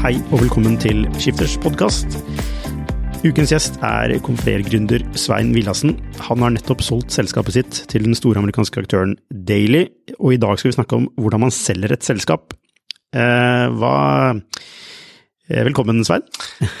[0.00, 2.14] Hei og velkommen til Skifters podkast.
[3.20, 5.92] Ukens gjest er Confrer-gründer Svein Villassen.
[6.24, 9.82] Han har nettopp solgt selskapet sitt til den store amerikanske aktøren Daily,
[10.16, 12.56] og i dag skal vi snakke om hvordan man selger et selskap.
[13.12, 13.94] Eh, hva
[14.32, 16.24] eh, Velkommen, Svein.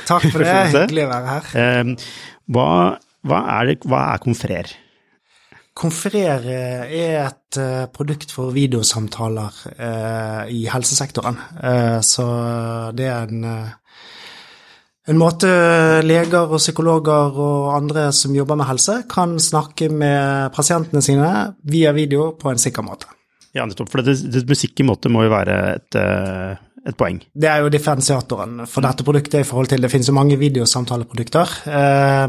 [0.08, 1.52] Takk for det, hyggelig å være her.
[1.60, 2.14] Eh,
[2.56, 2.68] hva,
[3.20, 4.72] hva, er, hva er Confrer?
[5.76, 11.38] Confrer er et uh, produkt for videosamtaler uh, i helsesektoren.
[11.62, 12.26] Uh, så
[12.98, 13.46] det er en,
[15.06, 15.48] en måte
[16.02, 21.30] leger og psykologer og andre som jobber med helse, kan snakke med pasientene sine
[21.62, 23.08] via video på en sikker måte.
[23.54, 23.90] Ja, nettopp.
[23.90, 25.96] For det, det musikk i måte må jo være et,
[26.88, 27.20] et poeng.
[27.34, 31.54] Det er jo differensiatoren for dette produktet i forhold til Det finnes jo mange videosamtaleprodukter,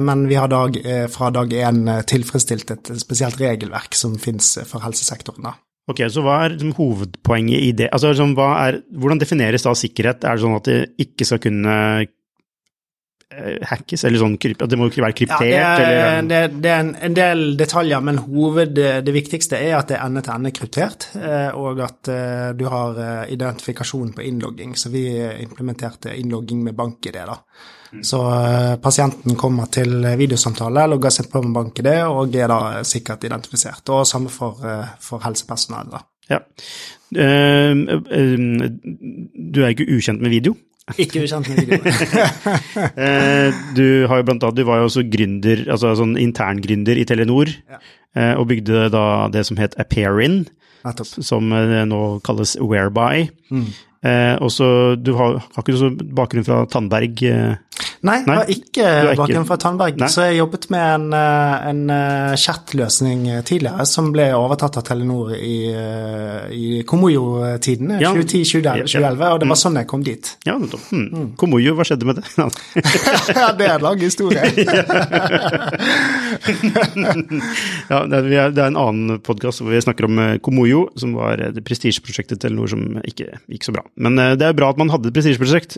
[0.03, 0.75] men vi har dag,
[1.13, 5.47] fra dag én tilfredsstilt et spesielt regelverk som finnes for helsesektoren.
[5.47, 5.55] da.
[5.89, 7.89] Ok, Så hva er liksom, hovedpoenget i det?
[7.91, 10.23] Altså, liksom, er, Hvordan defineres da sikkerhet?
[10.23, 11.77] Er det sånn at det ikke skal kunne
[13.67, 15.47] hackes, eller sånn, det må ikke være kryptert?
[15.47, 16.29] Ja, det, er, eller?
[16.29, 20.05] det, det er en, en, del detaljer, men hoved, det viktigste er at det er
[20.05, 21.09] ende-til-ende kryptert,
[21.57, 22.11] og at
[22.57, 22.99] du har
[23.31, 24.75] identifikasjon på innlogging.
[24.79, 25.05] Så vi
[25.43, 27.21] implementerte innlogging med bank-ID.
[27.27, 27.37] da.
[28.07, 28.21] Så
[28.83, 33.83] pasienten kommer til videosamtale, logger seg på med bank-ID og er da sikkert identifisert.
[33.91, 34.59] Og samme for,
[35.03, 35.91] for helsepersonell.
[35.91, 36.03] da.
[36.31, 36.39] Ja.
[39.51, 40.55] Du er ikke ukjent med video?
[40.99, 41.79] Ikke ukjent med video.
[43.77, 47.53] du har jo blant annet, du var jo også gründer, altså sånn interngründer i Telenor,
[47.71, 47.79] ja.
[48.35, 50.43] og bygde da det som het Appearin,
[51.07, 53.29] som nå kalles Whereby.
[53.53, 53.71] Mm.
[54.01, 57.21] Eh, og så, Du har, har ikke du bakgrunn fra Tandberg?
[57.21, 57.90] Eh?
[58.01, 58.85] Nei, jeg har ikke
[59.19, 59.99] bakgrunn fra Tandberg.
[60.01, 60.07] Nei?
[60.09, 61.81] Så jeg jobbet med en, en
[62.39, 65.69] chatløsning tidligere som ble overtatt av Telenor i,
[66.57, 68.09] i Komoyo-tidene, ja.
[68.17, 70.31] 2010-2011, og det var sånn jeg kom dit.
[70.47, 70.87] Ja, nettopp.
[70.89, 71.07] Hmm.
[71.11, 71.27] Mm.
[71.41, 72.25] Komoyo, hva skjedde med det?
[73.37, 74.41] ja, det er en lang historie.
[77.91, 81.37] ja, det er, det er en annen podkast hvor vi snakker om Komoyo, som var
[81.53, 83.85] det prestisjeprosjektet til Telenor som ikke gikk så bra.
[84.01, 85.77] Men det er bra at man hadde et prestisjeprosjekt.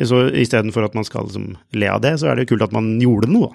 [0.00, 2.96] Istedenfor at man skal liksom le av det, så er det jo kult at man
[3.02, 3.52] gjorde noe.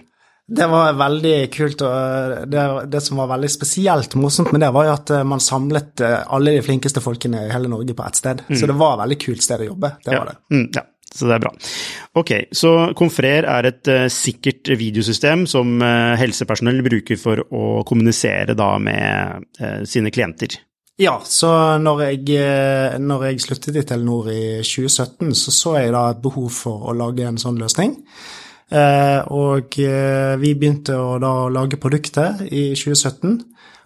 [0.51, 4.87] Det var veldig kult, og det, det, som var veldig spesielt morsomt med det, var
[4.89, 8.41] jo at man samlet alle de flinkeste folkene i hele Norge på ett sted.
[8.49, 8.57] Mm.
[8.59, 9.93] Så det var et veldig kult sted å jobbe.
[10.03, 10.19] Det ja.
[10.19, 10.35] var det.
[10.51, 10.83] Mm, ja.
[11.11, 11.51] Så det er bra.
[12.19, 18.55] Ok, så Confrer er et uh, sikkert videosystem som uh, helsepersonell bruker for å kommunisere
[18.55, 20.55] da med uh, sine klienter.
[21.01, 21.49] Ja, så
[21.81, 26.51] når jeg, når jeg, sluttet i Telenor i 2017, så så jeg da et behov
[26.53, 27.95] for å lage en sånn løsning.
[28.69, 29.73] Eh, og
[30.43, 33.33] vi begynte å da lage produktet i 2017.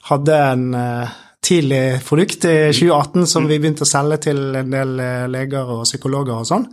[0.09, 1.13] Hadde en eh,
[1.45, 4.99] tidlig produkt i 2018 som vi begynte å selge til en del
[5.31, 6.67] leger og psykologer og sånn.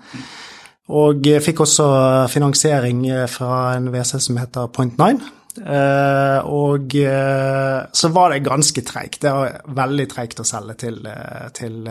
[0.92, 1.86] Og fikk også
[2.32, 5.22] finansiering fra en WC som heter Point9.
[5.22, 9.20] Uh, og uh, så var det ganske treigt.
[9.22, 11.82] Det var veldig treigt å selge til, uh, til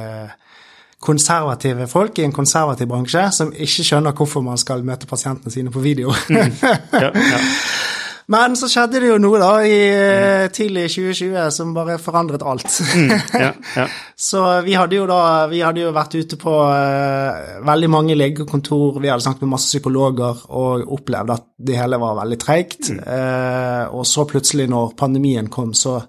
[1.02, 5.74] konservative folk i en konservativ bransje som ikke skjønner hvorfor man skal møte pasientene sine
[5.74, 6.13] på video.
[6.30, 6.58] Mm.
[6.62, 7.42] Ja, ja.
[8.27, 9.79] Men så skjedde det jo noe da i
[10.53, 12.68] tidlig 2020 som bare forandret alt.
[12.95, 13.88] Mm, ja, ja.
[14.29, 19.00] så vi hadde jo da vi hadde jo vært ute på uh, veldig mange legekontor,
[19.01, 22.94] vi hadde snakket med masse psykologer og opplevd at det hele var veldig treigt.
[22.94, 23.01] Mm.
[23.06, 26.00] Uh, og så plutselig, når pandemien kom, så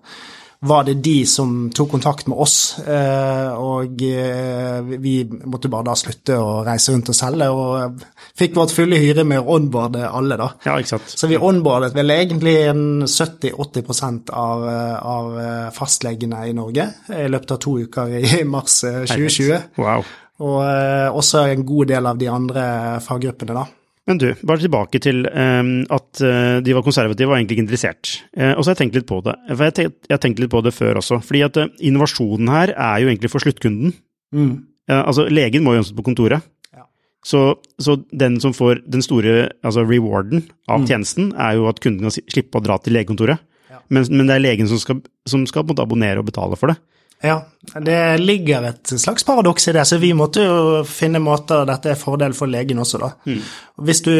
[0.64, 2.78] var det de som tok kontakt med oss.
[2.78, 8.04] Eh, og eh, vi måtte bare da slutte å reise rundt og selge, og
[8.38, 10.52] fikk vårt fulle hyre med å onboarde alle, da.
[10.68, 11.16] Ja, ikke sant.
[11.18, 14.64] Så vi onboardet vel egentlig 70-80% av,
[15.02, 15.36] av
[15.74, 19.78] fastlegene i Norge i løpet av to uker i mars 2020.
[19.82, 20.06] Wow.
[20.46, 22.64] Og også en god del av de andre
[23.02, 23.66] faggruppene, da.
[24.10, 28.14] Men du, bare tilbake til um, at uh, de var konservative og egentlig ikke interessert.
[28.34, 29.36] Uh, og så har jeg tenkt litt på det.
[29.52, 31.20] For jeg, tenkt, jeg har tenkt litt på det før også.
[31.22, 33.94] Fordi at uh, innovasjonen her er jo egentlig for sluttkunden.
[34.32, 34.52] Mm.
[34.88, 36.42] altså, legen må jo ønske på kontoret.
[36.72, 36.86] Ja.
[37.28, 37.44] Så,
[37.78, 40.86] så, den som får den store altså rewarden av mm.
[40.88, 43.44] tjenesten, er jo at kunden kan slippe å dra til legekontoret.
[43.70, 43.84] Ja.
[43.92, 46.80] Men, men, det er legen som skal, som skal abonnere og betale for det.
[47.22, 47.36] Ja,
[47.78, 52.00] det ligger et slags paradoks i det, så vi måtte jo finne måter Dette er
[52.00, 53.10] fordel for legen også, da.
[53.30, 53.38] Mm.
[53.86, 54.12] Hvis du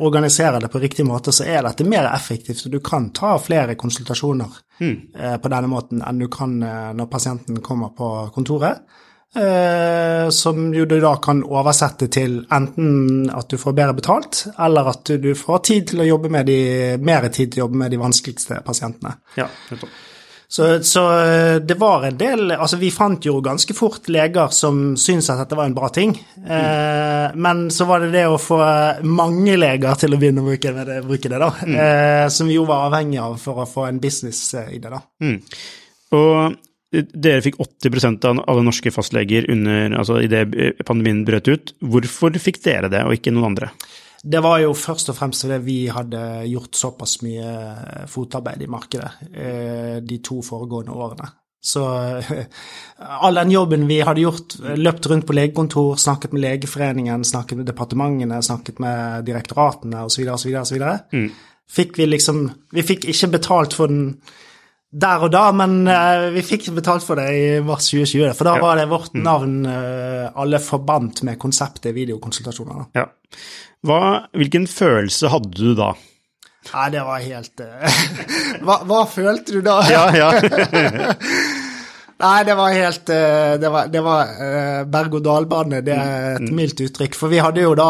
[0.00, 3.76] organiserer det på riktig måte, så er dette mer effektivt, og du kan ta flere
[3.76, 4.96] konsultasjoner mm.
[5.20, 8.86] eh, på denne måten enn du kan eh, når pasienten kommer på kontoret.
[9.36, 15.12] Eh, som du da kan oversette til enten at du får bedre betalt, eller at
[15.20, 16.60] du får tid til å jobbe med de,
[17.04, 19.18] mer tid til å jobbe med de vanskeligste pasientene.
[19.36, 19.92] Ja, nettopp.
[20.48, 24.94] Så, så, eh, det var en del Altså, vi fant jo ganske fort leger som
[24.98, 26.14] syntes at dette var en bra ting.
[26.38, 26.52] Mm.
[26.58, 28.60] Eh, men så var det det å få
[29.06, 31.50] mange leger til å begynne å bruke det, bruke det da.
[31.66, 31.74] Mm.
[31.86, 35.02] Eh, som vi jo var avhengig av for å få en business i det, da.
[35.22, 35.40] Mm.
[36.16, 36.62] Og
[36.96, 40.46] dere fikk 80 av alle norske fastleger under, altså idet
[40.86, 41.74] pandemien brøt ut.
[41.82, 43.72] Hvorfor fikk dere det, og ikke noen andre?
[44.22, 46.20] Det var jo først og fremst fordi vi hadde
[46.50, 51.28] gjort såpass mye fotarbeid i markedet eh, de to foregående årene.
[51.66, 51.82] Så
[52.18, 52.46] eh,
[52.98, 57.66] all den jobben vi hadde gjort, løpt rundt på legekontor, snakket med Legeforeningen, snakket med
[57.66, 60.88] departementene, snakket med direktoratene osv., osv., osv.,
[61.66, 64.20] fikk vi liksom Vi fikk ikke betalt for den
[64.96, 68.32] der og da, men uh, vi fikk betalt for det i mars 2020.
[68.38, 68.64] For da ja.
[68.64, 69.22] var det vårt mm.
[69.26, 72.88] navn uh, alle forbandt med konseptet videokonsultasjoner.
[72.96, 73.08] Ja.
[73.86, 74.00] Hva,
[74.36, 75.92] hvilken følelse hadde du da?
[76.66, 78.00] Nei, det var helt uh,
[78.66, 79.78] hva, hva, følte du da?
[79.92, 80.30] Ja, ja.
[82.16, 83.10] Nei, det var helt
[83.60, 84.30] Det var, det var
[84.88, 86.54] berg-og-dal-bane, det er et mm.
[86.56, 87.18] mildt uttrykk.
[87.18, 87.88] For vi hadde jo da,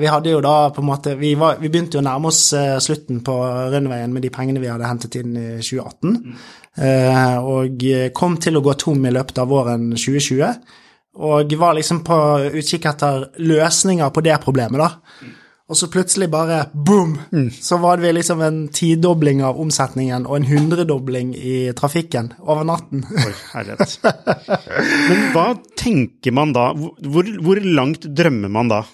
[0.00, 2.40] vi hadde jo da på en måte Vi, var, vi begynte jo å nærme oss
[2.84, 3.34] slutten på
[3.74, 6.16] Rønneveien med de pengene vi hadde hentet inn i 2018.
[6.16, 6.40] Mm.
[7.52, 7.86] Og
[8.16, 10.82] kom til å gå tom i løpet av våren 2020
[11.16, 12.16] og var liksom på
[12.52, 14.90] utkikk etter løsninger på det problemet, da.
[15.66, 17.16] Og så plutselig bare boom!
[17.32, 17.48] Mm.
[17.50, 23.02] Så var det liksom en tidobling av omsetningen og en hundredobling i trafikken over natten.
[23.02, 23.96] Oi, herlighet.
[25.08, 26.68] Men hva tenker man da?
[26.76, 28.84] Hvor, hvor, langt drømmer man da?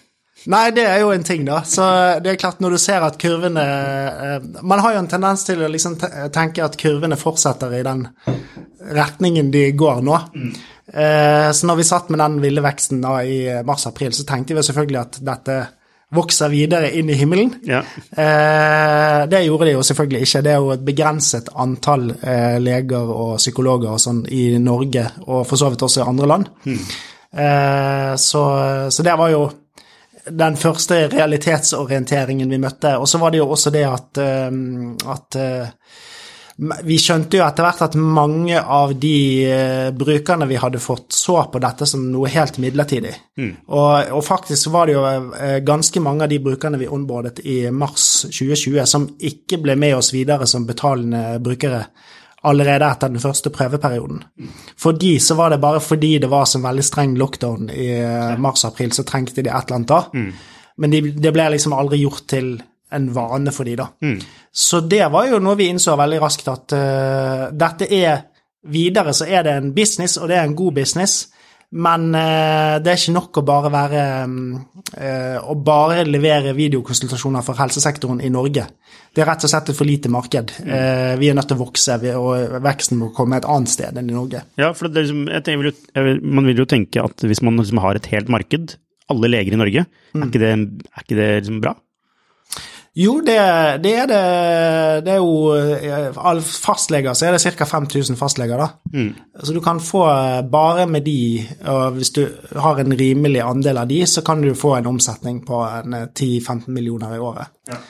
[0.48, 1.60] Nei, det er jo en ting, da.
[1.69, 1.84] Så
[2.24, 5.60] det er klart, når du ser at kurvene eh, Man har jo en tendens til
[5.62, 8.06] å liksom tenke at kurvene fortsetter i den
[8.96, 10.16] retningen de går nå.
[10.32, 10.56] Mm.
[10.88, 14.64] Eh, så når vi satt med den ville veksten da i mars-april, så tenkte vi
[14.64, 15.60] selvfølgelig at dette
[16.12, 17.54] vokser videre inn i himmelen.
[17.66, 17.80] Ja.
[18.10, 20.42] Eh, det gjorde de jo selvfølgelig ikke.
[20.44, 25.46] Det er jo et begrenset antall eh, leger og psykologer og sånn i Norge, og
[25.48, 26.52] for så vidt også i andre land.
[26.66, 26.84] Hmm.
[27.32, 28.40] Så,
[28.92, 29.46] så, det var jo
[30.28, 32.90] den første realitetsorienteringen vi møtte.
[33.00, 35.38] Og så var det jo også det at, at
[36.56, 39.16] vi skjønte jo etter hvert at mange av de
[39.49, 43.12] eh, brukerne vi hadde fått, så på dette som noe helt midlertidig.
[43.40, 43.52] Mm.
[43.72, 47.58] Og, og, faktisk var det jo eh, ganske mange av de brukerne vi onboardet i
[47.72, 51.87] mars 2020, som ikke ble med oss videre som betalende brukere
[52.43, 54.22] allerede etter den første prøveperioden.
[54.76, 58.34] For de så var det bare fordi det var så veldig streng lockdown i eh,
[58.43, 60.03] mars-april, så trengte de et eller annet da.
[60.12, 60.31] Mm.
[60.82, 62.55] Men de, det ble liksom aldri gjort til
[62.93, 63.88] en vane for de da.
[64.05, 64.19] Mm.
[64.52, 68.28] Så det var jo noe vi innså veldig raskt, at uh, dette er
[68.62, 71.32] Videre så er det en business, og det er en god business,
[71.74, 77.58] men uh, det er ikke nok å bare være uh, Å bare levere videokonsultasjoner for
[77.58, 78.68] helsesektoren i Norge.
[79.10, 80.54] Det er rett og slett et for lite marked.
[80.62, 81.18] Mm.
[81.18, 84.14] vi er nødt til å vokse, og veksten må komme et annet sted enn i
[84.14, 84.44] Norge.
[84.60, 88.30] Ja, for liksom, vil man vil jo tenke at hvis man liksom har et helt
[88.32, 88.76] marked,
[89.12, 90.22] alle leger i Norge, mm.
[90.22, 90.52] er ikke det,
[90.92, 91.74] er ikke det liksom bra?
[92.94, 93.37] Jo, det,
[93.81, 94.25] det, er det.
[95.06, 97.65] Det er jo all fastleger så er det ca.
[97.65, 98.69] 5000 fastleger, da.
[98.93, 99.15] Mm.
[99.41, 103.81] Så du kan få eh, bare med de, og hvis du har en rimelig andel
[103.81, 107.55] av de, så kan du få en omsetning på 10-15 eh, millioner i året.
[107.72, 107.81] Ja.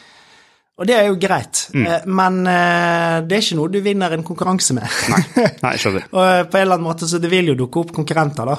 [0.81, 1.83] Og det er jo greit, mm.
[1.85, 4.87] Eh, men uh, det er ikke noe du vinner en konkurranse med.
[5.13, 6.07] Nei, Nei skjønner.
[6.17, 8.57] og uh, på en eller annen måte så det vil jo dukke opp konkurrenter da,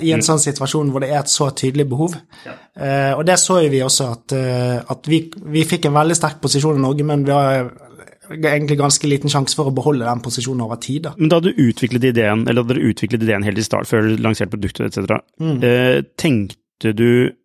[0.00, 0.26] i en mm.
[0.26, 2.16] sånn situasjon hvor det er et så tydelig behov.
[2.46, 2.56] Ja.
[3.18, 4.34] og det så jo vi også at,
[4.94, 5.20] at vi,
[5.52, 7.68] vi, fikk en veldig sterk posisjon i Norge, men vi har
[8.38, 11.02] egentlig ganske liten sjanse for å beholde den posisjonen over tid.
[11.08, 11.14] da.
[11.18, 14.22] Men da du utviklet ideen, eller da dere utviklet ideen helt i start, før du
[14.22, 15.62] lanserte produktet etc., Mm.
[15.64, 17.36] eh, tenkte du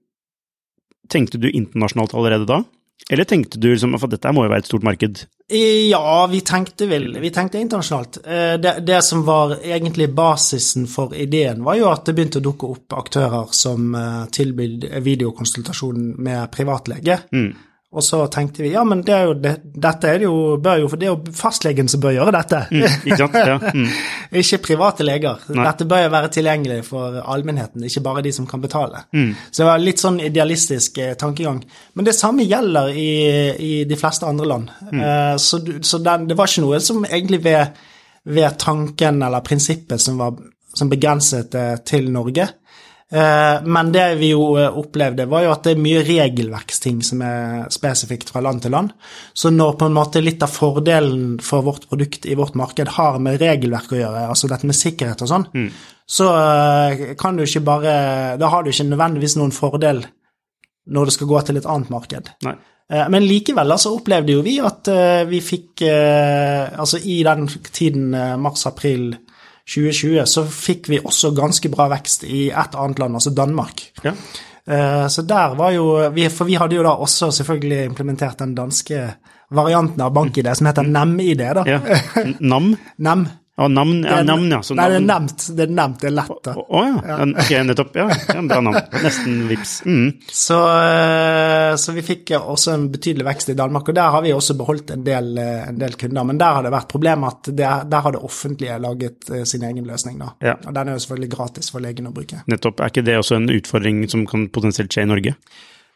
[1.06, 2.64] Tenkte du internasjonalt allerede da?
[3.10, 5.26] Eller tenkte du liksom, for dette må jo være et stort marked?
[5.48, 8.18] Ja, vi tenkte vel Vi tenkte internasjonalt.
[8.26, 12.48] Eh, Det, det som var egentlig basisen for ideen, var jo at det begynte å
[12.48, 17.20] dukke opp aktører som eh, tilbød videokonsultasjon med privatlege.
[17.32, 17.54] Mm.
[17.96, 20.82] Og så tenkte vi ja, men det er jo det, dette er det jo, bør
[20.82, 22.60] jo, for det er jo fastlegen som bør gjøre dette.
[22.74, 23.38] Mm, ikke sant?
[23.40, 23.56] Ja.
[23.72, 23.86] Mm.
[24.42, 25.46] ikke private leger.
[25.54, 25.68] Nei.
[25.70, 29.06] Dette bør jo være tilgjengelig for allmennheten, ikke bare de som kan betale.
[29.16, 29.32] Mm.
[29.48, 31.62] Så det var litt sånn idealistisk eh, tankegang.
[31.96, 33.10] Men det samme gjelder i,
[33.54, 34.76] i de fleste andre land.
[34.90, 35.00] Mm.
[35.00, 37.80] Eh, så så den, det var ikke noe som egentlig ved,
[38.28, 40.36] ved tanken eller prinsippet som, var,
[40.76, 42.50] som begrenset det til Norge.
[43.14, 47.22] Eh, Men det vi jo eh, opplevde, var jo at det er mye regelverksting som
[47.26, 48.94] er spesifikt fra land til land.
[49.34, 53.20] Så når på en måte litt av fordelen for vårt produkt i vårt marked har
[53.22, 55.50] med regelverk å gjøre, altså dette med sikkerhet og sånn,
[56.06, 57.94] så eh, kan du ikke bare
[58.38, 60.04] Da har du ikke nødvendigvis noen fordel
[60.86, 62.30] når det skal gå til et annet marked.
[62.46, 62.58] Nei.
[63.10, 64.86] Men likevel altså, opplevde jo vi at
[65.26, 69.08] vi fikk Altså i den tiden mars-april
[69.66, 73.82] 2020 så fikk vi også ganske bra vekst i et annet land, altså Danmark.
[74.04, 74.12] Ja.
[74.68, 79.16] Eh, Så der var jo For vi hadde jo da også selvfølgelig implementert den danske
[79.52, 81.64] varianten av bank-ID som heter NemID, da.
[81.66, 81.80] ja.
[82.40, 82.76] Nam?
[82.98, 83.28] Nem.
[83.58, 84.58] Ja, navn, ja, navn, ja.
[84.64, 85.44] Så Nei, det er nevnt.
[85.56, 86.48] Det er nevnt, det er lett.
[86.52, 86.96] Å oh, ja.
[87.08, 87.28] ja.
[87.40, 87.94] Ok, nettopp.
[87.96, 88.82] Ja, ja bra navn.
[89.00, 89.78] Nesten vips.
[89.88, 90.10] Mm.
[90.28, 94.34] Så, eh, så vi fikk også en betydelig vekst i Danmark, og der har vi
[94.36, 96.28] også beholdt en del, eh, en del kunder.
[96.28, 99.64] Men der har det vært problemet at det, der har det offentlige laget eh, sin
[99.70, 100.34] egen løsning, da.
[100.44, 100.58] Ja.
[100.60, 102.44] Og den er jo selvfølgelig gratis for legen å bruke.
[102.52, 102.84] Nettopp.
[102.84, 105.38] Er ikke det også en utfordring som kan potensielt skje i Norge?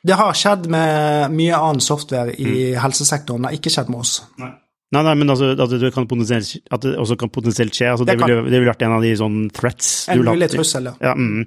[0.08, 2.80] Det har skjedd med mye annen software i Mm.
[2.86, 4.22] helsesektoren, det har ikke skjedd med oss.
[4.40, 4.54] Nei,
[4.92, 8.26] nei, men altså, at, det kan at det også kan potensielt skje, altså, det, Det
[8.26, 10.96] ville, det ville vært en av de sånn threats En mulig trussel, ja.
[11.12, 11.44] Ja, mm.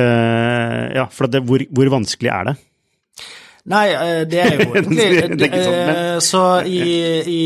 [0.00, 2.56] uh, ja, for at det, hvor, hvor vanskelig er det?
[3.72, 6.80] Nei, eh, det er jo egentlig ikke sånn, eh, Så i,
[7.32, 7.44] i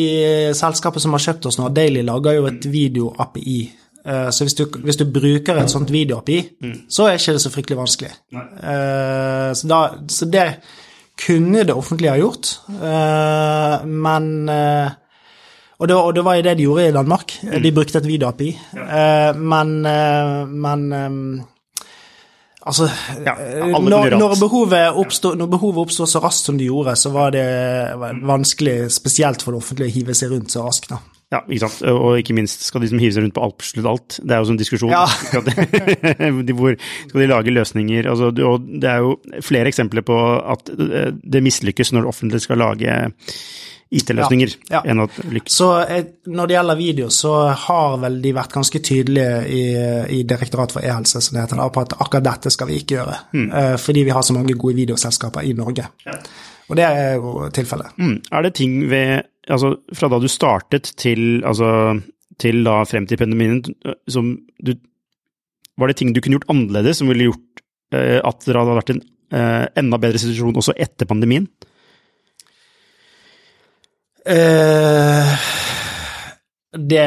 [0.58, 3.58] selskapet som har kjøpt oss nå, Daily, lager jo et video-API.
[4.02, 6.74] Eh, Så hvis du, hvis du bruker et sånt video-API, Mm.
[6.90, 8.10] så er ikke det så fryktelig vanskelig.
[8.34, 10.48] Eh, Så, da, så det
[11.18, 12.50] kunne det offentlige ha gjort,
[12.82, 14.90] eh, men eh,
[15.78, 17.36] og det, og det var jo det de gjorde i Danmark.
[17.42, 17.62] Mm.
[17.62, 18.48] De brukte et video-API.
[18.74, 21.40] Uh, Men, uh, men um,
[22.68, 22.88] Altså,
[23.24, 23.32] Ja,
[23.80, 27.44] når, når behovet oppstod når behovet oppstod så raskt som det gjorde, så var det
[28.28, 30.90] vanskelig, spesielt for det offentlige, å hive seg rundt så raskt.
[30.90, 30.98] da.
[31.32, 31.82] Ja, ikke sant.
[31.92, 34.18] Og ikke minst skal de som hiver seg rundt på absolutt alt.
[34.24, 34.92] Det er jo sånn diskusjon.
[34.92, 35.02] Ja.
[35.28, 38.08] Skal de, de- hvor skal de lage løsninger?
[38.08, 40.16] Altså, og det er jo flere eksempler på
[40.56, 42.94] at det mislykkes når det offentlige skal lage
[43.94, 44.54] IT-løsninger.
[44.68, 44.82] Ja, ja.
[44.92, 45.54] enn at det lykkes.
[45.60, 47.32] Så eh, når det gjelder video, så
[47.66, 49.62] har vel de vært ganske tydelige i,
[50.18, 53.16] i Direktoratet for e-helse som det heter, på at akkurat dette skal vi ikke gjøre.
[53.32, 53.48] mm.
[53.80, 55.88] Fordi vi har så mange gode videoselskaper i Norge.
[56.68, 57.96] Og det er jo tilfellet.
[57.96, 58.20] Mm.
[58.32, 61.96] Er det ting ved Altså, fra da du startet til altså
[62.38, 63.62] til da frem til pandemien,
[64.10, 64.74] som du
[65.78, 67.60] Var det ting du kunne gjort annerledes som ville gjort
[67.94, 71.44] eh, at dere hadde vært i en eh, enda bedre situasjon også etter pandemien?
[74.28, 75.36] Eh,
[76.78, 77.04] det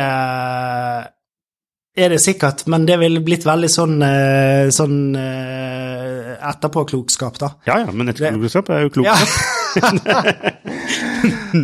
[1.96, 7.52] er det sikkert, men det ville blitt veldig sånn, eh, sånn eh, etterpåklokskap, da.
[7.68, 9.30] Ja ja, men etterpåklokskap er jo klokskap.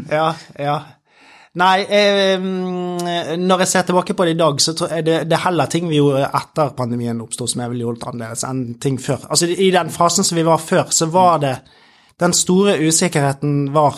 [0.20, 0.28] ja,
[0.62, 0.78] ja.
[1.58, 5.38] Nei, eh, når jeg ser tilbake på det i dag, så tror jeg det, det
[5.40, 9.00] er heller ting vi gjorde etter pandemien oppsto som jeg ville gjort annerledes enn ting
[9.02, 9.26] før.
[9.32, 11.56] Altså I den fasen som vi var før, så var det
[12.18, 13.94] Den store usikkerheten var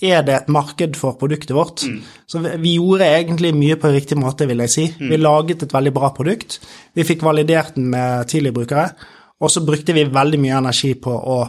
[0.00, 1.82] er det et marked for produktet vårt?
[2.26, 4.84] Så vi, gjorde egentlig mye på riktig måte, vil jeg si.
[4.98, 6.60] Vi laget et veldig bra produkt.
[6.94, 8.90] Vi fikk validert den med tidligbrukere,
[9.38, 11.40] og så brukte vi veldig mye energi på å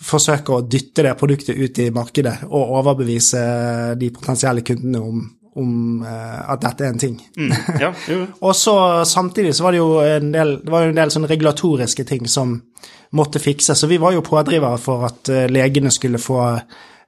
[0.00, 3.42] forsøke å dytte det produktet ut i markedet og overbevise
[4.00, 5.20] de potensielle kundene om,
[5.60, 5.74] om
[6.06, 7.18] eh, at dette er en ting.
[7.36, 7.52] Mm.
[7.82, 7.92] Ja.
[8.46, 8.74] Og så
[9.08, 12.28] samtidig så var det jo en del, det var jo en del sånne regulatoriske ting
[12.32, 12.56] som
[13.18, 16.40] måtte fikses, så vi var jo pådrivere for at eh, legene skulle få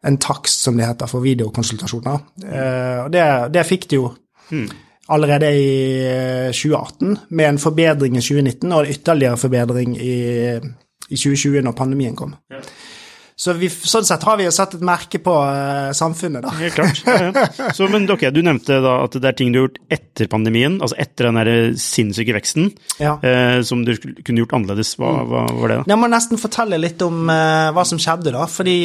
[0.07, 2.25] en takst, som det heter, for videokonsultasjoner.
[2.47, 4.09] Eh, og det, det fikk de jo
[5.13, 5.69] allerede i
[6.07, 10.17] eh, 2018, med en forbedring i 2019 og en ytterligere forbedring i,
[11.09, 12.35] i 2020 når pandemien kom.
[13.37, 16.53] Så vi, sånn sett har vi jo satt et merke på uh, samfunnet, da.
[16.61, 17.01] Helt klart.
[17.07, 17.71] Ja, ja.
[17.75, 20.77] Så, men okay, du nevnte da at det er ting du har gjort etter pandemien,
[20.85, 22.71] altså etter den der sinnssyke veksten,
[23.01, 23.17] Ja.
[23.25, 24.95] uh, som du kunne gjort annerledes.
[25.01, 25.91] Hva, hva var det, da?
[25.95, 28.45] Jeg må nesten fortelle litt om uh, hva som skjedde, da.
[28.53, 28.77] Fordi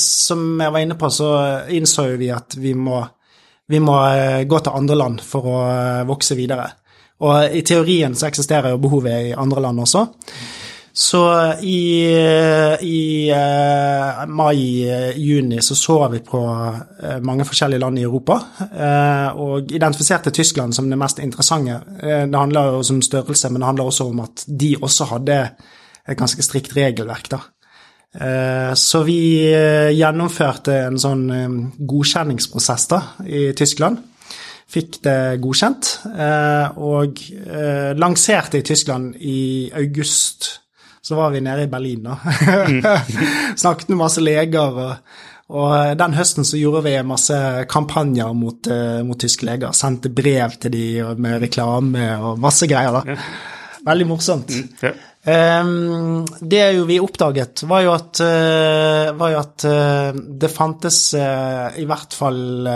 [0.00, 1.28] som jeg var inne på, så
[1.72, 3.02] innså jo vi at vi må,
[3.70, 3.98] vi må
[4.48, 5.60] gå til andre land for å
[6.08, 6.66] vokse videre.
[7.22, 10.06] Og i teorien så eksisterer jo behovet i andre land også.
[10.94, 11.22] Så
[11.64, 12.04] i,
[12.84, 16.40] i eh, mai-juni så så vi på
[17.00, 21.78] eh, mange forskjellige land i Europa, eh, og identifiserte Tyskland som det mest interessante.
[21.96, 25.40] Eh, det handler jo om størrelse, men det handler også om at de også hadde
[26.08, 27.40] et ganske strikt regelverk, da.
[28.12, 33.96] Eh, Så vi eh, gjennomførte en sånn eh, godkjenningsprosess da, i Tyskland.
[34.68, 37.16] Fikk det godkjent, eh, og
[37.48, 40.58] eh, lanserte i Tyskland i august.
[41.02, 42.16] Så var vi nede i Berlin, da.
[43.56, 44.76] Snakket med masse leger.
[44.78, 45.14] Og,
[45.50, 47.36] og den høsten så gjorde vi masse
[47.70, 49.74] kampanjer mot, eh, mot tyske leger.
[49.74, 53.16] Sendte brev til dem med reklame og masse greier, da.
[53.82, 54.54] Veldig morsomt.
[54.82, 54.92] Ja.
[55.22, 61.70] Um, det vi oppdaget, var jo at, uh, var jo at uh, det fantes uh,
[61.78, 62.66] i hvert fall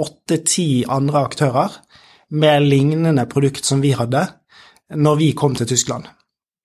[0.00, 1.76] åtte-ti andre aktører
[2.30, 4.24] med lignende produkt som vi hadde,
[4.98, 6.06] når vi kom til Tyskland.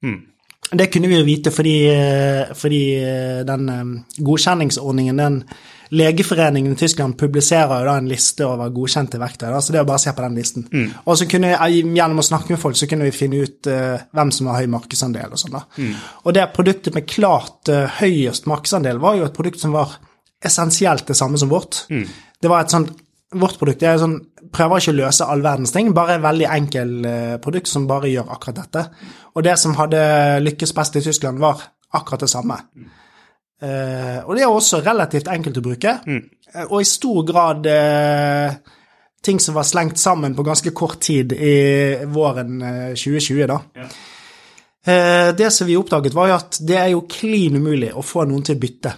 [0.06, 0.35] Mm.
[0.72, 5.43] Det kunne vi jo vite fordi, eh, fordi eh, den eh, godkjenningsordningen, den
[5.93, 9.86] Legeforeningen i Tyskland publiserer jo da en liste over godkjente verktøy, da, så det er
[9.86, 10.65] å bare se på den listen.
[11.05, 14.31] Og så kunne gjennom å snakke med folk, så kunne vi finne ut uh, hvem
[14.34, 15.62] som har høy markedsandel og sånn, da.
[16.25, 19.93] Og det produktet med klart uh, høyest markedsandel var jo et produkt som var
[20.45, 21.86] essensielt det samme som vårt.
[22.41, 22.95] Det var et sånt
[23.36, 24.19] Vårt produkt er jo sånn,
[24.55, 28.12] prøver ikke å løse all verdens ting, bare et veldig enkel eh, produkt som bare
[28.13, 28.85] gjør akkurat dette.
[29.35, 30.05] Og det som hadde
[30.45, 32.62] lykkes best i Tyskland, var akkurat det samme.
[33.63, 38.75] Uh, og det er også relativt enkelt å bruke, eh, og i stor grad uh,
[39.25, 41.55] ting som var slengt sammen på ganske kort tid i
[42.05, 43.59] våren eh, 2020, da.
[44.85, 48.27] Eh, det som vi oppdaget, var jo at det er jo klin umulig å få
[48.29, 48.93] noen til å bytte.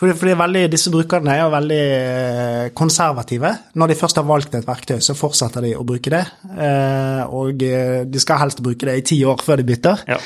[0.00, 3.50] Fordi, fordi veldig, disse brukerne er jo veldig eh, konservative.
[3.76, 6.22] Når de først har valgt et verktøy, så fortsetter de å bruke det.
[6.56, 10.04] Eh, og eh, de skal helst bruke det i ti år før de bytter.
[10.08, 10.16] Ja.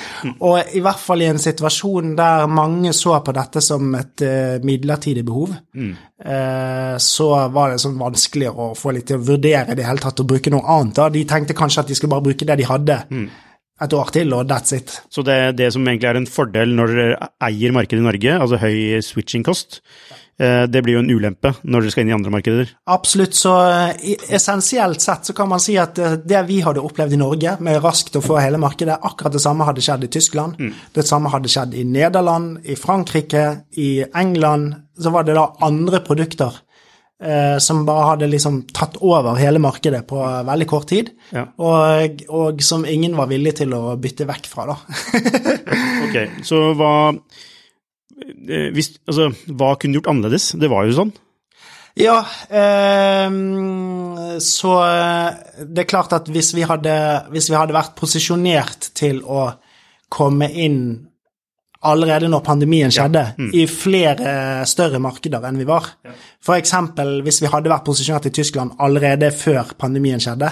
[0.47, 4.23] Og i hvert fall i en situasjon der mange så på dette som et
[4.63, 9.81] midlertidig behov, eh, så var det sånn vanskeligere å få litt til å vurdere i
[9.81, 11.03] det hele tatt å bruke noe annet.
[11.17, 13.01] De tenkte kanskje at de skulle bare bruke det de hadde
[13.85, 14.99] et år til, og that's it.
[15.13, 18.61] Så det, det som egentlig er en fordel når dere eier markedet i Norge, altså
[18.63, 19.81] høy switching-kost,
[20.41, 22.75] eh, det blir jo en ulempe når dere skal inn i andre markeder.
[22.95, 27.17] Absolutt, så eh, essensielt sett så kan man si at eh, det vi hadde opplevd
[27.17, 30.61] i Norge, med raskt å få hele markedet, akkurat det samme hadde skjedd i Tyskland.
[30.95, 33.47] Det samme hadde skjedd i Nederland, i Frankrike,
[33.81, 34.75] i England.
[34.99, 36.63] Så var det da andre produkter
[37.63, 41.47] som bare hadde liksom tatt over hele markedet på eh, veldig kort tid, Ja.
[41.63, 44.77] og, og som ingen var villig til å bytte vekk fra, da.
[46.09, 50.51] Ok, så hva eh, hvis, altså, hva kunne gjort annerledes?
[50.61, 51.15] Det var jo sånn.
[51.95, 52.19] Ja,
[52.51, 53.31] eh,
[54.43, 55.29] så eh,
[55.71, 56.95] det er klart at hvis vi hadde,
[57.31, 59.53] hvis vi hadde vært posisjonert til å
[60.15, 60.81] komme inn
[61.85, 65.91] allerede når pandemien skjedde, i flere større markeder enn vi var.
[66.45, 70.51] For eksempel hvis vi hadde vært posisjonert i Tyskland allerede før pandemien skjedde,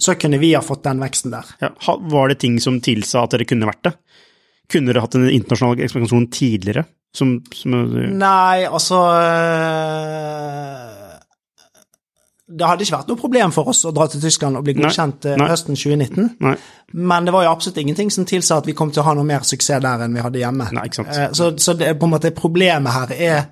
[0.00, 1.50] så kunne vi ha fått den veksten der.
[1.62, 1.72] Ja,
[2.12, 3.94] var det ting som tilsa at dere kunne vært det?
[4.68, 6.84] Kunne dere hatt en internasjonal ekspansjon tidligere?
[7.16, 7.72] Som, som
[8.20, 10.97] Nei, altså øh,
[12.48, 15.26] Det hadde ikke vært noe problem for oss å dra til Tyskland og bli godkjent
[15.28, 15.36] Nei.
[15.36, 15.48] nei.
[15.50, 16.30] høsten 2019.
[16.40, 16.54] Nei.
[16.96, 19.28] Men det var jo absolutt ingenting som tilsa at vi kom til å ha noe
[19.28, 20.70] mer suksess der enn vi hadde hjemme.
[20.72, 23.42] Eh, Så, så det, på en måte problemet her er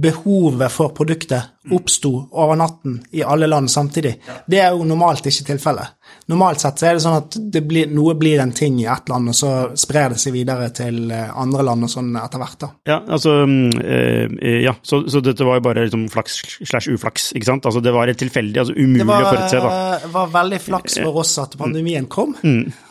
[0.00, 4.14] behovet for produktet oppsto over natten i alle land samtidig.
[4.46, 5.94] Det er jo normalt ikke tilfellet.
[6.28, 9.08] Normalt sett så er det sånn at det blir, noe blir en ting i ett
[9.08, 12.58] land, og så sprer det seg videre til eh, andre land og sånn etter hvert.
[12.60, 12.70] da.
[12.90, 17.30] Ja, altså mm, eh, Ja, så, så dette var jo bare liksom flaks slash uflaks,
[17.36, 17.68] ikke sant?
[17.68, 20.00] Altså det var et tilfeldig, altså umulig var, å forutse, da.
[20.04, 22.36] Det var veldig flaks for oss at pandemien kom.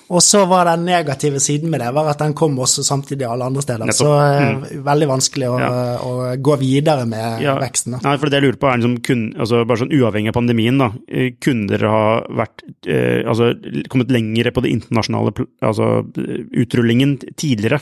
[0.09, 3.47] Og så var den negative siden med det var at den kom også samtidig alle
[3.47, 3.87] andre steder.
[3.87, 4.01] Nettopp.
[4.01, 4.83] Så mm.
[4.85, 5.69] veldig vanskelig å, Ja.
[6.03, 6.11] å
[6.43, 7.95] gå videre med Ja, veksten.
[7.95, 8.01] da.
[8.03, 10.77] Nei, for det jeg lurer på er liksom, kun, altså bare sånn uavhengig av pandemien,
[10.77, 13.53] da, eh, kunne dere ha vært, eh, altså
[13.89, 17.79] kommet lengre på det internasjonale, altså eh, utrullingen tidligere?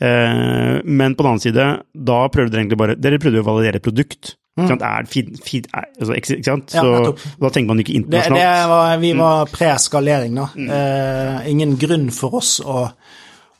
[0.00, 3.80] Eh, men på den annen side, da prøvde dere egentlig bare, dere prøvde å validere
[3.80, 4.34] produkt.
[4.56, 4.80] Sant?
[4.82, 6.70] Er, fin, fin, er, altså, ikke sant?
[6.72, 7.10] Så, Ja,
[7.42, 8.40] da tenker man ikke internasjonalt.
[8.40, 9.18] det var, vi Mm.
[9.20, 10.46] var pre-skalering, da.
[10.56, 12.86] Eh, ingen grunn for oss å,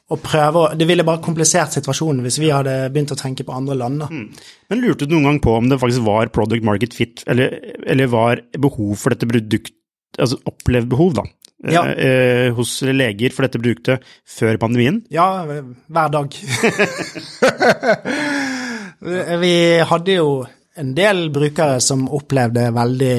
[0.09, 3.53] å prøve å Det ville bare komplisert situasjonen hvis vi hadde begynt å tenke på
[3.55, 4.01] andre land.
[4.01, 4.09] da.
[4.09, 8.07] Men lurte du noen gang på om det faktisk var product market fit, eller, eller
[8.07, 9.73] var behov for dette produkt,
[10.19, 11.23] altså opplevd behov, da,
[11.69, 11.83] Ja.
[11.93, 15.03] eh, hos leger for dette produktet før pandemien?
[15.11, 16.33] Ja, hver dag.
[19.41, 19.55] vi
[19.85, 20.29] hadde jo
[20.77, 23.15] en del brukere som opplevde veldig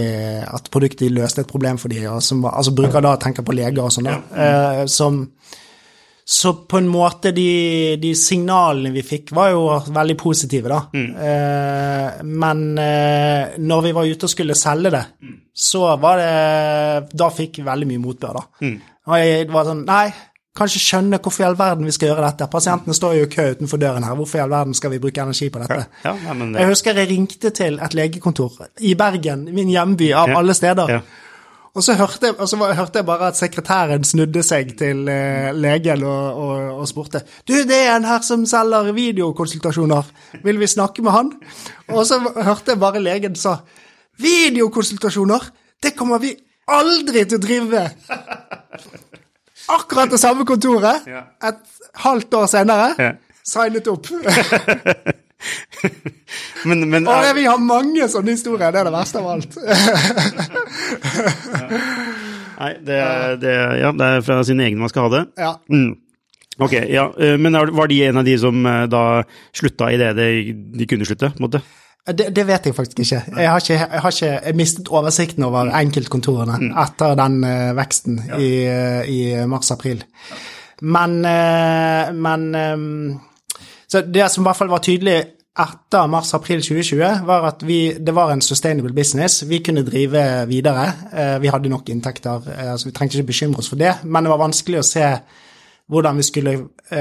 [0.45, 3.81] at produktet løste et problem for dem, som var, altså bruker da tenker på leger
[3.83, 4.19] og sånn, da.
[4.45, 5.23] Eh, som
[6.27, 9.61] så på en måte de, de signalene vi fikk, var jo
[9.95, 10.81] veldig positive, da.
[10.91, 12.33] Mm.
[12.43, 15.05] men eh, når vi var ute og skulle selge det,
[15.55, 18.73] så var det Da fikk vi veldig mye motbør, da.
[19.07, 20.09] Og jeg var sånn Nei,
[20.57, 22.47] kan ikke skjønne hvorfor i all verden vi skal gjøre dette.
[22.51, 24.15] Pasientene står jo i kø utenfor døren her.
[24.19, 25.85] Hvorfor i all verden skal vi bruke energi på dette?
[26.03, 26.49] Ja, ja, det...
[26.59, 30.37] Jeg husker jeg ringte til et legekontor i Bergen, min hjemby, av Ja.
[30.41, 30.89] alle steder.
[30.97, 30.99] ja.
[31.77, 36.01] Og så hørte og så hørte jeg bare at sekretæren snudde seg til eh, legen
[36.09, 40.09] og, og, og spurte Du, det er en her som selger videokonsultasjoner.
[40.43, 41.29] Vil vi snakke med han?
[41.93, 43.59] Og så hørte jeg bare legen sa
[44.17, 45.45] Videokonsultasjoner?
[45.83, 46.33] Det kommer vi
[46.67, 47.89] aldri til å drive med!
[49.69, 51.21] Akkurat det samme kontoret, Ja.
[51.43, 51.55] et
[52.03, 53.11] halvt år senere, Ja.
[53.43, 54.07] signet opp.
[56.65, 59.57] Men, men Og er, vi har mange sånne historier, det er det verste av alt.
[62.57, 62.97] Nei, det,
[63.43, 63.53] det,
[63.83, 65.23] ja, det er fra sine egne man skal ha det.
[65.37, 65.51] Ja.
[65.69, 65.91] Mm.
[66.57, 69.01] Ok, ja, eh, men var de en av de som eh, da
[69.55, 70.27] slutta i det de,
[70.73, 71.61] de kunne slutte, på en måte?
[72.07, 73.21] Det, det vet jeg faktisk ikke.
[73.35, 78.21] Jeg har ikke, jeg har ikke jeg mistet oversikten over enkeltkontorene etter den uh, veksten
[78.37, 80.05] i, eh, i mars-april.
[80.87, 83.19] Men, uh, men um,
[83.87, 85.17] Så det som i hvert fall var tydelig
[85.57, 89.41] etter mars-april 2020, var at vi, det var en sustainable business.
[89.49, 90.87] Vi kunne drive videre.
[91.11, 93.97] Uh, Vi hadde nok inntekter, så vi trengte ikke bekymre oss for det.
[94.03, 95.11] Men det var vanskelig å se
[95.87, 96.55] hvordan vi skulle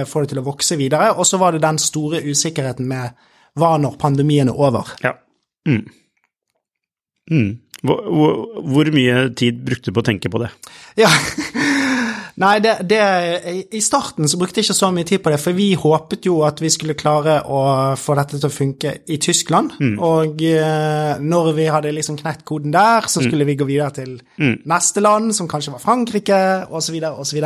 [0.06, 1.14] få det til å vokse videre.
[1.14, 3.10] Og så var det den store usikkerheten med
[3.56, 4.96] hva når pandemien er over.
[5.04, 5.16] Ja.
[5.68, 5.86] Mm.
[7.30, 7.54] Mm.
[7.86, 8.36] Hvor, hvor,
[8.72, 10.52] hvor mye tid brukte du på å tenke på det?
[11.00, 11.10] Ja.
[12.36, 13.00] Nei, det, det,
[13.72, 16.42] i starten så brukte jeg ikke så mye tid på det, for vi håpet jo
[16.44, 17.60] at vi skulle klare å
[17.96, 19.78] få dette til å funke i Tyskland.
[20.04, 24.18] Og eh, når vi hadde liksom knekt koden der, så skulle vi gå videre til
[24.68, 26.42] neste land, som kanskje var Frankrike,
[26.76, 27.40] osv., osv.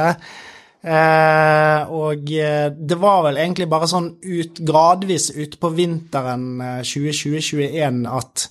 [0.81, 8.07] Eh, og eh, det var vel egentlig bare sånn ut, gradvis utpå vinteren eh, 2020-2021
[8.09, 8.47] at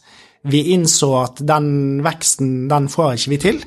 [0.49, 1.71] vi innså at den
[2.05, 3.63] veksten, den får ikke vi til.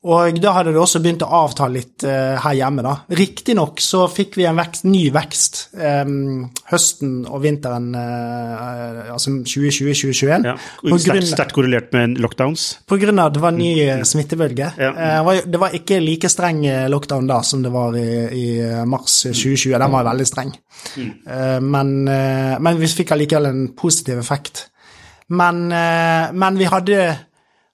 [0.00, 2.94] Og da hadde det også begynt å avta litt eh, her hjemme, da.
[3.12, 6.08] Riktignok så fikk vi en vekst, ny vekst eh,
[6.70, 10.48] høsten og vinteren eh, altså 2020-2021.
[10.48, 10.54] Ja.
[11.28, 12.64] Sterkt, korrelert med lockdowns?
[12.88, 14.70] på grunn av at det var ny eh, smittebølge.
[14.80, 14.90] Ja.
[14.94, 18.08] Eh, Det var, det var ikke like streng eh, lockdown da som det var i,
[18.40, 18.48] i
[18.88, 19.76] mars 2020.
[19.84, 20.54] Den var veldig streng.
[20.96, 24.70] Eh, Men, men vi fikk allikevel en positiv effekt.
[25.28, 27.02] Men, men vi hadde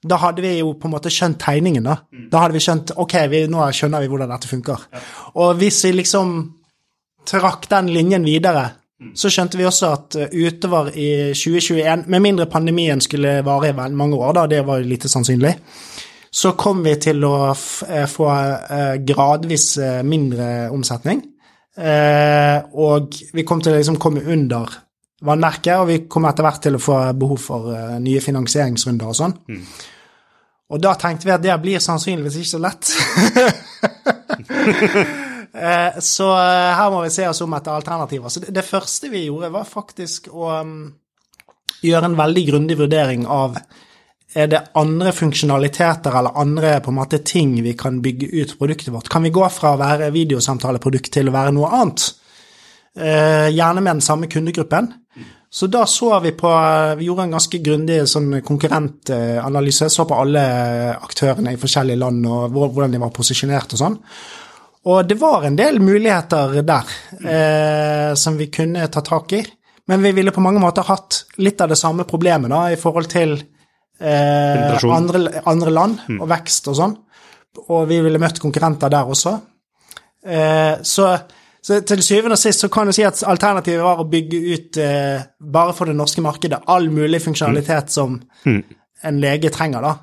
[0.04, 1.96] Da hadde vi jo på en måte skjønt tegningen, da.
[2.30, 4.88] Da hadde vi skjønt Ok, vi, nå skjønner vi hvordan dette funker.
[5.40, 6.34] Og hvis vi liksom
[7.26, 8.68] trakk den linjen videre,
[9.16, 13.76] så skjønte vi også at eh, utover i 2021, med mindre pandemien skulle vare i
[13.76, 15.52] mange år, da, det var jo lite sannsynlig,
[16.32, 19.68] så kom vi til å eh, få eh, gradvis
[20.04, 21.24] mindre omsetning.
[21.76, 24.70] Og vi kom til å liksom komme under
[25.24, 29.16] vannmerket, og vi kommer etter hvert til å få behov for eh, nye finansieringsrunder og
[29.16, 29.34] sånn.
[30.66, 32.84] Og da tenkte vi at det blir sannsynligvis ikke så lett.
[35.56, 38.28] Eh, Så eh, her må vi se oss om etter alternativer.
[38.28, 40.90] Så det, første vi gjorde, var faktisk å um,
[41.80, 43.56] gjøre en veldig grundig vurdering av
[44.36, 48.92] er det andre funksjonaliteter eller andre på en måte ting vi kan bygge ut produktet
[48.92, 49.08] vårt?
[49.08, 52.04] Kan vi gå fra å være videosamtaleprodukt til å være noe annet?
[52.96, 54.92] Eh, gjerne med den samme kundegruppen.
[55.50, 56.50] Så da så vi på
[56.98, 59.88] Vi gjorde en ganske grundig sånn konkurrentanalyse.
[59.90, 60.42] Så på alle
[60.96, 63.98] aktørene i forskjellige land og hvordan de var posisjonert og sånn.
[64.86, 66.90] Og det var en del muligheter der
[67.26, 69.42] eh, som vi kunne ta tak i.
[69.86, 73.08] Men vi ville på mange måter hatt litt av det samme problemet da, i forhold
[73.10, 73.34] til
[74.00, 76.94] eh, andre, andre land og vekst og sånn.
[77.66, 79.34] Og vi ville møtt konkurrenter der også.
[80.26, 81.12] Eh, så,
[81.66, 84.78] så til syvende og sist så kan du si at alternativet var å bygge ut
[84.78, 89.96] eh, bare for det norske markedet all mulig funksjonalitet som en lege trenger, da.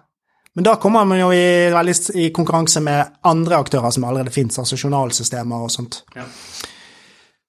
[0.53, 4.59] Men da kommer man jo i, veldig i konkurranse med andre aktører som allerede fins,
[4.61, 6.03] altså journalsystemer og sånt.
[6.17, 6.27] Ja.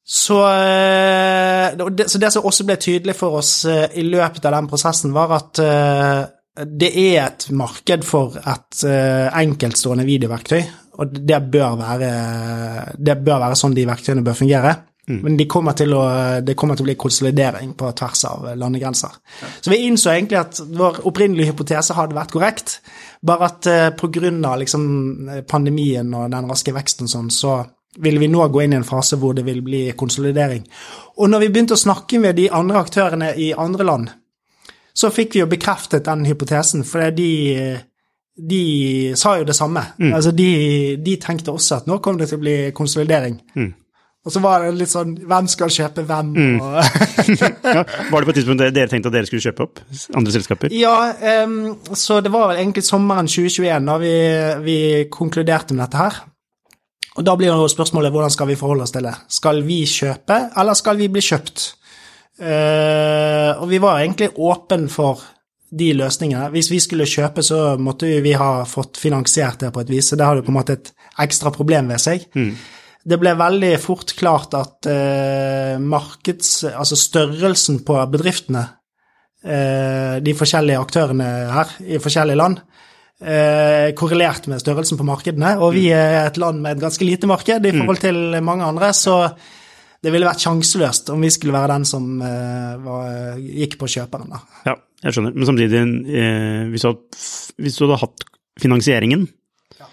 [0.04, 4.56] Så, eh, det, så det som også ble tydelig for oss eh, i løpet av
[4.56, 6.22] den prosessen, var at eh,
[6.64, 10.60] det er et marked for et eh, enkeltstående videoverktøy.
[10.94, 12.10] Og det bør være,
[12.96, 14.74] det bør være sånn de verktøyene bør fungere.
[15.06, 16.02] Men det kommer å,
[16.40, 19.18] det kommer til å bli konsolidering på tvers av landegrenser.
[19.60, 22.78] Så vi innså egentlig at vår opprinnelige hypotese hadde vært korrekt,
[23.20, 24.54] bare at uh, pga.
[24.62, 24.84] Liksom,
[25.50, 27.58] pandemien og den raske veksten sånn, så
[28.00, 30.64] vil vi nå gå inn i en fase hvor det vil bli konsolidering.
[31.20, 34.12] Og når vi begynte å snakke med de andre aktørene i andre land,
[34.94, 37.30] så fikk vi jo bekreftet den hypotesen, for de,
[38.34, 39.82] de sa jo det samme.
[39.98, 40.12] Mm.
[40.12, 40.50] Altså de,
[41.04, 43.38] de, tenkte også at nå kommer det til å bli konsolidering.
[43.54, 43.72] Mm.
[44.24, 46.30] Og så var det litt sånn Hvem skal kjøpe hvem?
[46.32, 46.54] Mm.
[47.76, 49.82] ja, var det på et tidspunkt dere tenkte at dere skulle kjøpe opp
[50.16, 50.74] andre selskaper?
[50.74, 50.96] Ja,
[51.44, 54.14] um, så det var vel egentlig sommeren 2021 da vi,
[54.64, 54.78] vi,
[55.12, 56.22] konkluderte med dette her.
[57.14, 59.14] Og da blir jo spørsmålet hvordan skal vi forholde oss til det?
[59.30, 61.68] Skal vi kjøpe, eller skal vi bli kjøpt?
[62.40, 65.22] Uh, og vi var egentlig åpen for
[65.70, 66.50] de løsningene.
[66.54, 70.10] Hvis vi skulle kjøpe, så måtte vi ha fått finansiert det på et vis.
[70.10, 70.92] Så det hadde på en måte et
[71.24, 72.26] ekstra problem ved seg.
[72.36, 72.54] Mm
[73.04, 76.52] det ble veldig fort klart at eh, markeds...
[76.72, 78.64] Altså størrelsen på bedriftene,
[79.44, 82.62] eh, de forskjellige aktørene her i forskjellige land,
[83.20, 85.52] eh, korrelert med størrelsen på markedene.
[85.60, 88.90] Og vi er et land med et ganske lite marked i forhold til mange andre,
[88.96, 89.18] så
[90.04, 94.32] det ville vært sjanseløst om vi skulle være den som eh, var, gikk på kjøperen.
[94.32, 94.40] Da.
[94.70, 95.36] Ja, jeg skjønner.
[95.36, 95.80] Men samtidig,
[96.16, 97.22] eh, hvis, du hadde,
[97.60, 98.26] hvis, du hadde, hatt
[98.60, 99.26] finansieringen,
[99.78, 99.88] ja.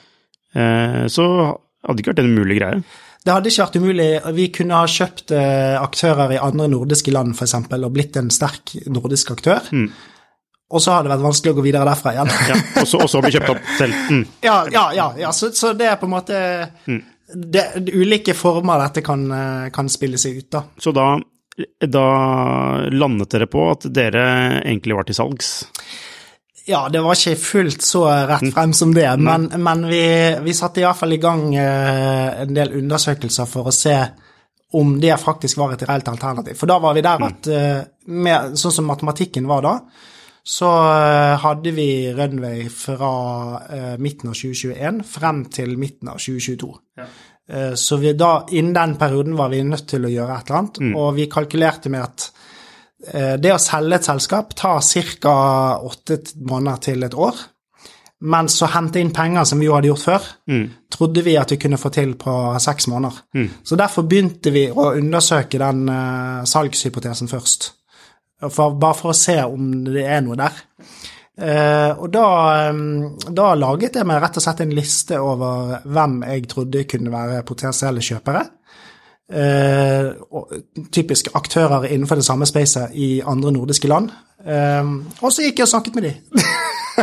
[0.56, 2.84] Eh, så hadde det ikke vært en umulig greie?
[3.22, 4.08] Det hadde ikke vært umulig.
[4.38, 7.54] Vi kunne ha kjøpt eh, aktører i andre nordiske land f.eks.
[7.60, 9.68] og blitt en sterk nordisk aktør.
[9.76, 9.92] Mm.
[10.72, 12.32] Og så har det vært vanskelig å gå videre derfra igjen.
[12.50, 14.06] ja, og, så, og så bli kjøpt opp selv.
[14.10, 14.24] Mm.
[14.48, 15.34] Ja, ja, ja, ja.
[15.36, 16.40] Så, så, det er på en måte
[16.88, 17.02] mm.
[17.36, 20.64] det, det, Ulike former dette kan, eh, kan spille seg ut, da.
[20.82, 21.12] Så da,
[21.88, 22.08] da
[22.92, 24.26] landet dere på at dere
[24.62, 25.52] egentlig var til salgs?
[26.66, 28.52] Ja, det var ikke fullt så rett mm.
[28.54, 30.04] frem som det, men, men vi,
[30.46, 33.96] vi satte iallfall i gang eh, en del undersøkelser for å se
[34.78, 36.56] om det faktisk var et reelt alternativ.
[36.60, 37.28] For da var vi der mm.
[37.28, 37.82] at eh,
[38.14, 39.74] med, sånn som matematikken var da,
[40.46, 43.12] så eh, hadde vi runway fra
[44.02, 46.72] midten av 2021 frem til midten av 2022.
[47.02, 47.10] Ja.
[47.76, 50.78] Så vi da, innen den perioden var vi nødt til å gjøre et eller annet,
[50.80, 50.92] mm.
[50.96, 52.28] og vi kalkulerte med at
[53.08, 54.82] Eh, det å selge et selskap tar
[55.22, 55.34] ca.
[55.82, 57.40] åtte måneder til et år.
[58.22, 60.66] Men så hente inn penger, som vi jo hadde gjort før, mm.
[60.94, 63.18] trodde vi at vi kunne få til på seks måneder.
[63.34, 63.48] Mm.
[63.66, 67.72] Så derfor begynte vi å undersøke den uh, salgshypotesen først.
[68.46, 70.62] For, bare for å se om det er noe der.
[71.42, 72.26] Uh, og da,
[72.70, 77.14] um, da, laget jeg meg rett og slett en liste over hvem jeg trodde kunne
[77.14, 78.44] være potensielle kjøpere
[79.34, 80.12] eh,
[80.92, 84.12] typisk aktører innenfor det samme spacet i andre nordiske land.
[84.46, 86.42] Eh, og så gikk jeg og snakket med dem.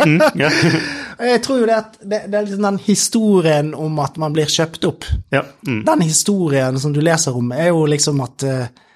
[0.07, 0.59] mm, yeah.
[1.33, 4.51] jeg tror jo det, at det, det, er liksom den historien om at man blir
[4.51, 5.09] kjøpt opp.
[5.35, 5.44] Ja.
[5.66, 5.83] Mm.
[5.87, 8.87] Den historien som du leser om, er jo liksom at uh,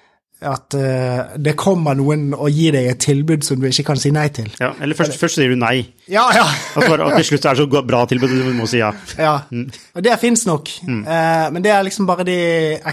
[0.47, 4.11] at uh, det kommer noen og gir deg et tilbud som du ikke kan si
[4.13, 4.49] nei til.
[4.61, 6.45] Ja, Eller først, først sier du nei, ja, ja.
[6.45, 8.91] at, bare, at til slutt er det så bra tilbud at du må si ja.
[9.19, 9.65] Ja, mm.
[9.97, 10.73] og det fins nok.
[10.87, 11.03] Mm.
[11.07, 12.39] Uh, men det er liksom bare de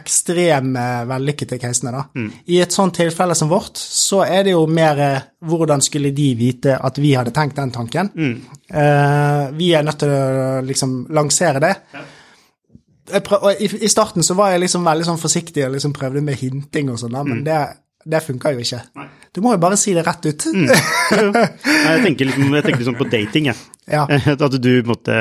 [0.00, 2.06] ekstreme vellykkede casene, da.
[2.14, 2.30] Mm.
[2.54, 6.30] I et sånt tilfelle som vårt, så er det jo mer uh, hvordan skulle de
[6.38, 8.14] vite at vi hadde tenkt den tanken?
[8.14, 8.38] Mm.
[9.56, 11.74] vi er nødt til å liksom lansere det.
[11.94, 12.02] Ja
[13.26, 16.38] prøv, i, i, starten så var jeg liksom veldig sånn forsiktig og liksom prøvde med
[16.40, 17.44] hinting og sånn, men mm.
[17.48, 17.58] det,
[18.14, 18.80] det funka jo ikke.
[19.00, 19.08] Nei.
[19.34, 20.46] Du må jo bare si det rett ut.
[20.50, 20.70] Mm.
[20.70, 23.60] jeg, tenker liksom, jeg tenker liksom på dating, jeg.
[23.90, 24.04] Ja.
[24.46, 25.14] At du måtte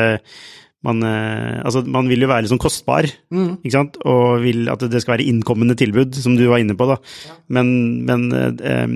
[0.86, 3.50] man, eh, altså, man vil jo være litt sånn kostbar, mm.
[3.66, 3.98] ikke sant?
[4.08, 6.86] og vil at det skal være innkommende tilbud, som du var inne på.
[6.88, 7.00] da.
[7.26, 7.36] Ja.
[7.58, 7.72] Men,
[8.08, 8.94] men um,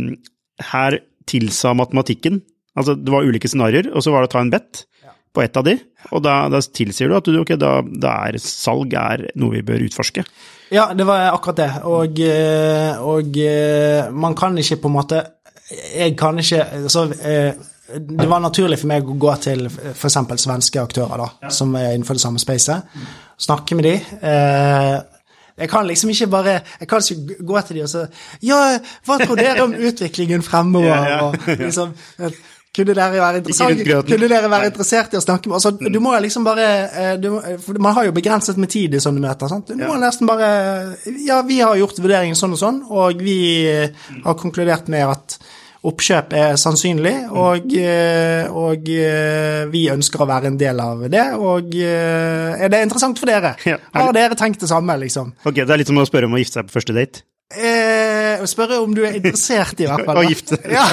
[0.71, 4.49] her tilsa matematikken Altså, det var ulike scenarioer, og så var det å ta en
[4.49, 4.79] bet
[5.33, 5.77] på ett av de,
[6.11, 9.63] og da, da tilsier du at du, okay, da, da er salg er noe vi
[9.65, 10.25] bør utforske.
[10.73, 15.23] Ja, det var akkurat det, og, eh, og eh, man kan ikke på en måte
[15.73, 20.17] Jeg kan ikke altså, det var naturlig for meg å gå til f.eks.
[20.43, 21.51] svenske aktører, da, ja.
[21.53, 22.89] som er innenfor det samme spacet,
[23.41, 23.95] snakke med de.
[25.57, 28.03] Jeg kan liksom ikke bare Jeg kan ikke gå til de og si
[28.47, 28.59] Ja,
[29.05, 31.11] hva tror dere om utviklingen fremover?
[31.27, 31.93] Og liksom,
[32.73, 37.29] kunne dere være interessert, i å snakke med altså, Du må liksom bare eh, du,
[37.77, 39.51] Man har jo begrenset med tid i sånne møter.
[39.51, 39.69] sant?
[39.69, 40.47] Du må nesten bare
[41.21, 43.37] Ja, vi har gjort vurderingen sånn og sånn, og vi
[43.69, 45.37] eh, har konkludert med at
[45.83, 48.87] oppkjøp er sannsynlig, og, eh, og,
[49.73, 51.25] vi ønsker å være en del av det.
[51.35, 53.51] Og er det interessant for dere?
[53.91, 55.33] Har dere tenkt det samme, liksom?
[55.43, 57.25] Ok, Det er litt som å spørre om å gifte seg på første date?
[57.53, 60.17] Eh, spørre om du er interessert, i hvert fall.
[60.17, 60.85] Å gifte Ja,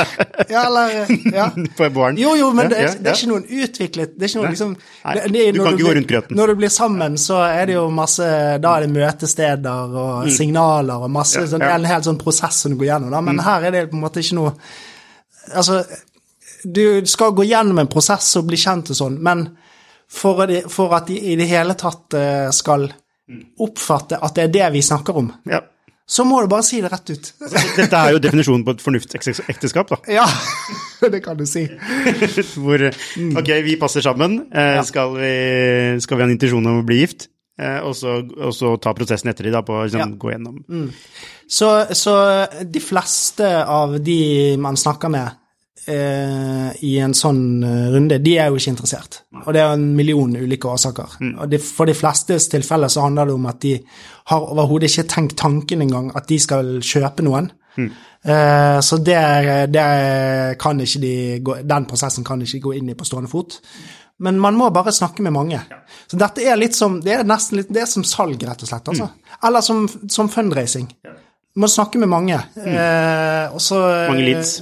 [0.51, 1.47] ja eller ja.
[1.79, 2.19] På barn.
[2.21, 5.23] Jo, jo, men det, det er ikke noen utviklet Det er ikke noen, liksom det,
[5.33, 6.37] det, du kan ikke gå rundt grøten.
[6.37, 8.29] Når du blir sammen, så er det jo masse
[8.61, 11.67] Da er det møtesteder og signaler og masse sånn, Mm.
[11.71, 11.75] Mm.
[11.81, 13.21] En hel sånn prosess som du går gjennom, da.
[13.25, 14.53] Men her er det på en måte ikke noe
[15.57, 15.81] Altså,
[16.65, 19.47] du skal gå gjennom en prosess og bli kjent og sånn, men
[20.11, 22.91] for, for at de i det hele tatt eh, skal
[23.31, 23.45] Mm.
[23.63, 25.61] oppfatte at det er det vi snakker om, Ja.
[26.11, 27.29] Så må du bare si det rett ut.
[27.77, 29.99] Dette er jo definisjonen på et fornuftsekteskap, da.
[30.11, 30.25] Ja,
[31.13, 31.63] det kan du si.
[32.63, 34.41] Hvor ok, vi passer sammen.
[34.51, 35.35] Eh, skal, vi,
[36.03, 37.29] skal vi ha en intensjon om å bli gift?
[37.61, 40.09] Eh, og, så, og så ta prosessen etter de da, på å liksom, Ja.
[40.19, 40.59] gå gjennom.
[41.51, 41.69] Så,
[41.99, 42.15] så
[42.65, 44.21] de fleste av de
[44.63, 45.37] man snakker med
[45.89, 49.23] eh, i en sånn eh, runde, de er jo ikke interessert.
[49.45, 51.17] Og det er en million ulike årsaker.
[51.31, 53.77] Og det, for de flestes tilfeller så handler det om at de
[54.31, 57.51] har overhodet ikke tenkt tanken engang at de skal kjøpe noen.
[57.79, 59.17] Eh, så det,
[59.73, 59.87] det
[60.61, 63.61] kan ikke de gå, den prosessen kan de ikke gå inn i på stående fot.
[64.21, 65.63] Men man må bare snakke med mange.
[66.11, 68.69] Så dette er litt som, det er nesten litt, det er som salg, rett og
[68.69, 68.91] slett.
[68.93, 69.09] Altså.
[69.49, 70.91] Eller som, som fundraising.
[71.01, 72.37] Du må snakke med mange.
[72.61, 74.59] Eh, og så Mange leads.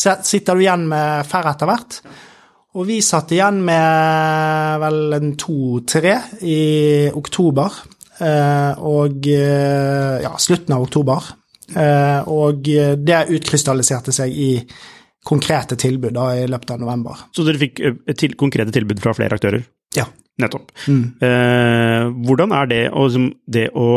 [0.00, 2.00] Sitter du igjen med færre etter hvert.
[2.78, 6.14] Og vi satt igjen med vel en to-tre
[6.46, 6.60] i
[7.18, 7.80] oktober.
[8.20, 11.32] Eh, og eh, ja, slutten av oktober.
[11.70, 14.52] Eh, og det utkrystalliserte seg i
[15.26, 17.26] konkrete tilbud da i løpet av november.
[17.36, 17.82] Så dere fikk
[18.16, 19.66] til, konkrete tilbud fra flere aktører?
[19.96, 20.06] Ja.
[20.40, 20.70] Nettopp.
[20.88, 23.04] Eh, hvordan er det å,
[23.44, 23.88] det å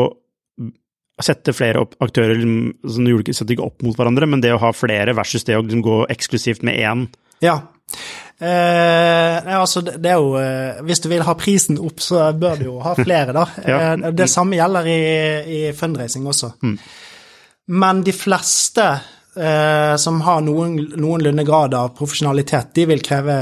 [1.22, 4.50] sette flere opp aktører som du gjorde ikke- setter ikke opp mot hverandre, men det
[4.54, 7.08] å ha flere versus det å liksom, gå eksklusivt med én
[7.42, 7.60] Ja.
[8.40, 12.64] Eh, altså, det, er jo eh, Hvis du vil ha prisen opp, så bør du
[12.64, 13.44] jo ha flere, da.
[13.68, 13.78] Ja.
[13.94, 14.98] eh, det samme gjelder i,
[15.68, 16.52] i fundraising også.
[17.68, 18.88] Men de fleste
[19.36, 23.36] eh, som har noen, noenlunde grad av profesjonalitet, de vil kreve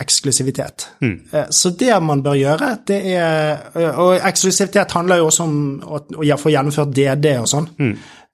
[0.00, 0.88] eksklusivitet.
[1.32, 6.00] Eh, så det man bør gjøre, det er Og eksklusivitet handler jo også om å,
[6.20, 7.68] å få gjennomført DD og sånn.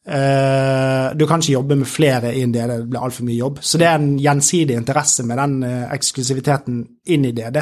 [0.07, 3.59] Eh, du kan ikke jobbe med flere i en DD, det blir altfor mye jobb.
[3.63, 7.59] Så det er en gjensidig interesse med den eh, eksklusiviteten inn i DD.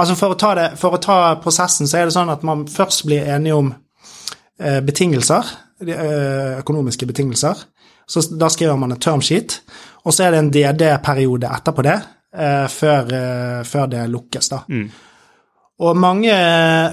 [0.00, 2.64] Altså for å, ta det, for å ta prosessen, så er det sånn at man
[2.70, 5.50] først blir enige om eh, betingelser,
[5.84, 7.66] de, eh, økonomiske betingelser.
[8.10, 9.60] Så da skriver man en termsheet,
[10.04, 11.98] og så er det en DD-periode etterpå det,
[12.34, 14.64] eh, før, eh, før det lukkes, da.
[15.80, 16.32] Og mange,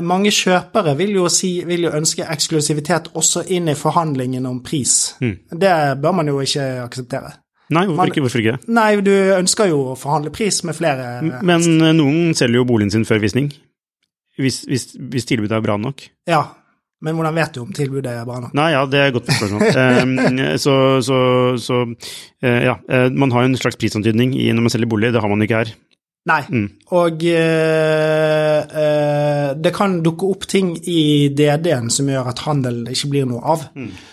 [0.01, 4.93] mange kjøpere vil jo, si, vil jo ønske eksklusivitet også inn i forhandlingen om pris.
[5.19, 7.33] Det bør man jo ikke akseptere.
[7.69, 8.21] Nei, hvorfor Man- ikke?
[8.23, 8.57] Hvorfor ikke?
[8.71, 12.91] Nei, du ønsker jo å forhandle pris med flere Men eh, noen selger jo boligen
[12.93, 13.49] sin før visning.
[14.39, 16.05] Hvis, hvis, hvis tilbudet er bra nok.
[16.29, 16.43] Ja,
[17.01, 18.53] men hvordan vet du om tilbudet er bra nok?
[18.57, 19.67] Nei, ja, det er et godt spørsmål.
[19.77, 21.17] Eh, så så,
[21.61, 21.83] så
[22.41, 25.29] eh, ja, eh, man har jo en slags prisantydning når man selger bolig, det har
[25.31, 25.75] man ikke her.
[26.27, 26.41] Nei.
[26.97, 33.11] Og eh, eh, det kan dukke opp ting i DD-en som gjør at handel ikke
[33.13, 33.63] blir noe av.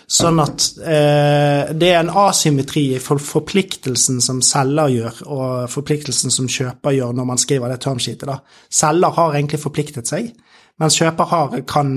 [0.07, 6.31] Sånn at eh, det er en asymmetri i for forpliktelsen som selger gjør, og forpliktelsen
[6.31, 8.31] som kjøper gjør når man skriver det termsheetet.
[8.71, 10.31] Selger har egentlig forpliktet seg,
[10.79, 11.91] mens kjøper har, kan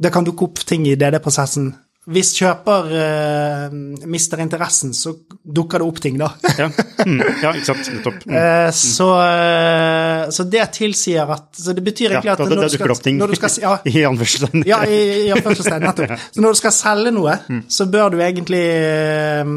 [0.00, 1.70] Det kan dukke opp ting i DD-prosessen.
[2.10, 3.74] Hvis kjøper eh,
[4.08, 5.12] mister interessen, så
[5.44, 6.30] dukker det opp ting, da.
[6.58, 6.70] Ja,
[7.04, 7.90] mm, ja ikke sant.
[7.92, 8.24] Nettopp.
[8.24, 8.38] Mm.
[8.40, 12.78] Eh, Så, eh, så det tilsier at Så det betyr Ja, at da, når du
[12.78, 14.64] det opp ting når du skal, ja, i anførselstegn.
[14.66, 16.16] ja, i, i anførselstegn, nettopp.
[16.34, 17.62] Så når du skal selge noe, Mm.
[17.68, 19.54] så bør du egentlig eh,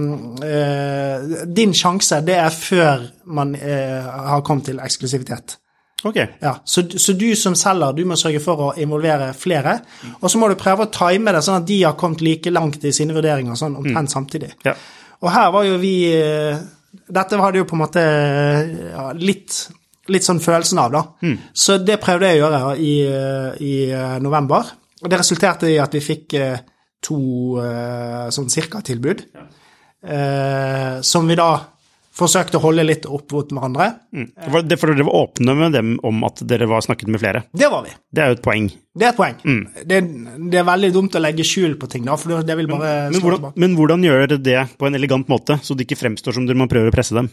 [0.52, 5.58] eh, Din sjanse, det er før man eh, har kommet til eksklusivitet.
[6.04, 6.18] Ok.
[6.42, 9.78] Ja, så, så du som selger, du må sørge for å involvere flere.
[10.20, 12.84] Og så må du prøve å time det sånn at de har kommet like langt
[12.84, 14.52] i sine vurderinger, sånn omtrent samtidig.
[14.68, 14.76] Ja.
[15.24, 16.60] Og her var jo vi eh,
[16.94, 19.56] Dette hadde jo på en måte ja, litt,
[20.14, 21.02] litt sånn følelsen av, da.
[21.58, 24.70] Så det prøvde jeg å gjøre i, eh, i eh, november.
[25.02, 26.60] Og det resulterte i at vi fikk eh,
[27.04, 27.20] to
[27.64, 29.24] eh, sånn cirka-tilbud.
[30.04, 31.50] Eh, som vi da
[32.14, 33.90] forsøkte å holde litt opp mot hverandre.
[34.14, 34.28] Mm.
[34.70, 37.44] det, for dere var åpne med dem om at dere var snakket med flere.
[37.52, 37.94] Det var vi.
[38.14, 38.68] Det er jo et poeng.
[38.94, 39.40] Det er et poeng.
[39.90, 40.02] Det,
[40.54, 43.18] det er veldig dumt å legge skjul på ting, da, for det vil bare Men
[43.18, 46.38] slå hvordan, men hvordan gjør dere det på en elegant måte, så det ikke fremstår
[46.38, 47.32] som dere man prøver å presse dem?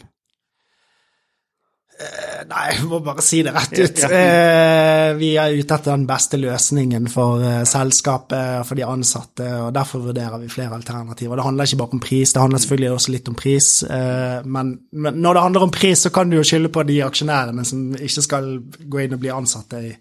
[2.49, 4.01] Nei, jeg må bare si det rett ut.
[4.01, 4.09] ja.
[4.11, 9.47] Eh, vi er ute etter den beste løsningen for eh, selskapet og for de ansatte,
[9.65, 11.37] og derfor vurderer vi flere alternativer.
[11.37, 13.69] Det handler ikke bare om pris, det handler selvfølgelig også litt om pris.
[13.83, 17.65] Eh, men, når det handler om pris, så kan du jo skylde på de aksjonærene
[17.67, 18.51] som ikke skal
[18.91, 19.91] gå inn og bli ansatte i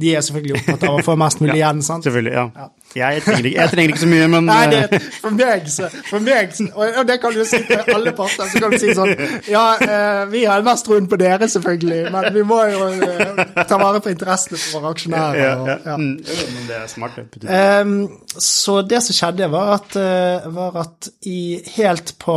[0.00, 2.06] De er selvfølgelig opptatt av å få mest mulig igjen, sant?
[2.06, 2.68] Selvfølgelig, ja.
[2.98, 3.10] Ja.
[3.14, 6.24] Jeg trenger, ikke, jeg trenger ikke så mye, men Nei, det, for meg, så, for
[6.26, 8.50] meg så, og det kan du si til alle parter.
[8.50, 9.12] Så kan du si sånn
[9.50, 13.78] Ja, eh, vi har mest troen på dere, selvfølgelig, men vi må jo eh, ta
[13.80, 15.38] vare på interessene for våre aksjonærer.
[15.38, 15.78] ja, ja.
[15.86, 15.96] ja.
[16.00, 16.12] Mm,
[16.56, 17.18] men det er smart.
[17.20, 17.46] det.
[17.60, 17.96] Ehm,
[18.34, 21.40] så det som skjedde, var at, eh, var at i
[21.76, 22.34] helt på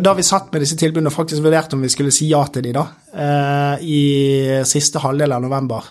[0.00, 2.64] Da vi satt med disse tilbudene og faktisk vurderte om vi skulle si ja til
[2.68, 2.86] de da,
[3.82, 4.02] i
[4.68, 5.88] siste halvdel av november,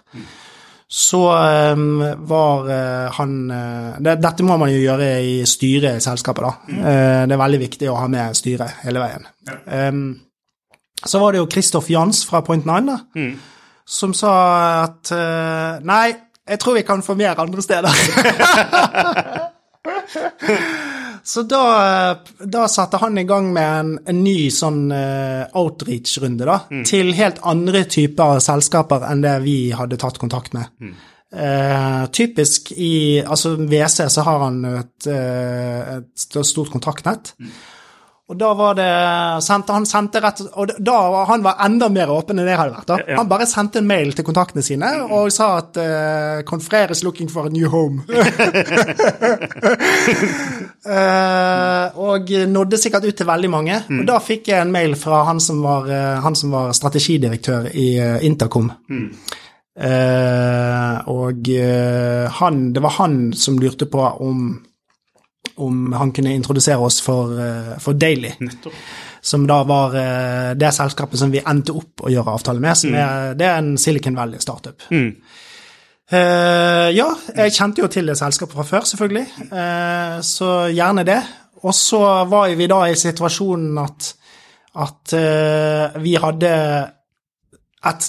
[0.92, 6.02] så ehm, var eh, han eh, det, Dette må man jo gjøre i styret i
[6.02, 6.52] selskapet, da.
[6.80, 9.24] Eh, det er veldig viktig å ha med styret hele veien.
[9.70, 10.20] Ehm,
[11.06, 12.98] så var det jo Kristoff Jans fra Point Nine, da,
[13.86, 14.34] som sa
[14.82, 15.12] at
[15.86, 16.08] Nei,
[16.50, 17.90] jeg tror vi kan få mer andre steder.
[21.30, 21.64] Så da,
[22.42, 26.58] da satte han i gang med en, en ny sånn uh, outreach-runde, da,
[26.90, 30.72] til helt andre typer selskaper enn det vi hadde tatt kontakt med.
[31.30, 37.36] Eh, typisk i altså WC så har han et, eh, et stort kontaktnett.
[38.30, 38.90] Og da var det
[39.42, 42.76] sendte, Han sendte rett Og da var han var enda mer åpen enn det hadde
[42.76, 42.88] vært.
[42.90, 42.98] da.
[43.08, 43.18] Ja.
[43.18, 47.30] Han bare sendte en mail til kontaktene sine og sa at uh, Confrere is looking
[47.30, 48.04] for a new home.
[50.86, 53.82] uh, og nådde sikkert ut til veldig mange.
[54.00, 57.70] Og da fikk jeg en mail fra han som var, eh, han som var strategidirektør
[57.74, 58.72] i eh, Intercom.
[59.80, 64.50] Uh, og eh, han, det var han som lurte på om,
[65.60, 68.32] om han kunne introdusere oss for, eh, for Daily.
[69.22, 72.78] Som da var eh, det selskapet som vi endte opp å gjøre avtale med.
[72.80, 74.88] Som er, det er en Silicon Valley-startup.
[74.96, 75.12] Mm.
[76.10, 77.06] Uh, ja,
[77.38, 79.26] jeg kjente jo til det selskapet fra før, selvfølgelig.
[79.52, 81.20] Uh, så gjerne det.
[81.62, 82.00] Og så
[82.32, 84.08] var vi da i situasjonen at,
[84.82, 86.54] at uh, vi hadde
[87.90, 88.08] et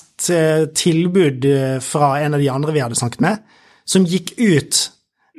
[0.74, 1.44] tilbud
[1.86, 3.44] fra en av de andre vi hadde snakket med,
[3.86, 4.80] som gikk ut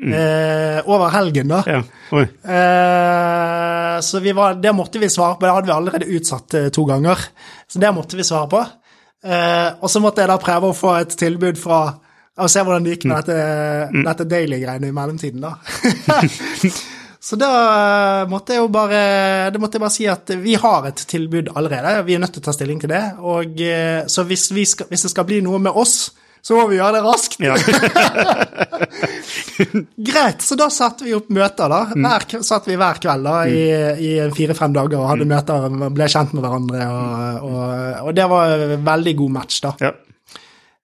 [0.02, 1.62] eh, over helgen, da.
[1.68, 1.82] Ja.
[2.22, 5.46] Eh, så vi var, det måtte vi svare på.
[5.46, 7.20] Det hadde vi allerede utsatt eh, to ganger.
[7.68, 8.64] Så det måtte vi svare på.
[9.24, 11.82] Eh, og så måtte jeg da prøve å få et tilbud fra
[12.42, 15.52] Og se hvordan det gikk med dette, dette daily-greiene i mellomtiden, da.
[17.28, 17.50] så da
[18.32, 19.02] måtte jeg jo bare
[19.54, 22.00] Det måtte jeg bare si at vi har et tilbud allerede.
[22.08, 23.04] Vi er nødt til å ta stilling til det.
[23.20, 26.66] Og eh, så hvis, vi skal, hvis det skal bli noe med oss, så må
[26.72, 27.38] vi gjøre det raskt.
[27.42, 27.56] Ja.
[30.12, 31.82] Greit, så da satte vi opp møter, da.
[31.94, 33.66] Hver, satt vi hver kveld da, i,
[34.02, 36.88] i fire-fem dager og hadde møter og ble kjent med hverandre.
[36.90, 37.68] Og, og,
[38.08, 39.76] og det var en veldig god match, da.
[39.86, 39.94] ja.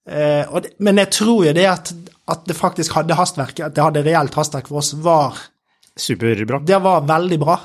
[0.07, 1.91] Eh, det, men jeg tror jo det at,
[2.31, 5.35] at det faktisk hadde hastverk, at det hadde reelt hastverk for oss, var
[5.97, 6.59] Superbra.
[6.61, 7.55] Det var veldig bra.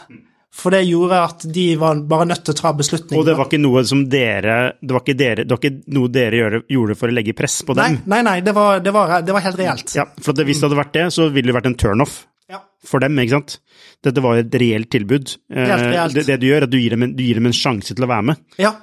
[0.53, 3.17] For det gjorde at de var bare nødt til å ta beslutninger.
[3.17, 6.11] Og det var ikke noe som dere Det var ikke, dere, det var ikke noe
[6.13, 7.97] dere gjorde for å legge press på dem?
[8.13, 9.95] nei, nei det, var, det, var, det var helt reelt.
[9.97, 12.19] Ja, for hvis det hadde vært det, så ville det vært en turnoff
[12.53, 12.61] Ja.
[12.85, 13.57] for dem, ikke sant?
[14.05, 15.33] Dette var et reelt tilbud.
[15.55, 16.15] Eh, Helt reelt.
[16.21, 17.95] Det, det du gjør, er at du gir, dem en, du gir dem en sjanse
[17.97, 18.45] til å være med.
[18.61, 18.75] Ja,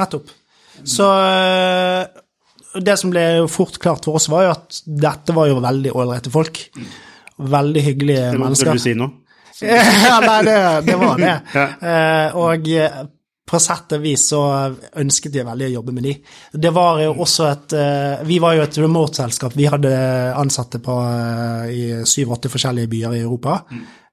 [0.00, 0.32] nettopp.
[0.88, 5.48] Så øh, det som ble jo fort klart for oss, var jo at dette var
[5.52, 6.64] jo veldig ålreite folk.
[7.38, 8.72] Veldig hyggelige Det må mennesker.
[8.78, 9.10] du si nå.
[10.08, 11.36] ja, nei, det, det var det.
[11.58, 11.68] Ja.
[11.80, 12.98] Eh, og eh,
[13.48, 14.40] på sett og vis så
[15.00, 16.12] ønsket jeg veldig å jobbe med de.
[16.52, 19.54] Det var jo også et eh, Vi var jo et remote-selskap.
[19.56, 19.92] Vi hadde
[20.36, 20.96] ansatte på,
[21.72, 23.62] i syv-åtte forskjellige byer i Europa.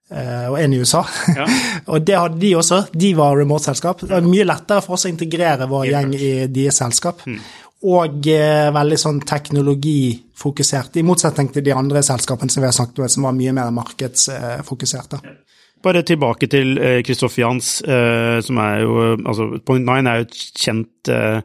[0.09, 1.03] eh, Og en i USA.
[1.35, 1.49] Ja.
[1.91, 2.79] og det hadde de også.
[2.95, 4.05] De var remote-selskap.
[4.07, 7.27] Det var mye lettere for oss å integrere vår gjeng i deres selskap.
[7.85, 13.03] Og eh, veldig sånn teknologifokusert, i motsetning til de andre selskapene som vi har snakket
[13.03, 15.11] med, som var mye mer markedsfokusert.
[15.17, 15.35] da.
[15.85, 20.37] Bare tilbake til Kristoffer Jans, eh, som er jo Altså, Point Nine er jo et
[20.57, 21.41] kjent eh,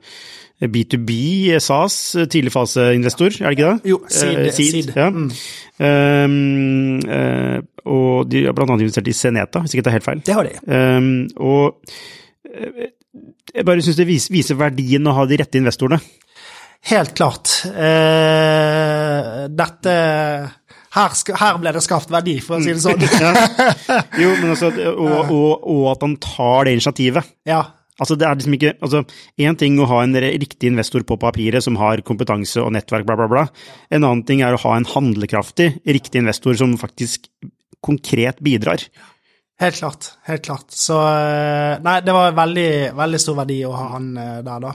[0.61, 3.91] B2B SAS, eh, tidligfaseinvestor, er det ikke det?
[3.91, 5.11] Jo, Seed- Eh, Seed, Ja.
[5.11, 5.31] mm.
[5.81, 10.21] Um, eh, og de har annet investert i Seneta, hvis ikke det er helt feil.
[10.27, 10.59] Det har de.
[10.69, 11.81] Um, og
[12.45, 12.91] eh,
[13.55, 16.01] jeg bare syns det viser, viser verdien å ha de rette investorene.
[16.89, 17.51] Helt klart.
[17.69, 19.97] Eh, dette
[20.91, 23.05] her, her ble det skapt verdi, for å si det sånn.
[24.23, 27.37] Jo, men altså, og, og, og at han tar det initiativet.
[27.49, 27.67] ja.
[28.01, 29.03] Altså, det er liksom ikke altså,
[29.45, 33.17] Én ting å ha en riktig investor på papiret som har kompetanse og nettverk, bla,
[33.21, 33.43] bla, bla.
[33.93, 37.29] En annen ting er å ha en handlekraftig, riktig investor som faktisk
[37.85, 38.87] konkret bidrar.
[39.61, 40.15] Helt klart.
[40.25, 40.73] Helt klart.
[40.73, 44.73] Så eh, Nei, det var veldig, veldig stor verdi å ha han eh, der, da.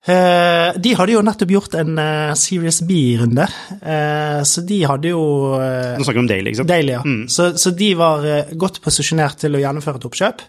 [0.00, 3.44] Eh, de hadde jo nettopp gjort en eh, Series B-runde,
[3.84, 5.20] eh, så de hadde jo
[5.58, 6.70] eh, Nå snakker vi om Daily, ikke sant?
[6.70, 7.02] Daily, ja.
[7.28, 10.44] Så, så de var eh, godt posisjonert til å gjennomføre et oppkjøp.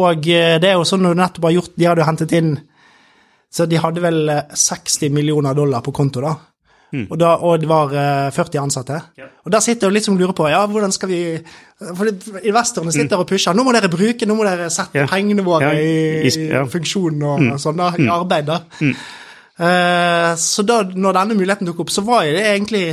[0.00, 2.32] Og eh, det er jo sånn når du nettopp har gjort De hadde jo hentet
[2.38, 2.50] inn
[3.50, 6.32] Så de hadde vel eh, 60 millioner dollar på konto, da.
[6.92, 9.00] Og, da, og det var eh, 40 ansatte.
[9.44, 11.20] Og der sitter jeg litt som lurer på ja, hvordan skal vi
[11.96, 12.10] For
[12.44, 13.54] investorene sitter og pusher.
[13.56, 15.06] Nå må dere bruke, nå må dere sette Ja.
[15.08, 16.64] pengene våre Ja, i, i- ja.
[16.68, 18.46] funksjon og sånn, da, i arbeid.
[18.50, 18.60] da.
[19.60, 22.84] Uh, så da når denne muligheten tok opp, så var det egentlig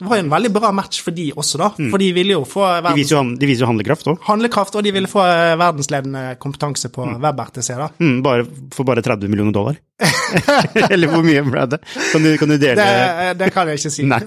[0.00, 1.66] det var jo en veldig bra match for de også, da.
[1.76, 4.22] For de ville jo få De viser jo, de viser jo handlekraft òg.
[4.30, 7.18] handlekraft, og de ville få eh, verdensledende kompetanse på mm.
[7.20, 7.90] WebRTC, da.
[8.00, 9.76] Mm, bare, for bare 30 millioner dollar.
[10.88, 11.82] Eller hvor mye ble det?
[12.14, 14.06] Kan du, kan du dele Det, det kan jeg ikke si.
[14.08, 14.22] Nei.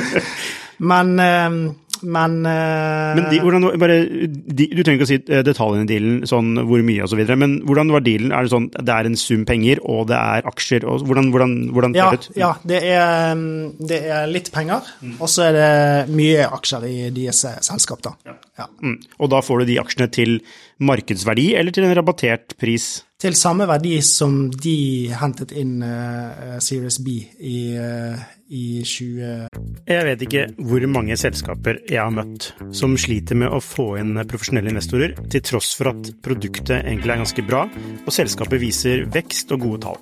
[0.92, 1.56] men eh,
[2.02, 3.12] men, uh...
[3.16, 6.54] Men de, hvordan, bare, de, Du trenger ikke å si eh, detaljene i dealen, sånn
[6.68, 8.34] hvor mye osv., men hvordan var dealen?
[8.36, 10.86] Er det sånn det er en sum penger, og det er aksjer?
[10.88, 12.30] Og, hvordan hvordan, hvordan ja, det ut?
[12.40, 14.88] ja det, er, mm, det er litt penger,
[15.18, 18.16] og så er det mye aksjer i deres selskap, da.
[18.60, 18.68] Ja.
[18.84, 18.98] Mm.
[19.20, 20.38] Og da får du de aksjene til
[20.80, 23.00] markedsverdi, eller til en rabattert pris?
[23.20, 28.16] Til samme verdi som de hentet inn uh, Series B i, uh,
[28.48, 29.50] i 20...
[29.90, 34.16] Jeg vet ikke hvor mange selskaper jeg har møtt som sliter med å få inn
[34.24, 37.66] profesjonelle investorer, til tross for at produktet egentlig er ganske bra,
[38.00, 40.00] og selskapet viser vekst og gode tall.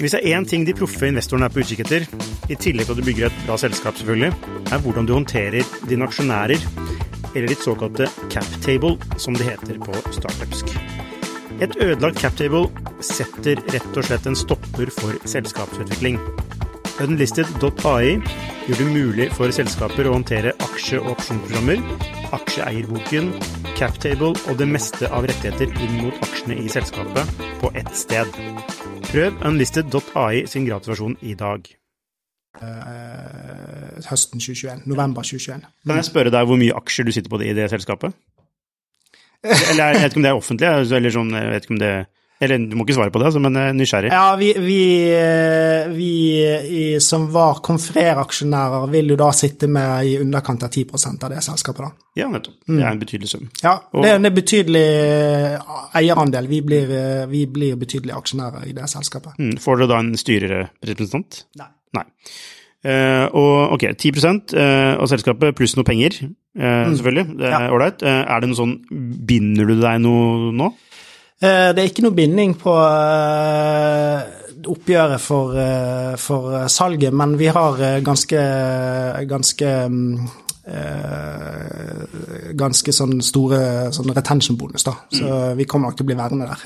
[0.00, 2.08] Hvis det er én ting de proffe investorene er på utkikk etter,
[2.50, 4.34] i tillegg til at du bygger et bra selskap selvfølgelig,
[4.74, 6.66] er hvordan du håndterer dine aksjonærer,
[7.34, 10.72] eller ditt såkalte cap table, som det heter på startupsk.
[11.62, 12.66] Et ødelagt captable
[13.04, 16.18] setter rett og slett en stopper for selskapsutvikling.
[17.02, 18.16] Unlisted.ai
[18.64, 21.80] gjør det mulig for selskaper å håndtere aksje- og opsjonsprogrammer,
[22.34, 23.32] aksjeeierboken,
[23.78, 28.30] captable og det meste av rettigheter inn mot aksjene i selskapet på ett sted.
[29.10, 31.66] Prøv unlisted.ai sin gratisversjon i dag.
[32.62, 34.86] eh, høsten 2021.
[34.86, 35.66] November 2021.
[35.86, 38.14] Kan jeg spørre deg hvor mye aksjer du sitter på i det selskapet?
[39.44, 41.80] Eller jeg vet ikke om det er offentlig, altså, eller sånn, jeg vet ikke om
[41.82, 41.94] det
[42.44, 44.08] Eller du må ikke svare på det, altså, men er nysgjerrig.
[44.10, 44.78] Ja, vi, vi,
[45.16, 51.30] eh, vi som var Confrer-aksjonærer, vil jo da sitte med i underkant av 10 av
[51.30, 52.08] det selskapet, da.
[52.18, 52.56] Ja, nettopp.
[52.66, 53.46] Det er en betydelig sum.
[53.62, 55.70] Ja, det er en betydelig eh,
[56.02, 56.50] eierandel.
[56.50, 59.38] Vi blir, eh, vi blir betydelige aksjonærer i det selskapet.
[59.38, 59.54] Mm.
[59.62, 61.44] Får dere da en styrerepresentant?
[61.62, 61.70] Nei.
[61.94, 62.04] Nei.
[62.84, 64.10] Eh, og ok, 10
[64.52, 66.18] uh, av selskapet pluss noe penger,
[66.52, 67.38] eh, selvfølgelig.
[67.38, 67.70] Det er Ja.
[67.72, 68.02] ålreit.
[68.02, 68.74] Eh, er det noe sånn
[69.26, 70.72] Binder du deg noe nå?
[71.40, 74.20] Eh, Det er ikke noe binding på eh,
[74.68, 78.38] oppgjøret for, eh, for eh, salget, men vi har eh, ganske,
[79.28, 80.43] ganske mm, eh,
[82.56, 83.58] ganske sånn store
[83.92, 84.94] sånn retention-bonus, da.
[85.12, 86.58] Så vi kommer nok til å bli værende der.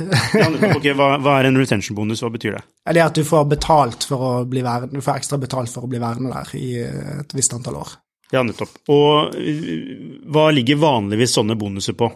[0.76, 2.62] Ok, hva, hva er en retention-bonus, hva betyr det?
[2.86, 5.86] Det er at du får betalt for å bli værende, du får ekstra betalt for
[5.86, 7.96] å bli værende der i eh, et visst antall år.
[8.30, 8.74] Ja, nettopp.
[8.92, 12.10] Og eh, hva ligger vanligvis sånne bonuser på?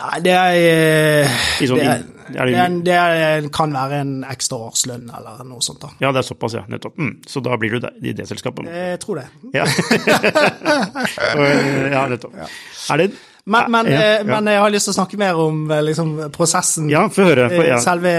[0.00, 1.32] Nei, det er, eh,
[1.68, 5.42] sånn det, er, er det, det- er, det er, kan være en ekstra årslønn eller
[5.44, 5.82] noe sånt.
[5.84, 5.90] da.
[6.00, 6.62] Ja, det er såpass, ja.
[6.72, 6.96] Nettopp.
[6.98, 7.12] Mm.
[7.28, 8.70] Så da blir du der, i det selskapet.
[8.72, 9.26] Jeg tror det.
[9.52, 9.66] Ja,
[11.92, 12.34] ja nettopp.
[12.40, 12.48] ja.
[12.94, 13.10] Er det
[13.44, 16.12] Men, men, Ja, eh, men jeg har lyst til å snakke mer om eh, liksom,
[16.34, 16.88] prosessen.
[16.90, 17.48] Ja, få høre.
[17.50, 17.78] For, ja.
[17.82, 18.12] selve,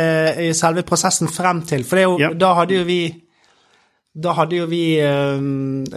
[0.54, 1.86] selve prosessen frem til.
[1.88, 3.02] For det jo, da hadde jo vi
[4.14, 5.40] da hadde jo vi eh,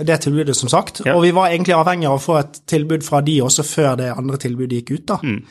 [0.08, 1.02] det tilbudet, som sagt.
[1.04, 1.18] Ja.
[1.18, 4.12] Og vi var egentlig avhengig av å få et tilbud fra de også før det
[4.14, 5.06] andre tilbudet gikk ut.
[5.10, 5.18] da.
[5.26, 5.42] Mm.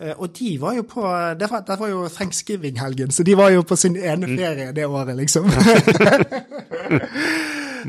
[0.00, 1.02] Eh, Og de var jo på
[1.40, 4.36] Det var, det var jo thanksgiving-helgen, så de var jo på sin ene Mm.
[4.38, 5.50] ferie det året, liksom.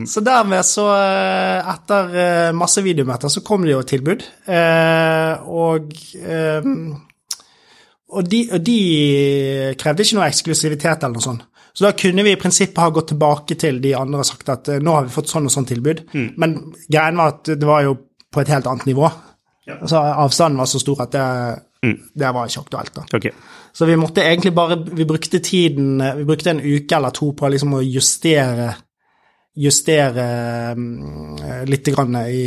[0.08, 4.24] så dermed så, eh, etter eh, masse videomøter, så kom det jo tilbud.
[5.48, 5.94] Og
[8.08, 8.76] og de, og de
[9.80, 11.42] krevde ikke noe eksklusivitet eller noe sånt.
[11.76, 14.70] Så da kunne vi i prinsippet ha gått tilbake til de andre og sagt at
[14.82, 16.06] nå har vi fått sånn og sånn tilbud.
[16.40, 16.56] Men
[16.88, 17.98] greien var at det var jo
[18.32, 19.10] på et helt annet nivå.
[19.76, 21.26] Altså Avstanden var så stor at det,
[22.14, 22.94] det var ikke aktuelt.
[22.96, 23.06] da.
[23.18, 23.32] Okay.
[23.74, 27.50] Så vi måtte egentlig bare Vi brukte tiden Vi brukte en uke eller to på
[27.54, 28.74] liksom å justere
[29.58, 30.26] justere
[30.78, 32.44] mm, litt grann i,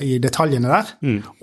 [0.00, 0.94] i detaljene der,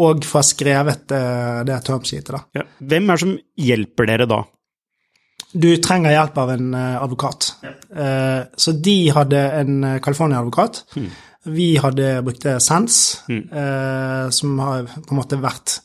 [0.02, 2.32] og få skrevet eh, det termsheetet.
[2.34, 2.42] da.
[2.58, 2.64] Ja.
[2.80, 3.36] Hvem er det som
[3.68, 4.40] hjelper dere da?
[5.52, 7.52] Du trenger hjelp av en eh, advokat.
[7.62, 7.76] Ja.
[8.58, 10.82] så de hadde en eh, California-advokat.
[11.46, 15.80] Vi hadde brukt Sense, eh, som har på en måte vært,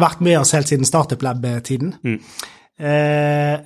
[0.00, 1.92] vært med oss helt siden Startup Lab-tiden.
[2.80, 3.58] Eh,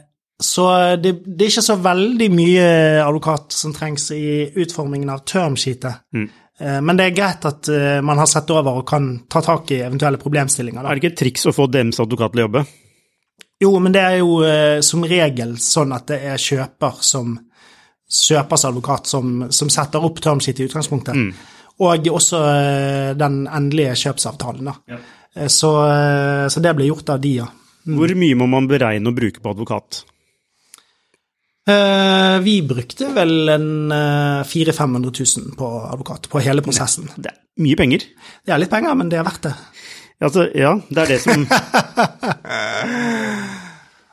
[0.43, 0.65] så
[1.01, 2.67] det, det er ikke så veldig mye
[3.05, 6.03] advokat som trengs i utformingen av termsheetet.
[6.61, 9.71] Eh, men det er greit at eh, man har sett over og kan ta tak
[9.77, 10.83] i eventuelle problemstillinger.
[10.83, 10.91] Da.
[10.91, 12.65] Er det ikke et triks å få deres advokat til å jobbe?
[13.63, 17.37] Jo, men det er jo eh, som regel sånn at det er kjøper som
[18.07, 21.17] kjøpers advokat som, som setter opp termsheet i utgangspunktet.
[21.83, 24.71] Og også eh, den endelige kjøpsavtalen.
[24.71, 24.99] da.
[25.37, 27.47] Eh, Så, eh, så det ble gjort av de, ja.
[27.87, 30.05] Hvor mye må man beregne å bruke på advokat?
[31.69, 37.11] Eh, vi brukte vel en uh, 400 000-500 000 på advokat, på hele prosessen.
[37.17, 38.01] Det er mye penger.
[38.47, 39.55] Det er litt penger, men det er verdt det.
[40.23, 41.43] Altså, ja, det er det som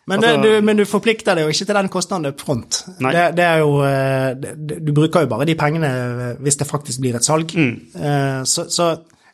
[0.08, 2.84] Men, Altså- du, men du forplikter deg jo ikke til den kostnaden up front.
[3.00, 6.68] Det, det er jo eh, det, Du bruker jo bare de pengene eh, hvis det
[6.68, 7.54] faktisk blir et salg.
[7.56, 7.74] Mm.
[7.96, 8.90] Eh, så så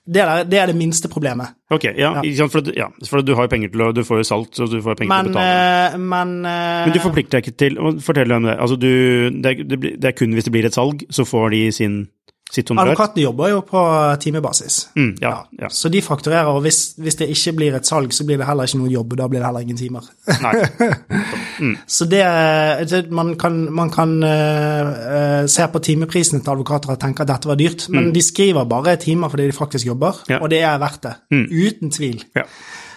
[0.09, 1.51] det, er, det er det minste problemet.
[1.69, 2.45] Ok, ja, ja.
[2.49, 4.79] for, ja, for du har jo penger til å Du får jo salt, så du
[4.81, 5.89] får penger Men, til å betale.
[5.93, 8.55] eh, men eh, Men du forplikter deg ikke til Fortell om det.
[8.57, 8.89] Altså, du,
[9.41, 11.99] det, er, det, er kun hvis det blir et salg, så får de sin?
[12.49, 13.81] Advokatene jobber jo på
[14.23, 14.77] timebasis.
[14.97, 15.67] Mm, ja, ja.
[15.69, 18.65] Så de fakturerer, og hvis, hvis det ikke blir et salg, så blir det heller
[18.65, 20.07] ikke noen jobb, og da blir det heller ingen timer.
[21.59, 21.75] mm.
[21.87, 22.23] Så det,
[22.89, 27.49] det Man kan, man kan eh, se på timeprisene til advokater og tenke at dette
[27.51, 30.33] var dyrt, men de skriver bare timer fordi de faktisk jobber, Mm.
[30.33, 30.39] Ja.
[30.41, 31.13] og det er verdt det.
[31.51, 32.23] Uten tvil.
[32.35, 32.41] Ja.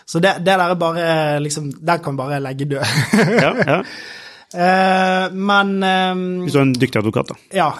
[0.07, 2.83] Så det, det der er bare liksom Den kan bare legge død.
[3.41, 3.83] Ja, ja.
[4.55, 7.39] Eh, men eh, Hvis du er en dyktig advokat, da.
[7.57, 7.71] Ja.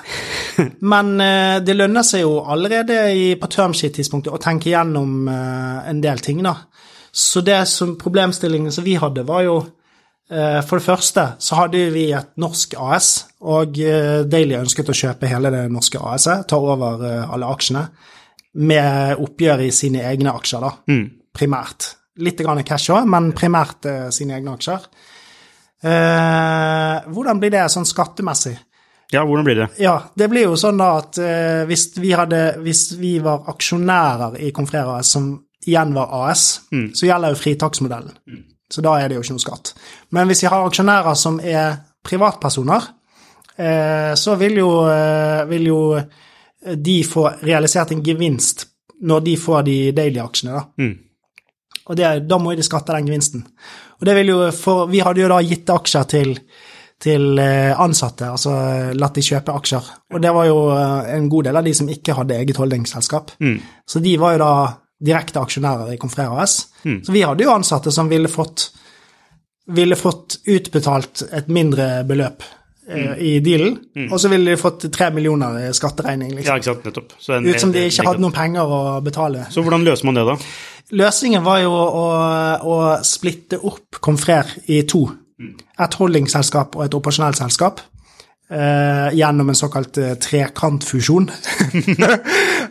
[0.93, 6.03] Men uh, det lønner seg jo allerede i, på termsheet-tidspunktet å tenke gjennom eh, en
[6.05, 6.57] del ting, da.
[7.13, 9.63] Så det som problemstillingen som vi hadde, var jo
[10.33, 13.09] For det første så hadde vi et norsk AS,
[13.45, 13.75] og
[14.33, 17.83] Daily ønsket å kjøpe hele det norske AS-et, ta over alle aksjene,
[18.65, 20.71] med oppgjør i sine egne aksjer, da.
[21.37, 21.91] Primært.
[22.25, 24.89] Litt grann cash òg, men primært sine egne aksjer.
[25.83, 28.55] Eh, hvordan blir det sånn skattemessig?
[29.13, 29.69] Ja, hvordan blir det?
[29.83, 34.39] Ja, det blir jo sånn da at eh, hvis, vi hadde, hvis vi var aksjonærer
[34.41, 35.29] i Confrere AS, som
[35.67, 36.47] igjen var AS,
[36.95, 38.15] så gjelder jo fritaksmodellen.
[38.73, 39.75] Så da er det jo ikke noe skatt.
[40.17, 42.89] Men hvis vi har aksjonærer som er privatpersoner,
[43.57, 45.83] eh, så vil jo, eh, vil jo
[46.63, 48.67] de få realisert en gevinst
[49.03, 50.65] når de får de daily-aksjene, da.
[51.91, 53.45] Og det, da må de skatte den gevinsten.
[54.03, 56.33] Og det vil jo, for Vi hadde jo da gitt aksjer til,
[57.03, 58.55] til eh, ansatte, altså
[58.99, 59.91] latt de kjøpe aksjer.
[60.13, 63.37] Og det var jo eh, en god del av de som ikke hadde eget holdingselskap.
[63.87, 64.55] Så de var jo da
[65.03, 66.57] direkte aksjonærer i Confrere AS.
[67.07, 68.69] Så vi hadde jo ansatte som ville fått,
[69.71, 72.43] ville fått utbetalt et mindre beløp
[72.89, 73.79] eh, i dealen,
[74.11, 76.57] og så ville de fått tre millioner i skatteregning, Ja, liksom.
[76.57, 77.13] ikke sant, nettopp.
[77.19, 79.47] Så, en- Ut som de ikke hadde noen penger å betale.
[79.51, 80.37] Så hvordan løser man det, da?
[80.93, 82.07] Løsningen var jo å,
[82.69, 82.75] å
[83.07, 85.07] splitte opp Confrer i to.
[85.81, 87.81] Et holdingselskap og et operasjonelt selskap.
[88.53, 91.31] Eh, gjennom en såkalt eh, trekantfusjon.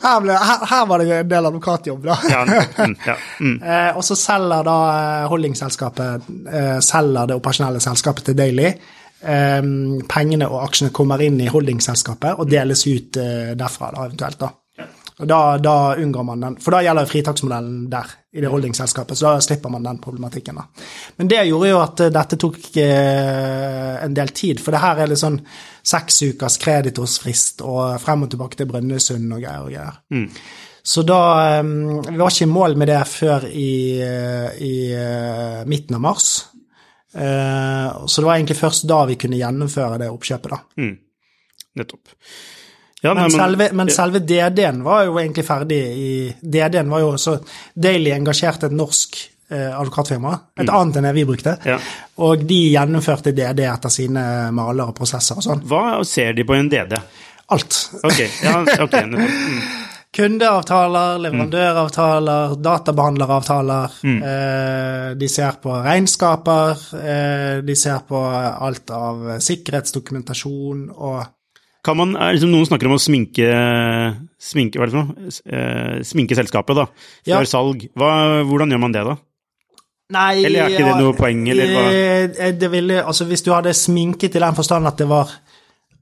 [0.04, 2.18] her, ble, her, her var det en del advokatjobb, da.
[2.30, 2.42] Ja.
[2.86, 3.16] Mm, ja.
[3.40, 3.56] Mm.
[3.72, 8.70] Eh, og så selger da eh, holdingselskapet eh, selger det operasjonelle selskapet til Daily.
[9.22, 9.62] Eh,
[10.10, 14.40] pengene og aksjene kommer inn i holdingselskapet og deles ut eh, derfra, da, eventuelt.
[14.42, 14.52] da.
[15.22, 19.28] Og da, da unngår man den, For da gjelder fritaksmodellen der, i det holdingselskapet, så
[19.28, 20.58] da slipper man den problematikken.
[20.58, 20.66] da.
[21.20, 25.04] Men det gjorde jo at eh, dette tok eh, en del tid, for det her
[25.04, 25.38] er litt sånn
[25.92, 30.02] seks ukers kreditorsfrist og frem og tilbake til Brønnøysund og greier og greier.
[30.84, 31.22] Så da
[31.60, 31.64] eh,
[32.10, 36.32] Vi var ikke i mål med det før i, eh, i eh, midten av mars.
[37.14, 40.88] Eh, så det var egentlig først da vi kunne gjennomføre det oppkjøpet, da.
[41.82, 42.16] Nettopp.
[43.02, 46.10] Ja, Men, selve, men selve DD-en var jo egentlig ferdig i
[46.42, 47.34] DD-en var jo så
[47.74, 49.18] Daily engasjerte et norsk
[49.50, 51.80] eh, advokatfirma, et annet enn det vi brukte, Ja.
[52.22, 55.64] og de gjennomførte DD etter sine maler og prosesser og sånn.
[55.66, 56.94] Hva ser de på en DD?
[57.52, 57.80] Alt.
[58.04, 58.94] Ok, ja, ok.
[59.10, 59.81] Mm.
[60.12, 63.94] Kundeavtaler, leverandøravtaler, databehandleravtaler.
[64.04, 68.20] Eh, de ser på regnskaper, eh, de ser på
[68.68, 71.22] alt av sikkerhetsdokumentasjon og
[71.84, 73.48] Kan man, er liksom Noen snakker om å sminke,
[74.38, 75.32] sminke hva er det for noe?
[75.50, 76.86] Eh, Sminke selskapet, da.
[77.26, 77.40] Før Ja.
[77.50, 77.88] salg.
[77.98, 79.16] Hva, hvordan gjør man det, da?
[80.12, 81.84] Nei Eller er ikke det noe poeng, eller hva?
[82.38, 85.32] eh, Det ville, altså Hvis du hadde sminket i den forstand at det var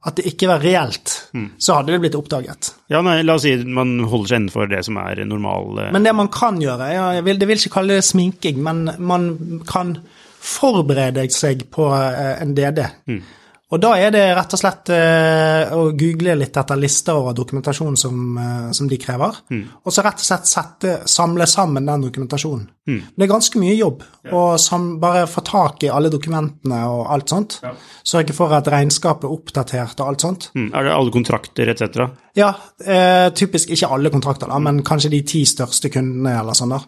[0.08, 1.50] at det ikke var reelt, Mm.
[1.60, 2.70] så hadde det blitt oppdaget.
[2.90, 6.04] Ja, nei, La oss si man holder seg innenfor det som er normal eh, Men
[6.08, 9.62] det man kan gjøre ja, jeg vil, Det vil ikke kalle det sminking, men man
[9.68, 9.98] kan
[10.40, 12.80] forberede seg på eh, en DD.
[13.12, 13.22] Mm.
[13.70, 17.94] Og da er det rett og slett eh, å google litt etter lister over dokumentasjon
[18.02, 19.68] som, eh, som de krever, Mm.
[19.86, 22.64] og så rett og slett sette, samle sammen den dokumentasjonen.
[22.90, 23.04] Mm.
[23.16, 24.02] Det er ganske mye jobb
[24.34, 27.60] å sam, bare få tak i alle dokumentene og alt sånt.
[28.04, 30.50] Sørge for at regnskapet er oppdatert og alt sånt.
[30.56, 32.10] mm, Er det alle kontrakter etc.?
[32.36, 32.50] Ja,
[32.84, 36.82] eh, typisk ikke alle kontrakter, da, men kanskje de ti største kundene eller sånn da,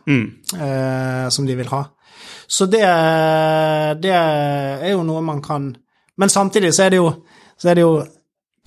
[0.58, 1.86] eh, som de vil ha.
[2.48, 2.82] Så det,
[4.02, 5.76] det er jo noe man kan
[6.22, 7.12] Men samtidig så er det jo,
[7.58, 7.96] så er det jo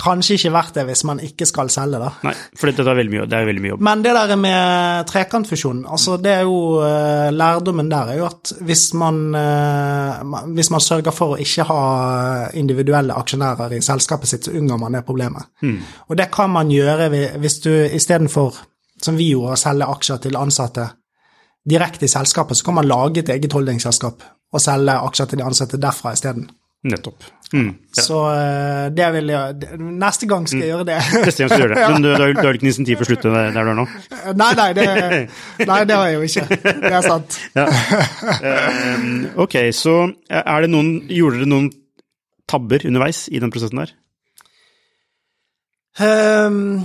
[0.01, 2.09] kanskje ikke verdt det hvis man ikke skal selge, da.
[2.27, 3.85] Nei, for dette er veldig mye, det er veldig mye jobb.
[3.87, 8.53] Men det der med trekantfusjon, altså det er jo eh, Lærdommen der er jo at
[8.67, 11.81] hvis man, eh, hvis man sørger for å ikke ha
[12.59, 15.55] individuelle aksjonærer i selskapet sitt, så unngår man det problemet.
[16.09, 18.59] Og det kan man gjøre hvis du istedenfor,
[19.03, 20.89] som vi gjorde, å selge aksjer til ansatte
[21.65, 25.47] direkte i selskapet, så kan man lage et eget holdingselskap og selge aksjer til de
[25.47, 26.51] ansatte derfra isteden.
[26.85, 27.25] Nettopp.
[27.53, 27.68] Mm.
[27.97, 28.03] Ja.
[28.03, 30.97] Så eh, det vil jeg Neste gang skal jeg gjøre det.
[31.26, 31.88] Neste gang skal du gjøre det.
[31.92, 33.86] Men du, du, du har ikke insentiv for å slutte der, du er nå?
[34.40, 34.86] Nei, nei, det,
[35.70, 36.61] nei, det har jeg jo ikke.
[36.64, 37.38] Det er sant.
[37.55, 37.68] Ja.
[38.34, 39.05] Eh,
[39.45, 39.95] ok, så
[40.28, 41.68] er det noen Gjorde dere noen
[42.51, 43.92] tabber underveis i den prosessen der?
[45.95, 46.82] Um,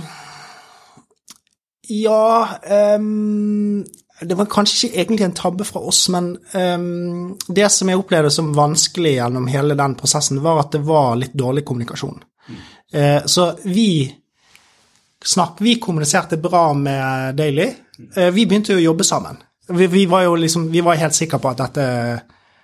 [1.90, 3.82] ja ehm,
[4.20, 8.32] Det var kanskje ikke egentlig en tabbe fra oss, men um, det som jeg opplevde
[8.34, 12.18] som vanskelig gjennom hele den prosessen, var at det var litt dårlig kommunikasjon.
[12.92, 14.10] Eh, så vi
[15.24, 17.70] snakk, vi kommuniserte bra med Daily.
[18.16, 19.40] Uh, vi begynte jo å jobbe sammen.
[19.70, 21.86] Vi, vi var jo liksom, vi var helt sikre på at dette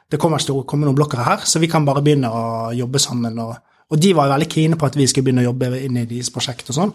[0.07, 2.45] det kommer til å komme noen blokker her, så vi kan bare begynne å
[2.77, 3.41] jobbe sammen.
[3.43, 3.57] Og,
[3.91, 6.31] og de var veldig kine på at vi skulle begynne å jobbe inn i deres
[6.35, 6.93] prosjekt og sånn.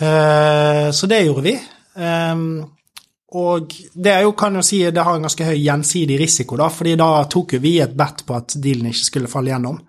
[0.00, 1.54] Uh, så det gjorde vi.
[1.96, 2.64] Ehm,
[3.34, 6.68] og det er jo, kan jo si, det har en ganske høy gjensidig risiko, da,
[6.70, 9.80] fordi da tok jo vi et bet på at dealen ikke skulle falle gjennom.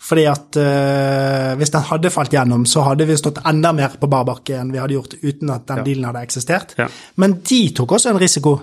[0.00, 4.08] Fordi at uh, hvis den hadde falt gjennom, så hadde vi stått enda mer på
[4.08, 5.84] bar bakke enn vi hadde gjort uten at den Ja.
[5.84, 6.74] dealen hadde eksistert.
[6.78, 6.86] Ja.
[7.16, 8.54] Men de tok også en risiko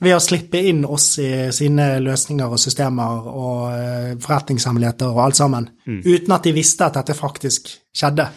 [0.00, 5.36] ved å slippe inn oss i sine løsninger og systemer og uh, forretningshemmeligheter og alt
[5.36, 8.28] sammen, uten at de visste at dette faktisk skjedde.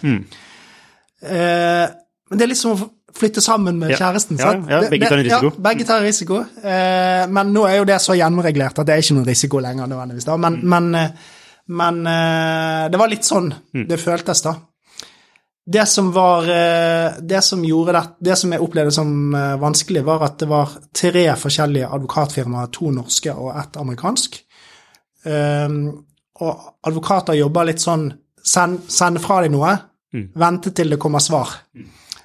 [1.24, 1.88] Eh,
[2.30, 3.98] men det er litt som å flytte sammen med Ja.
[3.98, 4.38] kjæresten.
[4.40, 5.52] Ja, ja, begge tar en risiko.
[5.54, 6.40] Ja, begge tar en risiko.
[6.64, 9.88] Eh, men nå er jo det så gjennomregulert at det er ikke noen risiko lenger
[9.88, 10.26] nødvendigvis.
[10.26, 10.38] da.
[10.38, 11.10] Men, men, eh,
[11.68, 14.56] men eh, det var litt sånn det føltes, da.
[15.66, 20.04] Det som var eh, Det som gjorde det, det som jeg opplevde som eh, vanskelig,
[20.04, 24.42] var at det var tre forskjellige advokatfirmaer, to norske og ett amerikansk.
[25.26, 26.04] Um,
[26.42, 28.10] og advokater jobber litt sånn
[28.44, 29.72] Send, send fra deg noe,
[30.36, 31.48] vente til det kommer svar.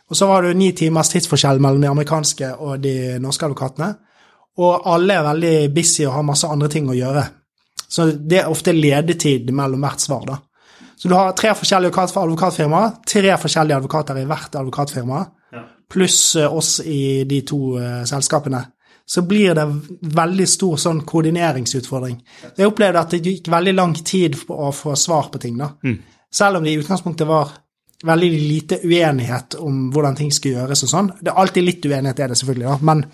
[0.09, 3.91] Og så var det jo ni timers tidsforskjell mellom de amerikanske og de norske advokatene.
[4.59, 7.25] Og alle er veldig busy og har masse andre ting å gjøre.
[7.89, 10.39] Så det er ofte ledetid mellom hvert svar, da.
[10.99, 15.21] Så du har tre forskjellige advokatfirmaer, tre forskjellige advokater i hvert advokatfirma,
[15.89, 18.65] pluss eh, oss i de to eh, selskapene.
[19.09, 19.65] Så blir det
[20.19, 22.19] veldig stor sånn koordineringsutfordring.
[22.59, 25.71] Jeg opplevde at det gikk veldig lang tid på å få svar på ting, da.
[26.35, 27.55] Selv om det i utgangspunktet var
[28.07, 31.13] veldig lite uenighet om hvordan ting skal gjøres og sånn.
[31.19, 33.05] Det er alltid litt uenighet, er det selvfølgelig, da, men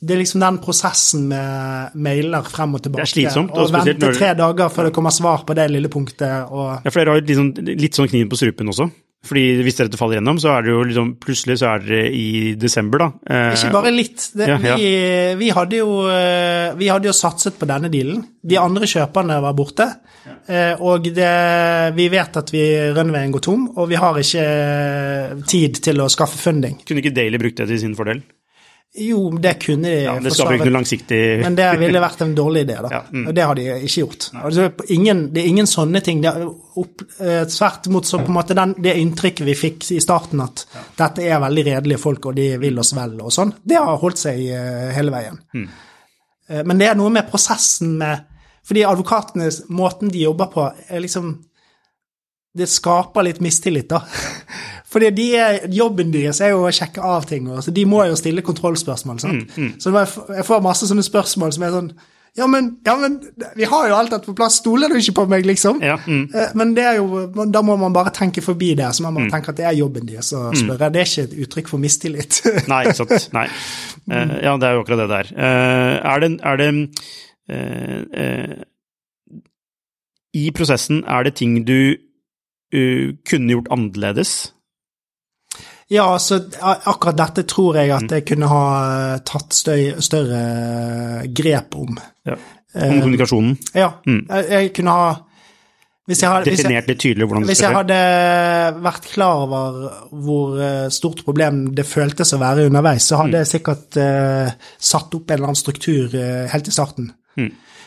[0.00, 3.04] det er liksom den prosessen med mailer frem og tilbake.
[3.04, 5.90] Det er slitsomt, og og vente tre dager før det kommer svar på det lille
[5.92, 6.48] punktet.
[6.48, 6.86] og...
[6.86, 8.88] Ja, for dere har jo litt sånn, litt sånn kniven på strupen også.
[9.26, 12.54] Fordi hvis dette faller gjennom, så er det jo liksom Plutselig så er dere i
[12.56, 13.08] desember, da.
[13.28, 14.30] Eh, Ikke bare litt.
[14.32, 14.76] Det, Ja, ja.
[14.80, 14.88] Vi,
[15.42, 18.22] vi, hadde jo, eh, vi hadde jo satset på denne dealen.
[18.40, 19.86] De andre kjøperne var borte.
[20.48, 21.30] Eh, Og det,
[21.98, 22.64] vi vet at vi
[22.96, 26.80] runwayen går tom, og vi har ikke eh, tid til å skaffe funding.
[26.88, 28.24] Kunne ikke Daily brukt det til sin fordel?
[28.94, 32.32] Jo, det kunne de Ja, det skaper ikke noe langsiktig Men det ville vært en
[32.34, 32.88] dårlig idé, da.
[32.96, 33.26] Ja, mm.
[33.28, 34.26] Og det har de ikke gjort.
[34.34, 36.22] Altså, ingen, det er ingen sånne ting.
[36.24, 36.32] Det
[36.82, 40.42] opp, eh, tvert imot så på en måte den, det inntrykket vi fikk i starten,
[40.42, 40.64] at
[40.98, 44.24] dette er veldig redelige folk, og de vil oss vel, og sånn, det har holdt
[44.24, 45.38] seg eh, hele veien.
[45.54, 45.68] Mm.
[46.50, 48.26] Eh, men det er noe med prosessen med
[48.70, 51.30] Fordi advokatene, måten de jobber på, er liksom
[52.56, 54.02] Det skaper litt mistillit, da.
[54.90, 55.26] Fordi de
[55.70, 59.20] jobben deres er jo å sjekke av ting, så de må jo stille kontrollspørsmål.
[59.22, 59.52] sant?
[59.54, 59.74] Så mm.
[59.78, 59.92] Så
[60.34, 61.92] jeg får masse sånne spørsmål som er sånn
[62.38, 63.16] ja men, ja, men
[63.56, 65.80] vi har jo alt dette på plass, stoler du ikke på meg, liksom?
[65.82, 66.28] Ja, mm.
[66.30, 69.30] Eh, Men det er jo, da må man bare tenke forbi det, så må man
[69.32, 70.92] tenke at det er jobben deres å spørre.
[70.94, 72.38] Det er ikke et uttrykk for mistillit.
[72.70, 73.26] Nei, ikke sant.
[73.34, 73.48] Nei.
[74.06, 75.32] Uh, ja, det er jo akkurat det der.
[75.34, 76.70] Uh, er det, er det
[77.50, 78.54] uh,
[80.38, 81.98] I prosessen, er det ting du
[82.72, 84.52] eh, kunne gjort annerledes?
[85.90, 88.64] Ja, så akkurat dette tror jeg at jeg kunne ha
[89.14, 91.98] eh, tatt støy, større grep om.
[92.28, 92.38] Ja.
[92.70, 93.56] Om kommunikasjonen?
[93.74, 95.10] Ja, jeg, jeg kunne ha
[96.10, 97.96] hvis jeg, hadde- hvis jeg, Hvis jeg hadde
[98.82, 99.76] vært klar over
[100.10, 105.14] hvor eh, stort problem det føltes å være underveis, så hadde jeg sikkert uh, satt
[105.14, 107.12] opp en eller annen struktur uh, helt i starten.
[107.38, 107.46] Det,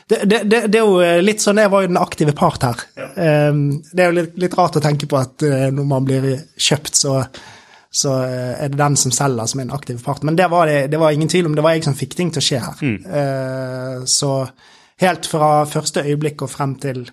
[0.10, 2.84] det, det, det er jo eh, litt sånn Jeg var jo den aktive part her.
[3.00, 3.08] Ja.
[3.16, 6.28] det er jo litt, litt rart å tenke på at eh, når man blir
[6.60, 7.16] kjøpt, så,
[7.94, 10.24] så eh, er det den som selger, som er en aktive part.
[10.28, 11.56] Men det var, det, det var ingen tvil om.
[11.56, 12.84] Det var jeg som fikk ting til å skje her.
[12.84, 14.08] Mm.
[14.10, 14.32] så
[15.02, 17.06] helt fra første øyeblikk og frem til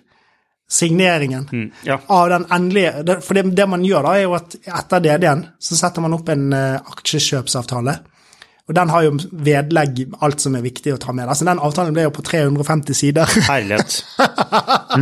[0.71, 1.97] signeringen Mm, ja.
[2.07, 5.75] av den endelige For det, det man gjør da, er jo at etter DD-en så
[5.75, 7.95] setter man opp en eh, aksjekjøpsavtale.
[8.71, 9.09] Og den har jo
[9.43, 11.27] vedlegg alt som er viktig å ta med.
[11.27, 13.27] Altså Den avtalen ble jo på 350 sider.
[13.49, 13.97] Herlighet.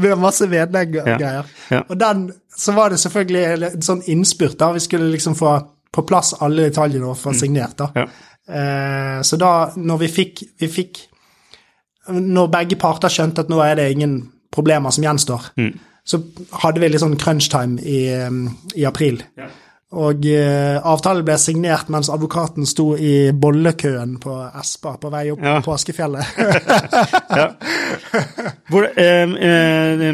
[0.00, 1.50] med masse vedlegg og Ja, greier.
[1.70, 1.80] ja.
[1.90, 2.22] Og den,
[2.56, 4.70] så var det selvfølgelig en sånn innspurt, da.
[4.76, 5.56] Vi skulle liksom få
[5.92, 7.90] på plass alle detaljene og få signert, da.
[7.96, 8.06] Ja.
[8.46, 11.00] Eh, så da, når vi fikk, vi fikk
[12.06, 14.12] Når begge parter skjønte at nå er det ingen
[14.54, 15.72] problemer som gjenstår, Mm.
[16.06, 16.20] så
[16.62, 17.96] hadde vi litt sånn crunch time i,
[18.78, 19.24] i april.
[19.36, 19.48] Ja.
[19.96, 25.40] Og eh, avtalen ble signert mens advokaten sto i bollekøen på Espa på vei opp
[25.44, 25.54] Ja.
[25.64, 26.26] på Askefjellet.
[27.40, 27.46] Ja.
[28.70, 30.04] Hvor, eh, eh,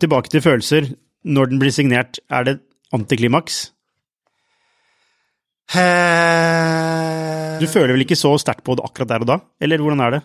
[0.00, 0.86] tilbake til følelser.
[1.24, 2.56] Når den blir signert, er det
[2.96, 3.72] antiklimaks?
[5.74, 9.36] Eh, Du føler vel ikke så sterkt på det akkurat der og da?
[9.60, 10.22] Eller hvordan er det?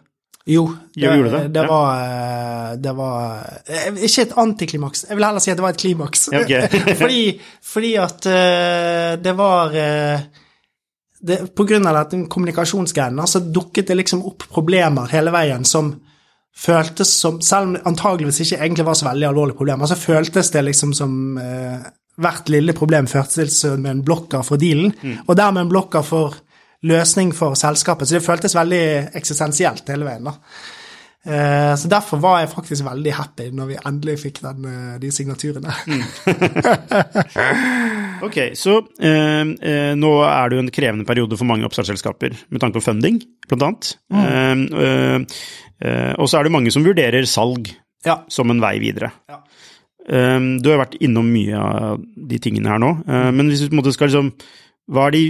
[0.48, 1.48] Jo, det, det?
[1.48, 5.66] det, var, eh, det var eh, Ikke et antiklimaks, jeg vil heller si at det
[5.66, 6.28] var et klimaks.
[6.30, 6.82] Okay.
[7.02, 7.22] fordi,
[7.66, 9.74] fordi at eh, det var
[11.26, 15.96] det, På grunn av dette kommunikasjonsgreiene så dukket det liksom opp problemer hele veien som
[16.56, 20.54] føltes som Selv om det antageligvis ikke egentlig var så veldig alvorlige problemer, så føltes
[20.54, 21.16] det liksom som
[22.16, 24.94] Hvert lille problem føltes som en blokker for dealen,
[25.26, 26.38] og dermed en blokker for
[26.86, 28.08] løsning for selskapet.
[28.10, 28.84] Så det føltes veldig
[29.18, 30.28] eksistensielt hele veien.
[30.30, 30.36] da.
[31.26, 35.10] Eh, Så derfor var jeg faktisk veldig happy når vi endelig fikk den, eh, de
[35.12, 35.74] signaturene.
[38.26, 42.62] Ok, så eh, eh, nå er det jo en krevende periode for mange oppstartsselskaper med
[42.64, 43.20] tanke på funding,
[43.50, 43.90] blant annet.
[44.10, 44.64] Mm.
[44.80, 45.20] eh,
[45.84, 47.74] eh, og så er det mange som vurderer salg
[48.06, 48.20] Ja.
[48.30, 49.12] som en vei videre.
[49.30, 49.42] Ja.
[50.06, 51.98] Du har vært innom mye av
[52.30, 52.92] de tingene her nå,
[53.34, 54.28] men hvis du på en måte skal liksom
[54.94, 55.22] Hva er de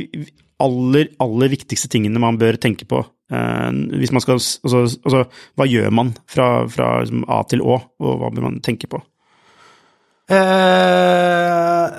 [0.63, 3.01] aller, aller viktigste tingene man bør tenke på?
[3.31, 5.23] Eh, hvis man skal, altså, altså,
[5.57, 9.01] hva gjør man fra, fra liksom A til Å, og hva bør man tenke på?
[10.25, 11.97] Eh,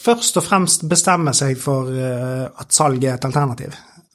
[0.00, 3.74] først og fremst bestemme seg for eh, at salg er et alternativ.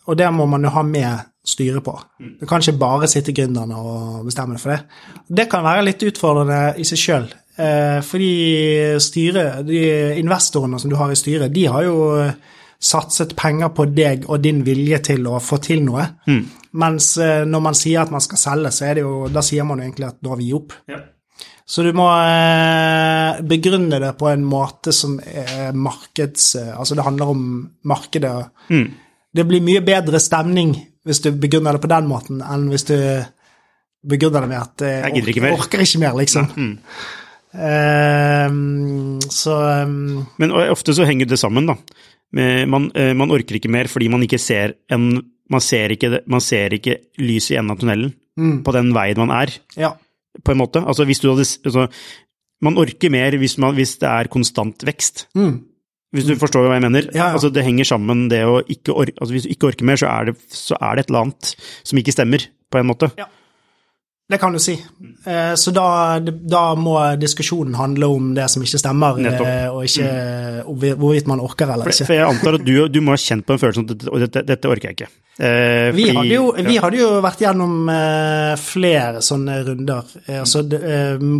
[0.09, 1.93] Og det må man jo ha med styret på.
[2.39, 4.79] Du kan ikke bare sitte gründerne og bestemme det for det.
[5.41, 7.27] Det kan være litt utfordrende i seg sjøl.
[7.59, 8.31] Eh, fordi
[9.03, 9.81] styret, de
[10.21, 11.97] investorene som du har i styret, de har jo
[12.79, 16.05] satset penger på deg og din vilje til å få til noe.
[16.79, 19.65] Mens eh, når man sier at man skal selge, så er det jo, da sier
[19.67, 20.75] man jo egentlig at nå har vi gitt opp.
[21.69, 26.55] Så du må eh, begrunne det på en måte som er markeds...
[26.61, 27.43] eh, Altså det handler om
[27.85, 28.31] markedet.
[29.35, 30.71] Det blir mye bedre stemning
[31.05, 32.95] hvis du begrunner det på den måten, enn hvis du
[34.09, 35.13] begrunner det med at Jeg
[35.45, 35.53] mer.
[35.59, 36.49] orker ikke mer, liksom.
[37.53, 39.55] Ehm, så
[39.87, 41.77] um, Men ofte så henger det sammen, da.
[42.69, 46.43] Man, eh, man orker ikke mer fordi man ikke ser en Man ser ikke, man
[46.45, 48.11] ser ikke lyset i enden av tunnelen
[48.61, 49.89] på den veien man er, ja.
[50.45, 50.83] på en måte.
[50.85, 51.87] Altså hvis du hadde altså,
[52.61, 55.25] Man orker mer hvis, man, hvis det er konstant vekst.
[56.13, 57.09] Hvis du forstår hva jeg mener?
[57.09, 57.17] Mm.
[57.17, 57.33] Ja, ja.
[57.33, 60.09] Altså Det henger sammen, det å ikke orke altså Hvis du ikke orker mer, så
[60.13, 63.09] er, det, så er det et eller annet som ikke stemmer, på en måte.
[63.17, 63.25] Ja.
[64.29, 64.75] Det kan du si.
[65.25, 69.47] Eh, Så da, da må diskusjonen handle om det som ikke stemmer, Nettopp.
[69.47, 72.05] eh, og ikke om hvorvidt man orker eller ikke.
[72.05, 74.69] for jeg antar at du, du må ha kjent på den følelsen at dette, dette,
[74.69, 75.07] orker jeg ikke.
[75.39, 80.03] Eh, Vi fordi- hadde, jo, vi hadde jo vært gjennom eh, flere sånne runder
[80.43, 80.61] altså,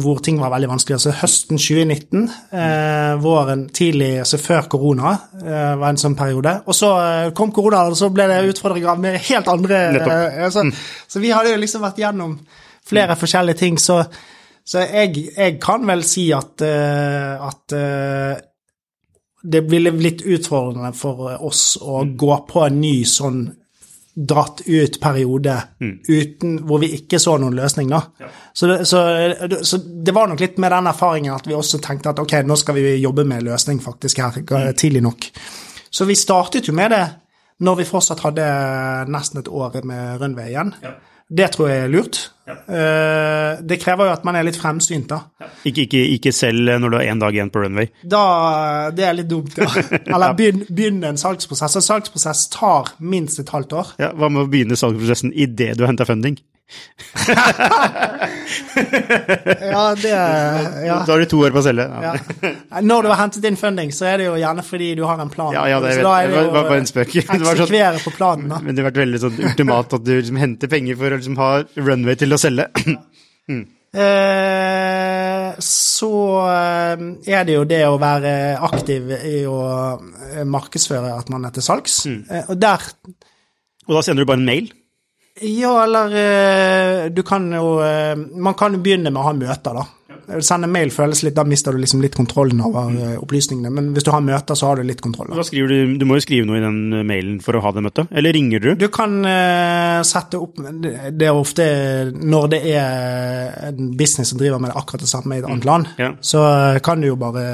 [0.02, 0.98] hvor ting var veldig vanskelig.
[0.98, 5.12] Altså høsten 2019, eh, våren tidlig, altså før korona,
[5.44, 6.56] var en sånn periode.
[6.66, 6.90] Og så
[7.38, 10.42] kom korona, og så ble det utfordringer med helt andre Nettopp.
[10.48, 10.66] altså,
[11.08, 12.40] Så vi hadde jo liksom vært gjennom
[12.90, 14.02] flere forskjellige ting, så,
[14.66, 18.34] så jeg, jeg kan vel si at, eh, at eh,
[19.44, 23.48] det ville blitt utfordrende for oss å gå på en ny sånn
[24.20, 25.54] dratt ut periode
[26.10, 27.92] uten, hvor vi ikke så noen løsning.
[27.92, 28.02] da.
[28.54, 29.04] Så, det, så,
[29.64, 32.58] så det var nok litt med den erfaringen at vi også tenkte at ok, nå
[32.60, 34.74] skal vi jobbe med løsning faktisk her mm.
[34.80, 35.30] tidlig nok.
[35.90, 37.06] Så vi startet jo med det
[37.66, 38.50] når vi fortsatt hadde
[39.12, 40.74] nesten et år med Runway igjen.
[41.30, 42.20] Det tror jeg er lurt.
[42.50, 42.56] Ja.
[43.62, 45.50] Det krever jo at man er litt fremsynt, da.
[45.62, 47.92] Ikke, ikke, ikke selv når du har én dag igjen på runway.
[48.02, 48.24] Da,
[48.98, 49.68] det er litt dumt, ja.
[50.16, 51.78] Eller begynn, begynn en salgsprosess.
[51.78, 53.94] En salgsprosess tar minst et halvt år.
[54.02, 56.40] Ja, hva med å begynne salgsprosessen idet du henta funding?
[59.62, 61.04] Ja, det ja.
[61.06, 61.86] Da har du to år på å selge.
[61.90, 62.14] ja.
[62.44, 65.22] Ja, Når du har hentet inn funding, så er det jo gjerne fordi du har
[65.24, 65.54] en plan.
[65.56, 67.16] Ja, ja, det så da er Det var bare en spøk.
[67.18, 68.62] Sånn- eksekvere på planen, da.
[68.64, 71.40] Men det har vært veldig sånn ultimat at du liksom henter penger for å liksom
[71.42, 71.52] ha
[71.90, 72.70] runway til å selge.
[73.90, 76.10] Eh, så
[76.46, 77.00] eh,
[77.34, 78.34] er det jo det å være
[78.68, 79.56] aktiv i å
[79.98, 81.96] eh, markedsføre at man er til salgs.
[82.06, 82.20] Mm.
[82.30, 82.86] Eh, og der
[83.90, 84.70] Og da sender du bare en mail.
[85.42, 89.80] Ja, eller eh, du kan jo eh, Man kan jo begynne med å ha møter,
[89.80, 89.86] da.
[90.46, 93.72] Sende mail føles litt, da mister du liksom litt kontrollen over eh, opplysningene.
[93.74, 95.32] Men hvis du har møter, så har du litt kontroll.
[95.34, 95.42] da.
[95.42, 95.96] Du?
[95.98, 98.12] Du må jo skrive noe i den mailen for å ha det møtet.
[98.14, 98.70] Eller ringer du?
[98.78, 101.66] Du kan uh, sette opp Det er ofte
[102.14, 105.66] når det er en business som driver med det akkurat det samme i et annet
[105.66, 106.12] land, Ja.
[106.22, 106.44] så
[106.86, 107.48] kan du jo bare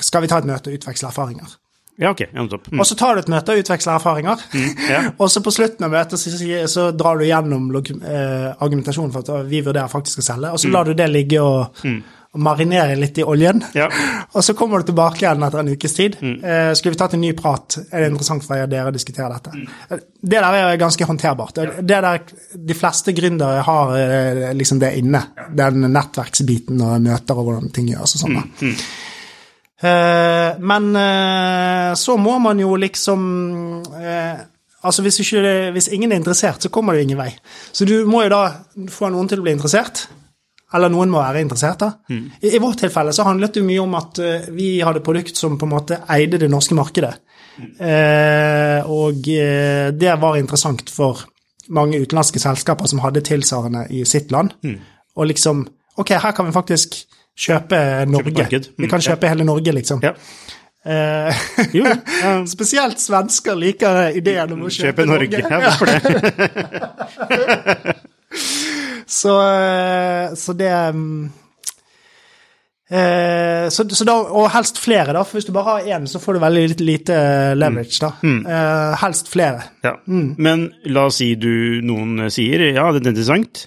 [0.00, 1.58] Skal vi ta et møte og utveksle erfaringer?
[2.02, 2.24] Ja, ok.
[2.26, 2.46] Ja.
[2.46, 2.80] Mm.
[2.80, 4.42] Og så tar du et møte og utveksler erfaringer.
[4.88, 5.04] ja.
[5.20, 6.32] og så på slutten av møtet så,
[6.70, 10.72] så drar du gjennom eh, argumentasjonen for at vi vurderer faktisk å selge, og så
[10.72, 11.78] lar du det ligge og,
[12.32, 13.60] og marinere litt i oljen.
[13.76, 13.90] Ja.
[14.32, 16.14] Og så kommer du tilbake igjen etter en ukes tid.
[16.24, 17.76] Eh, skulle vi tatt en ny prat?
[17.90, 20.00] Er det interessant for dere å diskutere dette?
[20.16, 21.60] Det der er ganske håndterbart.
[21.60, 22.22] Det der,
[22.56, 25.20] de fleste gründere har eh, liksom det inne.
[25.52, 28.40] Den nettverksbiten og møter og hvordan ting gjøres og sånn.
[29.82, 33.22] Eh, men eh, så må man jo liksom
[33.98, 34.48] eh,
[34.82, 37.28] Altså hvis, ikke, hvis ingen er interessert, så kommer det ingen vei.
[37.70, 38.40] Så du må jo da
[38.90, 40.08] få noen til å bli interessert.
[40.74, 41.90] Eller noen må være interessert, da.
[42.42, 45.38] I, I vårt tilfelle så handlet det jo mye om at uh, vi hadde produkt
[45.38, 47.12] som på en måte eide det norske markedet.
[47.78, 51.28] Uh, og uh, det var interessant for
[51.70, 54.56] mange utenlandske selskaper som hadde tilsvarende i sitt land.
[55.14, 55.62] Og liksom
[56.00, 56.94] Ok, her kan vi faktisk
[57.38, 58.32] kjøpe Norge.
[58.48, 60.00] Kjøpe Mm, Vi kan kjøpe hele Norge, liksom.
[60.02, 60.12] ja.
[60.84, 61.34] Eh,
[61.72, 62.32] Jo, ja.
[62.54, 65.38] Spesielt svensker liker ideen om å kjøpe, Kjøpe Norge.
[65.38, 66.00] Ja, hvorfor det?
[69.12, 71.24] Så, eh, så det mm,
[72.90, 75.22] eh, så, så da, Og helst flere, da.
[75.26, 77.18] For hvis du bare har én, så får du veldig lite, lite
[77.58, 78.12] leverage, da.
[78.24, 79.66] Eh, helst flere.
[79.84, 79.94] Ja.
[80.06, 83.66] Men la oss si du, noen sier ja, det er interessant.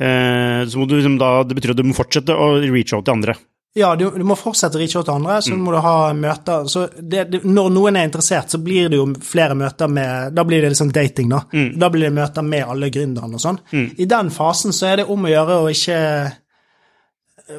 [0.00, 3.04] Eh, så må du liksom da, Det betyr at du må fortsette å reach out
[3.04, 3.34] til andre.
[3.78, 6.64] Ja, du, du må fortsette å reach out til andre, så må du ha møter.
[6.66, 10.42] Så det, det, når noen er interessert, så blir det jo flere møter med Da
[10.48, 11.44] blir det liksom dating, da.
[11.78, 13.60] Da blir det møter med alle gründerne og sånn.
[13.94, 16.00] I den fasen så er det om å gjøre å ikke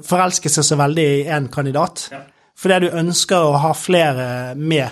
[0.07, 2.09] forelske seg så veldig i én kandidat.
[2.61, 4.27] Fordi du ønsker å ha flere
[4.59, 4.89] med.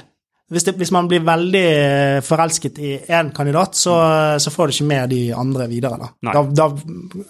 [0.50, 3.94] Hvis, det, hvis man blir veldig eh, forelsket i én kandidat, så,
[4.42, 6.00] så får du ikke med de andre videre.
[6.02, 6.32] Da.
[6.34, 6.66] Da, da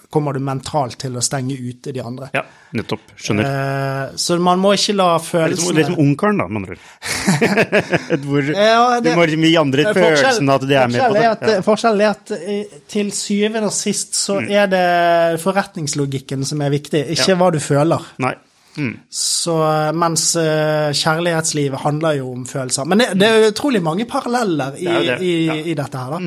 [0.09, 2.29] kommer du mentalt til å stenge ute de andre.
[2.33, 2.45] Ja,
[2.79, 3.03] nettopp.
[3.19, 3.49] Skjønner.
[3.49, 8.53] Eh, så man må ikke la følelsene litt som ungkaren, da, med andre ord.
[8.59, 11.25] Ja, du må liksom gi andre Eh, følelsen at de er med på det.
[11.29, 14.51] at, Forskjellen er at eh, til syvende og sist så Mm.
[14.55, 17.99] er det forretningslogikken som er viktig, ikke hva du føler.
[18.23, 18.33] Nei.
[18.77, 18.93] Mm.
[19.11, 22.87] Så eh, mens eh, kjærlighetslivet handler jo om følelser.
[22.89, 25.57] Men det, det er utrolig mange paralleller i, Det det, i, ja.
[25.57, 25.65] Mm.
[25.65, 26.21] i dette her, da.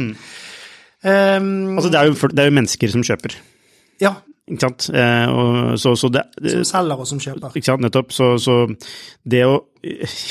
[1.02, 3.34] Um, Altså, det er, jo, det er jo mennesker som kjøper,
[4.00, 4.12] ja.
[4.46, 4.86] ikke sant?
[4.94, 7.56] Eh, og, så, så det Som selger og som kjøper.
[7.58, 8.14] Ikke sant, nettopp.
[8.14, 8.60] Så, så
[9.26, 9.56] det å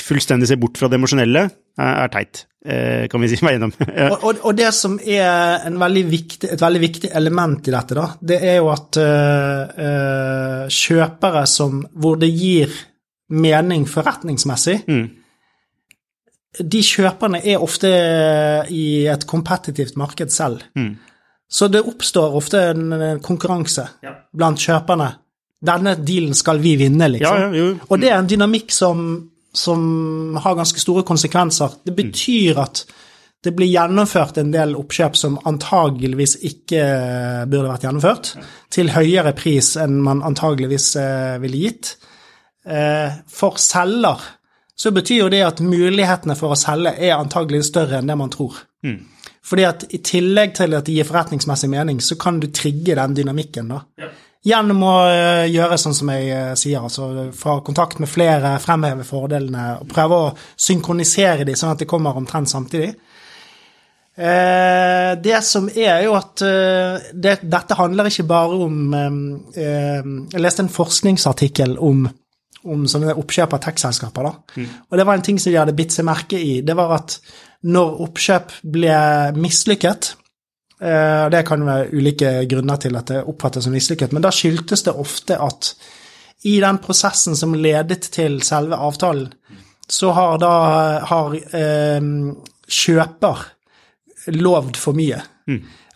[0.06, 1.42] fullstendig se bort fra det emosjonelle
[1.80, 3.72] er, teit, eh, kan vi si meg gjennom.
[4.12, 7.96] Og, og, og det som er en veldig viktig, et veldig viktig element i dette,
[7.96, 12.72] da, det er jo at eh, kjøpere som Hvor det gir
[13.32, 15.10] mening forretningsmessig Mm.
[16.68, 17.88] De kjøperne er ofte
[18.68, 20.60] i et kompetitivt marked selv.
[20.76, 20.98] Mm.
[21.48, 22.92] Så det oppstår ofte en,
[23.24, 24.12] konkurranse Ja.
[24.36, 25.06] blant kjøperne.
[25.64, 27.38] Denne dealen skal vi vinne, liksom.
[27.38, 27.78] Ja, ja, jo.
[27.88, 31.78] Og det er en dynamikk som, som har ganske store konsekvenser.
[31.84, 32.84] Det betyr at
[33.42, 36.82] det blir gjennomført en del oppkjøp som antageligvis ikke
[37.50, 38.30] burde vært gjennomført,
[38.70, 41.96] til høyere pris enn man antageligvis eh, ville gitt.
[42.62, 44.22] Eh, for selger
[44.78, 48.30] så betyr jo det at mulighetene for å selge er antagelig større enn det man
[48.32, 48.62] tror.
[49.46, 53.14] Fordi at i tillegg til at det gir forretningsmessig mening, så kan du trigge den
[53.18, 53.82] dynamikken, da.
[54.42, 59.06] Gjennom å øh, gjøre sånn som jeg øh, sier, altså fra kontakt med flere, fremheve
[59.06, 62.90] fordelene, og prøve å synkronisere de sånn at de kommer omtrent samtidig.
[64.12, 69.14] Eh, det som er jo at eh, det, dette handler ikke bare om eh,
[69.56, 72.02] eh, Jeg leste en forskningsartikkel om,
[72.68, 74.28] om oppkjøp av tech-selskaper.
[74.56, 74.68] mm.
[74.90, 76.60] Og det var en ting som de hadde bitt seg merke i.
[76.60, 77.16] Det var at
[77.62, 78.98] når oppkjøp ble
[79.38, 80.21] mislykket eh,
[80.82, 84.94] Det kan være ulike grunner til at det oppfattes som mislykket, men da skyldtes det
[84.98, 85.68] ofte at
[86.42, 89.28] i den prosessen som ledet til selve avtalen,
[89.86, 90.54] så har da
[91.06, 92.00] har, eh,
[92.66, 93.44] kjøper
[94.26, 95.20] lovd for mye.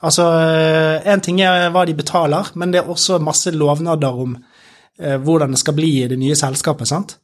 [0.03, 0.25] Altså,
[1.05, 4.37] én ting er hva de betaler, men det er også masse lovnader om
[5.01, 6.89] eh, hvordan det skal bli i det nye selskapet.
[6.89, 7.17] sant?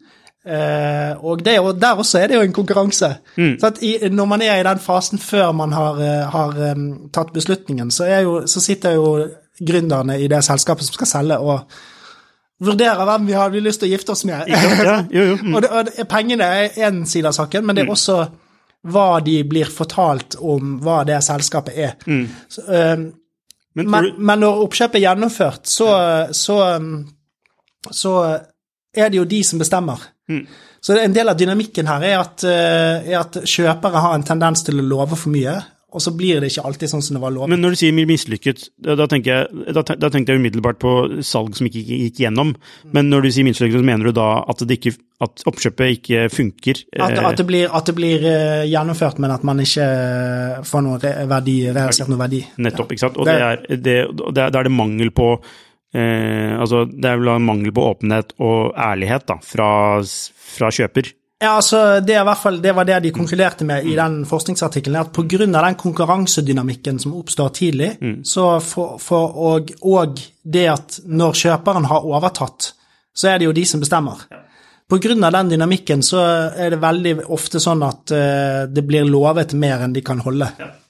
[0.42, 3.14] Eh, og det jo, der også er det jo en konkurranse.
[3.36, 7.08] Så at i, når man er i den fasen før man har, eh, har um,
[7.14, 9.28] tatt beslutningen, så, jo, så sitter jo
[9.62, 11.60] gründerne i det selskapet som skal selge, og
[12.62, 14.50] vurderer hvem vi har vi lyst til å gifte oss med.
[14.50, 15.36] Ja, jo, jo.
[15.42, 15.52] Mm.
[15.54, 18.20] og det, og det, pengene er én side av saken, men det er også
[18.90, 21.98] hva de blir fortalt om hva det selskapet er.
[22.50, 23.12] Så, um,
[23.72, 25.86] Men, men, men når oppkjøpet er gjennomført, så,
[26.36, 26.56] så,
[27.88, 28.10] så
[28.92, 30.02] er det jo de som bestemmer.
[30.30, 30.46] Mm.
[30.80, 34.62] Så en del av dynamikken her er at, eh, er at kjøpere har en tendens
[34.66, 35.56] til å love for mye,
[35.92, 37.50] og så blir det ikke alltid sånn som det var lovet.
[37.52, 41.54] men når du sier mislykket, da, tenker jeg, da, da tenkte jeg umiddelbart på salg
[41.58, 42.54] som ikke gikk gjennom.
[42.96, 46.22] Men når du sier mislykket, så mener du da at, det ikke, at oppkjøpet ikke
[46.32, 46.80] funker?
[46.96, 49.90] At, eh, at, det blir, at det blir eh, gjennomført, men at man ikke
[50.64, 52.40] får noe verdi, realisert noe verdi.
[52.56, 53.20] Nettopp, ikke sant?
[53.20, 53.98] Og Det- er, det,
[54.32, 55.34] da er det mangel på
[55.94, 59.70] eh, Altså, det er vel en mangel på åpenhet og ærlighet da, fra,
[60.56, 61.12] fra kjøper.
[61.42, 65.00] Ja, altså, det, i hvert fall, det var det de konkluderte med i den forskningsartikkelen,
[65.00, 65.40] at pga.
[65.42, 67.90] den konkurransedynamikken som oppstår tidlig,
[68.22, 72.70] så for, for, og, og det at når kjøperen har overtatt,
[73.14, 74.22] så er det jo de som bestemmer.
[74.92, 75.30] Pga.
[75.30, 76.20] den dynamikken så
[76.54, 80.46] er det veldig ofte sånn at uh, det blir lovet mer enn de kan holde.
[80.46, 80.81] Nettopp.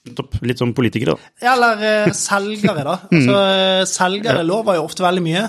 [0.43, 1.53] Litt som politikere, da.
[1.53, 2.97] Eller eh, selgere, da.
[3.13, 5.45] Altså, eh, selgere lover jo ofte veldig mye,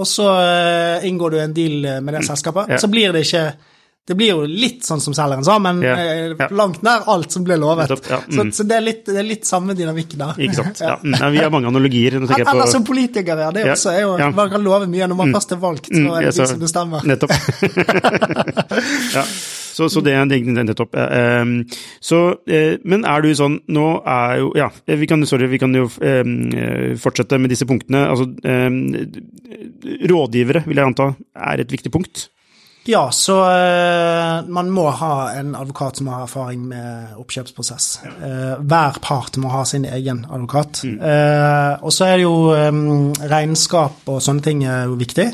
[0.00, 2.72] og så eh, inngår du en deal eh, med det selskapet.
[2.72, 2.80] Ja.
[2.80, 3.44] Så blir det ikke
[4.08, 6.00] Det blir jo litt sånn som selgeren sa, men yeah.
[6.32, 6.50] Yeah.
[6.56, 7.84] Langt nær alt som ble lovet.
[7.90, 8.18] Nettopp, ja.
[8.26, 8.50] Så, Mm.
[8.56, 10.40] så det, er litt, det er litt samme dynamikken der.
[10.40, 10.80] Ikke sant.
[10.82, 10.96] Ja.
[11.04, 11.28] ja.
[11.30, 12.16] Vi har mange analogier.
[12.18, 13.52] Nå jeg Eller på som politikere.
[13.54, 14.30] Det er også er jo Ja.
[14.34, 15.06] Man kan love mye.
[15.06, 17.06] Når man først er valgt, så Mm, er det de som bestemmer.
[17.06, 17.30] Nettopp.
[19.14, 19.24] ja.
[19.70, 20.94] Så, så det er nettopp.
[20.98, 21.44] eh,
[22.02, 22.18] så,
[22.50, 25.72] eh, men er du sånn Nå er jo Ja, eh, vi kan, sorry, vi kan
[25.74, 28.08] jo em, eh, fortsette med disse punktene.
[28.10, 28.80] Altså, em,
[30.10, 32.28] rådgivere, vil jeg anta, er et viktig punkt.
[32.88, 37.88] Ja, så eh, man må ha en advokat som har erfaring med oppkjøpsprosess.
[38.08, 40.80] Eh, hver part må ha sin egen advokat.
[40.88, 45.28] Eh, og så er det jo regnskap og sånne ting er jo viktig.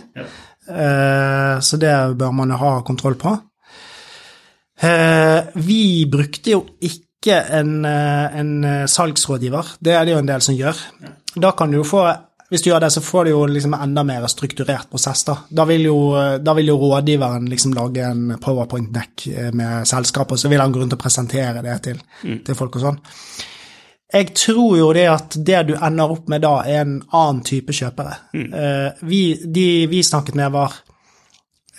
[0.66, 3.36] Eh, så det bør man ha kontroll på.
[5.56, 5.82] Vi
[6.12, 8.50] brukte jo ikke en, en
[8.90, 9.70] salgsrådgiver.
[9.80, 10.82] Det er det jo en del som gjør.
[11.32, 12.02] Da kan du jo få
[12.50, 15.24] hvis du gjør det, så får du jo liksom enda mer strukturert prosess.
[15.26, 15.98] Da Da vil jo,
[16.38, 20.72] da vil jo rådgiveren liksom lage en powerpoint-deck eh, med selskapet, og så vil han
[20.72, 23.00] gå rundt og presentere det til, til folk og sånn.
[24.12, 27.74] Jeg tror jo det at det du ender opp med da, er en annen type
[27.74, 28.14] kjøpere.
[28.62, 30.78] Eh, vi, de vi snakket med, var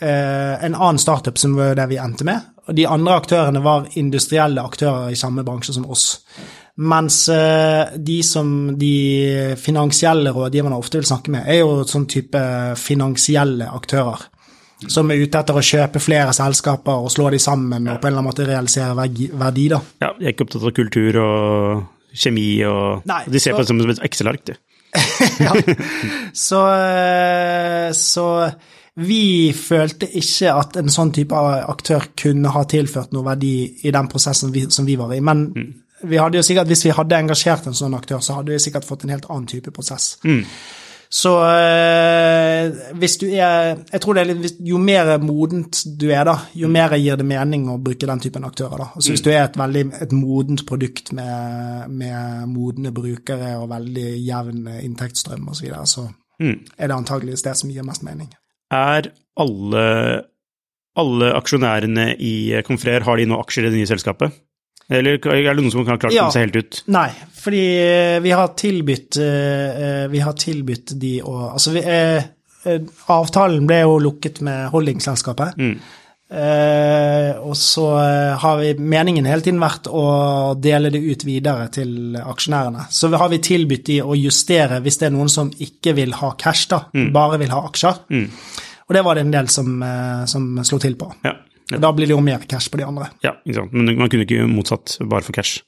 [0.01, 2.53] eh, en annen startup som var det vi endte med.
[2.68, 6.09] Og de andre aktørene var industrielle aktører i samme bransje som oss.
[6.78, 12.41] Mens eh, de som de finansielle rådgiverne ofte vil snakke med, er jo sånn type
[12.78, 14.28] finansielle aktører.
[14.88, 18.11] Som er ute etter å kjøpe flere selskaper og slå de sammen og på en
[18.11, 19.67] eller annen måte realisere verdi.
[19.73, 19.80] da.
[20.05, 23.65] Ja, De er ikke opptatt av kultur og kjemi og Nei, De ser så- på
[23.65, 24.53] det som et Excel-ark, du.
[25.47, 25.53] ja.
[26.34, 28.28] Så, eh, så
[29.01, 33.51] vi følte ikke at en sånn type aktør kunne ha tilført noe verdi
[33.84, 35.19] i den prosessen vi, som vi var i.
[35.19, 35.43] Men
[36.04, 38.86] vi hadde jo sikkert, hvis vi hadde engasjert en sånn aktør, så hadde vi sikkert
[38.86, 40.16] fått en helt annen type prosess.
[41.10, 46.26] Så øh, hvis du er Jeg tror det er litt Jo mer modent du er,
[46.28, 48.78] da, jo mer gir det mening å bruke den typen aktører.
[48.78, 48.88] da.
[48.95, 54.10] Altså Hvis du er et veldig et modent produkt med, med modne brukere og veldig
[54.20, 56.10] jevn inntektsstrøm osv., så, videre, så
[56.78, 58.28] er det antageligvis det som gir mest mening.
[58.74, 59.08] Er
[59.39, 59.88] alle,
[61.00, 62.36] alle aksjonærene i
[62.68, 64.36] Confrer, har de nå aksjer i det nye selskapet?
[64.90, 66.30] Eller er det noen som har klart Ja.
[66.32, 66.84] seg helt ut?
[66.88, 72.24] Nei, fordi eh, vi har tilbudt eh, Vi har tilbudt de å Altså, vi, eh,
[72.66, 72.80] eh,
[73.12, 75.60] avtalen ble jo lukket med holdingselskapet.
[76.30, 80.02] Eh, og så eh, har vi meningen hele tiden vært å
[80.60, 82.88] dele det ut videre til aksjonærene.
[82.92, 86.34] Så har vi tilbudt de å justere hvis det er noen som ikke vil ha
[86.40, 86.82] cash, da,
[87.16, 88.02] bare vil ha aksjer.
[88.88, 91.10] Og det var det en del som, eh, som slo til på.
[91.28, 91.34] Ja.
[91.72, 93.09] Ja, Da blir det jo mer cash på de andre.
[93.24, 93.74] ja, ikke sant.
[93.74, 95.63] Men man kunne ikke motsatt bare for cash.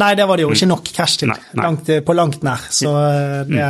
[0.00, 1.64] Nei, det var det jo ikke nok cash til, Nei, nei.
[1.64, 2.64] Langt, på langt nær.
[2.74, 3.66] Så eh, det,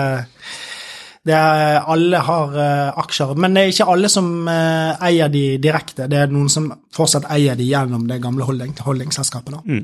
[1.28, 5.58] det er, Alle har uh, aksjer, men det er ikke alle som uh, eier de
[5.60, 6.06] direkte.
[6.08, 9.58] Det er noen som fortsatt eier de gjennom det gamle holding, holdingselskapet.
[9.58, 9.82] da.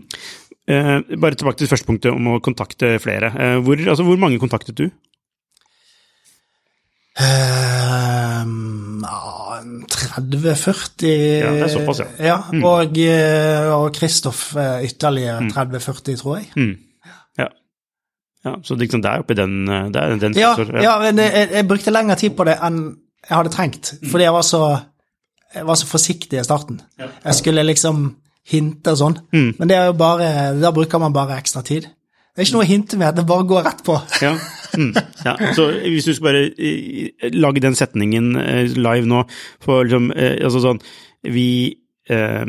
[0.70, 3.32] Eh, bare tilbake til første punktet om å kontakte flere.
[3.34, 4.86] Eh, hvor, altså, hvor mange kontaktet du?
[7.18, 8.44] Ja,
[10.10, 12.36] 30-40 Ja, det er såpass, ja.
[12.52, 12.64] Mm.
[12.66, 16.48] Og, eh, og Kristoff eh, ytterligere 30-40, tror jeg.
[16.56, 16.72] Mm.
[17.38, 17.46] Ja.
[18.44, 21.22] ja så liksom, det er oppi den, eh, det er den Ja, sektor, ja men
[21.22, 22.82] jeg, jeg brukte lengre tid på det enn
[23.20, 24.64] jeg hadde trengt, fordi jeg var så,
[25.54, 26.78] jeg var så forsiktig i starten.
[26.98, 27.98] Jeg skulle liksom
[28.48, 31.84] hinte og sånn, men det er jo bare, da bruker man bare ekstra tid.
[31.84, 33.98] Det er ikke noe å hinte med, det bare går rett på.
[34.24, 34.32] Ja.
[34.76, 34.92] Mm.
[35.24, 35.34] ja.
[35.56, 39.24] Så hvis du skal bare eh, lage den setningen eh, live nå
[39.64, 40.78] for liksom eh, Altså sånn
[41.26, 41.46] Vi
[42.10, 42.44] eh,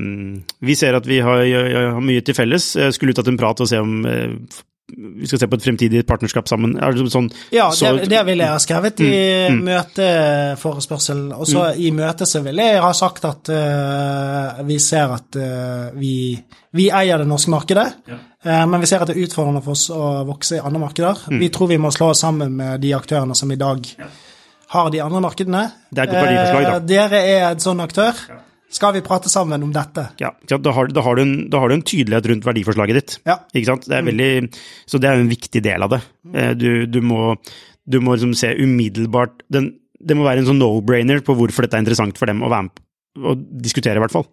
[0.61, 2.76] vi ser at vi har, har mye til felles.
[2.80, 4.35] Jeg skulle ut hatt en prat og se om uh,
[4.91, 6.73] vi skal se på et fremtidig partnerskap sammen.
[6.76, 9.11] Er det sånn, Ja, så- det, det ville jeg ha skrevet i
[9.52, 11.31] Mm, møteforespørselen.
[11.34, 15.91] Og så i møtet så ville jeg ha sagt at uh, vi ser at uh,
[15.99, 16.35] vi,
[16.76, 19.88] vi eier det norske markedet, eh, men vi ser at det er utfordrende for oss
[19.94, 21.20] å vokse i andre markeder.
[21.30, 21.40] Mm.
[21.44, 23.86] Vi tror vi må slå oss sammen med de aktørene som i dag
[24.72, 25.66] har de andre markedene.
[25.92, 26.78] Det er et godt verdiforslag, da.
[26.80, 28.22] Eh, dere er en sånn aktør.
[28.72, 30.06] Skal vi prate sammen om dette?
[30.24, 33.18] ja, da, har, da, har du en, da har du en tydelighet rundt verdiforslaget ditt.
[33.28, 33.36] Ja.
[33.52, 33.90] Ikke sant?
[33.92, 34.30] Det er veldig,
[34.88, 36.00] så det er en viktig del av det.
[36.34, 37.36] Eh, Du, du må,
[37.84, 41.76] du må liksom se umiddelbart den, Det må være en sånn no-brainer på hvorfor dette
[41.78, 42.82] er interessant for dem å være med på
[43.20, 44.24] å diskutere, i hvert fall.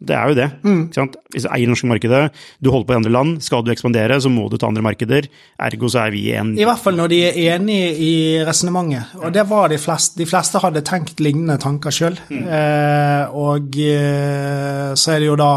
[0.00, 0.46] Det er jo det.
[0.64, 1.16] Ikke sant?
[1.34, 2.22] Hvis du eier norske markedet,
[2.64, 5.28] du holder på i andre land, skal du ekspandere, så må du ta andre markeder.
[5.66, 8.14] Ergo så er vi en I hvert fall når de er enige i
[8.48, 9.12] resonnementet.
[9.20, 10.16] Og det var de fleste.
[10.22, 12.16] De fleste hadde tenkt lignende tanker sjøl.
[12.32, 15.52] Eh, og eh, så er det jo da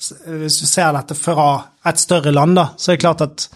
[0.00, 1.50] Hvis du ser dette fra
[1.86, 3.50] et større land, da, så er det klart at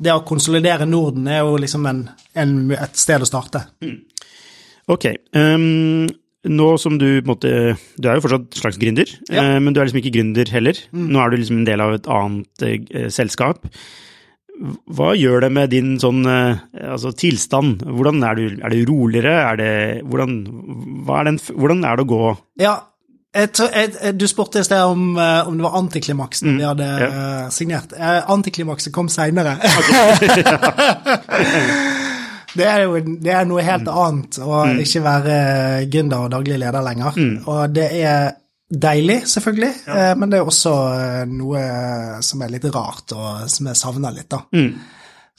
[0.00, 3.66] det å konsolidere Norden er jo liksom en, en, et sted å starte.
[4.90, 5.04] Ok.
[5.36, 6.08] ehm,
[6.48, 7.50] nå som du på en måte
[8.00, 9.42] Du er jo fortsatt slags gründer, Ja.
[9.42, 10.74] eh, men du er liksom ikke gründer heller.
[10.92, 13.58] Nå er du liksom en del av et annet eh, selskap.
[14.92, 16.56] Hva gjør det med din sånn eh,
[16.92, 17.80] altså tilstand?
[17.84, 19.34] Hvordan er du, er du roligere?
[19.52, 19.72] Er det,
[20.04, 20.30] hvordan,
[21.08, 22.24] er den, hvordan er det å gå
[22.60, 22.74] Ja,
[23.32, 27.08] jeg, jeg, du spurte i sted om, eh, om det var antiklimaksen vi hadde ja.
[27.08, 27.92] eh, signert.
[28.28, 29.54] Antiklimakset kom seinere.
[32.58, 35.34] det er jo det er noe helt annet å ikke være
[35.90, 37.18] gründer og daglig leder lenger.
[37.46, 38.30] Og det er
[38.70, 40.14] deilig, selvfølgelig, ja.
[40.14, 41.62] men det er også eh, noe
[42.22, 44.44] som er litt rart, og som jeg savner litt, da.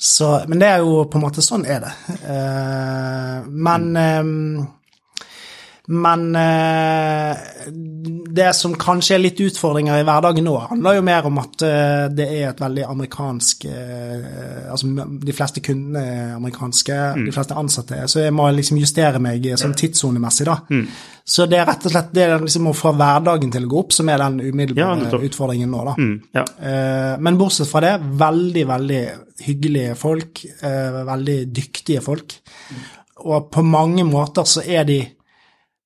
[0.02, 1.92] Så, men det er jo på en måte sånn er det.
[2.26, 4.32] Eh, men eh,
[5.92, 7.38] men eh,
[8.32, 12.06] det som kanskje er litt utfordringer i hverdagen nå, handler jo mer om at eh,
[12.16, 14.88] det er et veldig amerikansk eh, Altså
[15.28, 19.50] de fleste kundene er amerikanske, de fleste ansatte er Så jeg må liksom justere meg
[19.60, 20.58] sånn tidssonemessig, da.
[21.28, 23.84] Så det er rett og slett det er liksom å få hverdagen til å gå
[23.84, 25.98] opp som er den umiddelbare ja, utfordringen nå, da.
[26.00, 26.46] mm, Ja.
[26.72, 29.02] Eh, Men bortsett fra det, veldig, veldig
[29.46, 30.46] hyggelige folk.
[30.62, 32.40] Veldig dyktige folk.
[33.28, 35.02] Og på mange måter så er de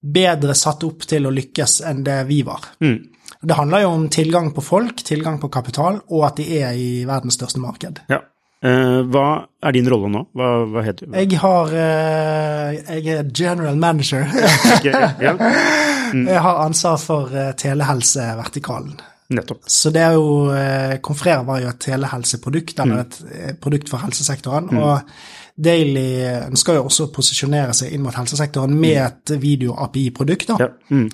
[0.06, 2.72] bedre satt opp til å lykkes enn det vi var.
[2.84, 2.98] Mm.
[3.46, 6.90] Det handler jo om tilgang på folk, tilgang på kapital, og at de er i
[7.10, 8.06] verdens største marked.
[8.10, 8.22] ja.
[8.66, 10.22] Eh, hva er din rolle nå?
[10.34, 11.18] Hva, hva heter du?
[11.20, 14.24] Jeg har eh, Jeg er general manager.
[14.78, 15.34] Ok, ja,
[16.32, 18.96] Jeg har ansvar for eh, telehelsevertikalen.
[19.34, 19.64] Nettopp.
[19.72, 24.04] Så det er jo eh, Confrere var jo et telehelseprodukt, eller et eh, produkt for
[24.06, 24.70] helsesektoren.
[24.78, 25.16] Og
[25.56, 26.10] Daily
[26.50, 30.60] ønsker jo også å posisjonere seg inn mot helsesektoren med et video-API-produkt, da.
[30.68, 30.74] Ja.
[30.92, 31.08] Mm.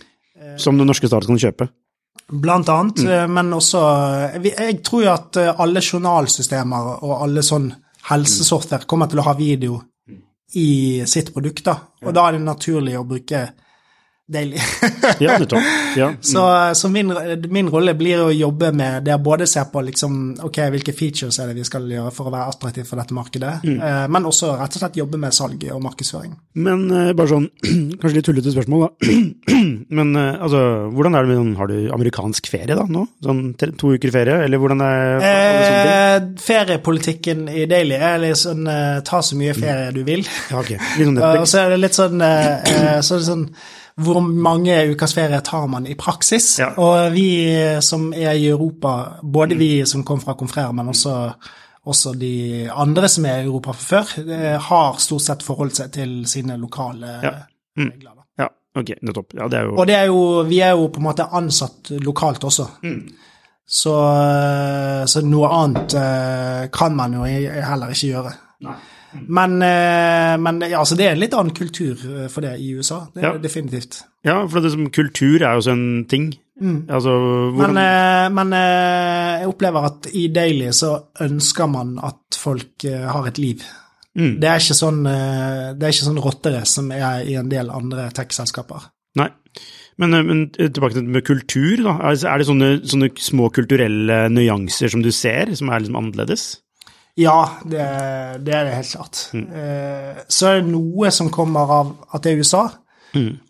[0.60, 1.70] Som den norske stat kan kjøpe.
[2.32, 3.80] Blant annet, eh, men også
[4.38, 7.68] eh, Jeg tror jo at eh, alle journalsystemer og alle sånn
[8.08, 9.82] helsesoftware kommer til å ha video
[10.58, 11.76] i sitt produkt, da.
[12.04, 13.44] Og da er det naturlig å bruke
[14.32, 14.60] Daily.
[15.20, 15.66] Ja, nettopp.
[16.00, 16.08] Ja.
[16.14, 16.18] Mm.
[16.32, 16.44] Så,
[16.80, 17.12] så min,
[17.52, 20.18] min rolle blir å jobbe med det å både se på liksom,
[20.48, 23.52] okay, hvilke features er det vi skal gjøre for å være attraktiv for dette markedet,
[23.62, 23.78] Mm.
[23.84, 26.32] eh, men også rett og slett jobbe med salg og markedsføring.
[26.64, 27.48] Men eh, bare sånn,
[28.00, 29.18] kanskje litt tullete spørsmål, da.
[30.00, 30.62] Men eh, altså,
[30.96, 33.04] hvordan er det med sånn, har du amerikansk ferie da, nå?
[33.26, 35.28] Sånn to uker ferie, eller hvordan er?
[35.28, 38.64] Eh, feriepolitikken i Daily er litt sånn
[39.08, 40.24] ta så mye ferie du vil.
[40.52, 40.72] Ja, ok.
[40.78, 42.22] Litt sånn og så er det litt sånn,
[43.06, 43.46] så er det sånn
[44.04, 46.60] hvor mange ukers ferie tar man i praksis?
[46.60, 46.72] Ja.
[46.78, 47.26] Og vi
[47.82, 51.16] som er i Europa, både vi som kom fra Confrere, men også,
[51.86, 55.92] også de andre som er i Europa fra før, eh, har stort sett forholdt seg
[55.92, 57.34] til sine lokale Ja.
[57.78, 57.92] Mm.
[57.92, 58.12] regler.
[58.16, 58.44] da.
[58.44, 58.48] Ja,
[58.82, 59.34] ok, nettopp.
[59.38, 61.92] Ja, det er jo Og det er jo, vi er jo på en måte ansatt
[62.04, 62.68] lokalt også.
[63.72, 68.34] Så, eh, så noe annet eh, kan man jo heller ikke gjøre.
[69.28, 72.70] Men, eh, men ja, altså det er en litt annen kultur eh, for det i
[72.78, 73.02] USA.
[73.14, 73.38] Det er Ja.
[73.38, 74.04] definitivt.
[74.24, 76.34] Ja, for det som kultur er jo også en ting.
[76.62, 77.10] Altså,
[77.56, 83.28] hvordan Men, eh, men jeg opplever at i Daily så ønsker man at folk har
[83.28, 83.64] et liv.
[84.16, 88.10] Det er ikke sånn, det er ikke sånn rotterace som er i en del andre
[88.12, 88.90] tech-selskaper.
[89.16, 89.30] Nei.
[89.98, 91.98] Men, men tilbake til med kultur, da.
[92.12, 96.46] Altså, Er det sånne, sånne små kulturelle nyanser som du ser, som er liksom annerledes?
[97.20, 97.82] Ja, det,
[98.46, 99.26] det er det helt klart.
[99.36, 102.70] Eh, Så er det noe som kommer av at det er USA,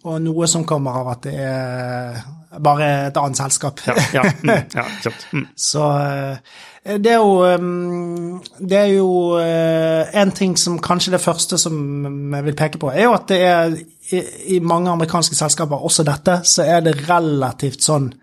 [0.03, 2.15] og noe som kommer av at det er
[2.59, 3.79] bare et annet selskap.
[3.88, 4.85] Ja, ja, mm, ja.
[5.31, 5.47] Mm.
[5.55, 11.21] Så eh, det er jo mm, Det er jo eh, en ting som kanskje det
[11.21, 13.77] første som jeg vil peke på, er jo at det er
[14.11, 18.20] i, mange amerikanske selskaper, også dette, så er det relativt sånn eh,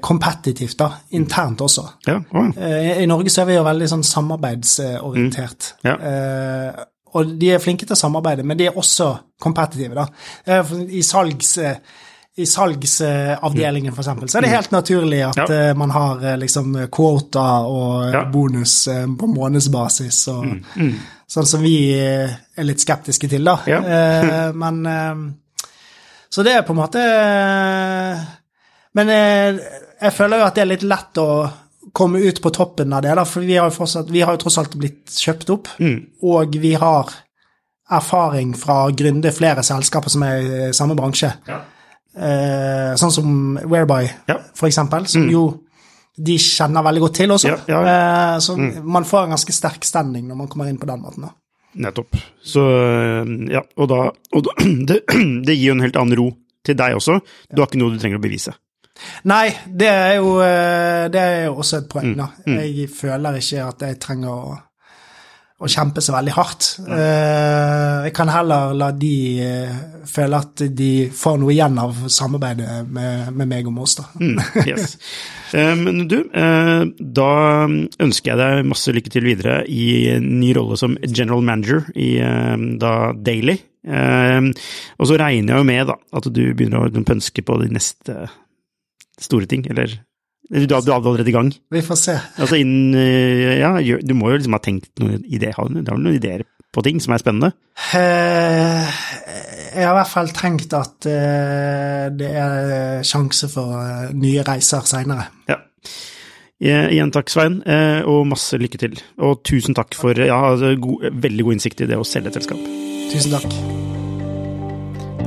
[0.00, 1.84] kompetitivt, da, internt også.
[2.06, 2.18] Ja,
[2.56, 5.74] Eh, I Norge så er vi jo veldig sånn samarbeidsorientert.
[5.84, 5.94] Ja.
[5.96, 6.84] Eh,
[7.14, 9.10] og de er flinke til å samarbeide, men de er også
[9.42, 10.06] kompetitive, da.
[10.46, 11.58] Eh, I salgs...
[11.58, 11.76] eh,
[12.40, 15.46] i salgsavdelingen, for eksempel, så er det helt naturlig at Ja.
[15.70, 18.22] eh, man har eh, liksom quota og eh, Ja.
[18.32, 20.46] bonus eh, på månedsbasis, og
[21.28, 23.58] sånn som vi eh, er litt skeptiske til, da.
[23.66, 25.14] Eh, men eh,
[26.30, 28.18] Så det er på en måte eh,
[28.94, 29.58] Men eh,
[30.02, 31.28] jeg føler jo at det er litt lett å
[31.96, 34.40] komme ut på toppen av det, da, for vi har jo, fortsatt, vi har jo
[34.42, 35.68] tross alt blitt kjøpt opp,
[36.22, 37.08] og vi har
[37.90, 41.32] erfaring fra å gründe flere selskaper som er i samme bransje.
[41.48, 41.60] Ja.
[42.14, 44.36] Eh, sånn som Whereby, Ja.
[44.54, 45.44] for eksempel, som jo
[46.20, 47.54] de kjenner veldig godt til også.
[47.70, 47.80] Ja.
[47.80, 51.22] Eh, så man får en ganske sterk standing når man kommer inn på den måten.
[51.22, 51.32] da.
[51.74, 52.16] Nettopp.
[52.44, 52.60] Så
[53.50, 54.50] ja, og da, og da
[54.90, 55.00] det,
[55.46, 56.30] det gir jo en helt annen ro
[56.66, 57.20] til deg også.
[57.50, 58.52] Du har ikke noe du trenger å bevise.
[59.24, 61.92] Nei, det er jo, eh, det er jo også et Mm.
[61.92, 62.28] poeng, da.
[62.46, 64.58] Jeg føler ikke at jeg trenger å,
[65.60, 66.68] å kjempe så veldig hardt.
[66.88, 69.74] Eh, Jeg kan heller la de eh,
[70.08, 74.04] føle at de får noe igjen av samarbeidet med, med meg og Mås, da.
[74.20, 74.96] Mm, yes.
[75.52, 77.30] Eh, Men du, eh, da
[77.66, 82.12] ønsker jeg deg masse lykke til videre i ny rolle som general manager i
[82.78, 83.56] da Daily.
[83.84, 84.40] Eh,
[85.00, 88.28] Og så regner jeg jo med da, at du begynner å pønske på de neste
[89.20, 89.92] store ting, eller
[90.50, 91.52] du, du du er allerede i gang?
[91.70, 92.16] Vi får se.
[92.42, 96.16] Altså innen eh, Ja, du må jo liksom ha tenkt noen ideer, har du noen
[96.16, 96.42] ideer
[96.74, 97.52] på ting som er spennende?
[97.94, 99.00] Eh,
[99.76, 105.28] Jeg har i hvert fall tenkt at eh, det er sjanse for nye reiser seinere.
[105.50, 105.60] Ja.
[106.60, 107.62] Igjen takk, Svein,
[108.04, 108.98] og masse lykke til.
[109.24, 112.36] Og tusen takk for ja, altså, god, veldig god innsikt i det å selge et
[112.42, 112.60] selskap.
[113.14, 113.69] Tusen takk.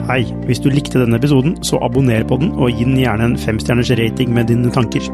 [0.03, 3.38] Hei, hvis du likte denne episoden, så abonner på den, og gi den gjerne en
[3.39, 5.05] femstjerners rating med dine tanker.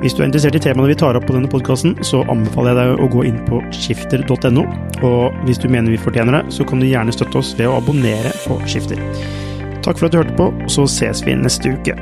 [0.00, 2.78] Hvis du er interessert i temaene vi tar opp på denne podkasten, så anbefaler jeg
[2.80, 4.64] deg å gå inn på skifter.no,
[5.04, 7.76] og hvis du mener vi fortjener det, så kan du gjerne støtte oss ved å
[7.76, 9.04] abonnere på Skifter.
[9.84, 11.98] Takk for at du hørte på, så ses vi neste uke.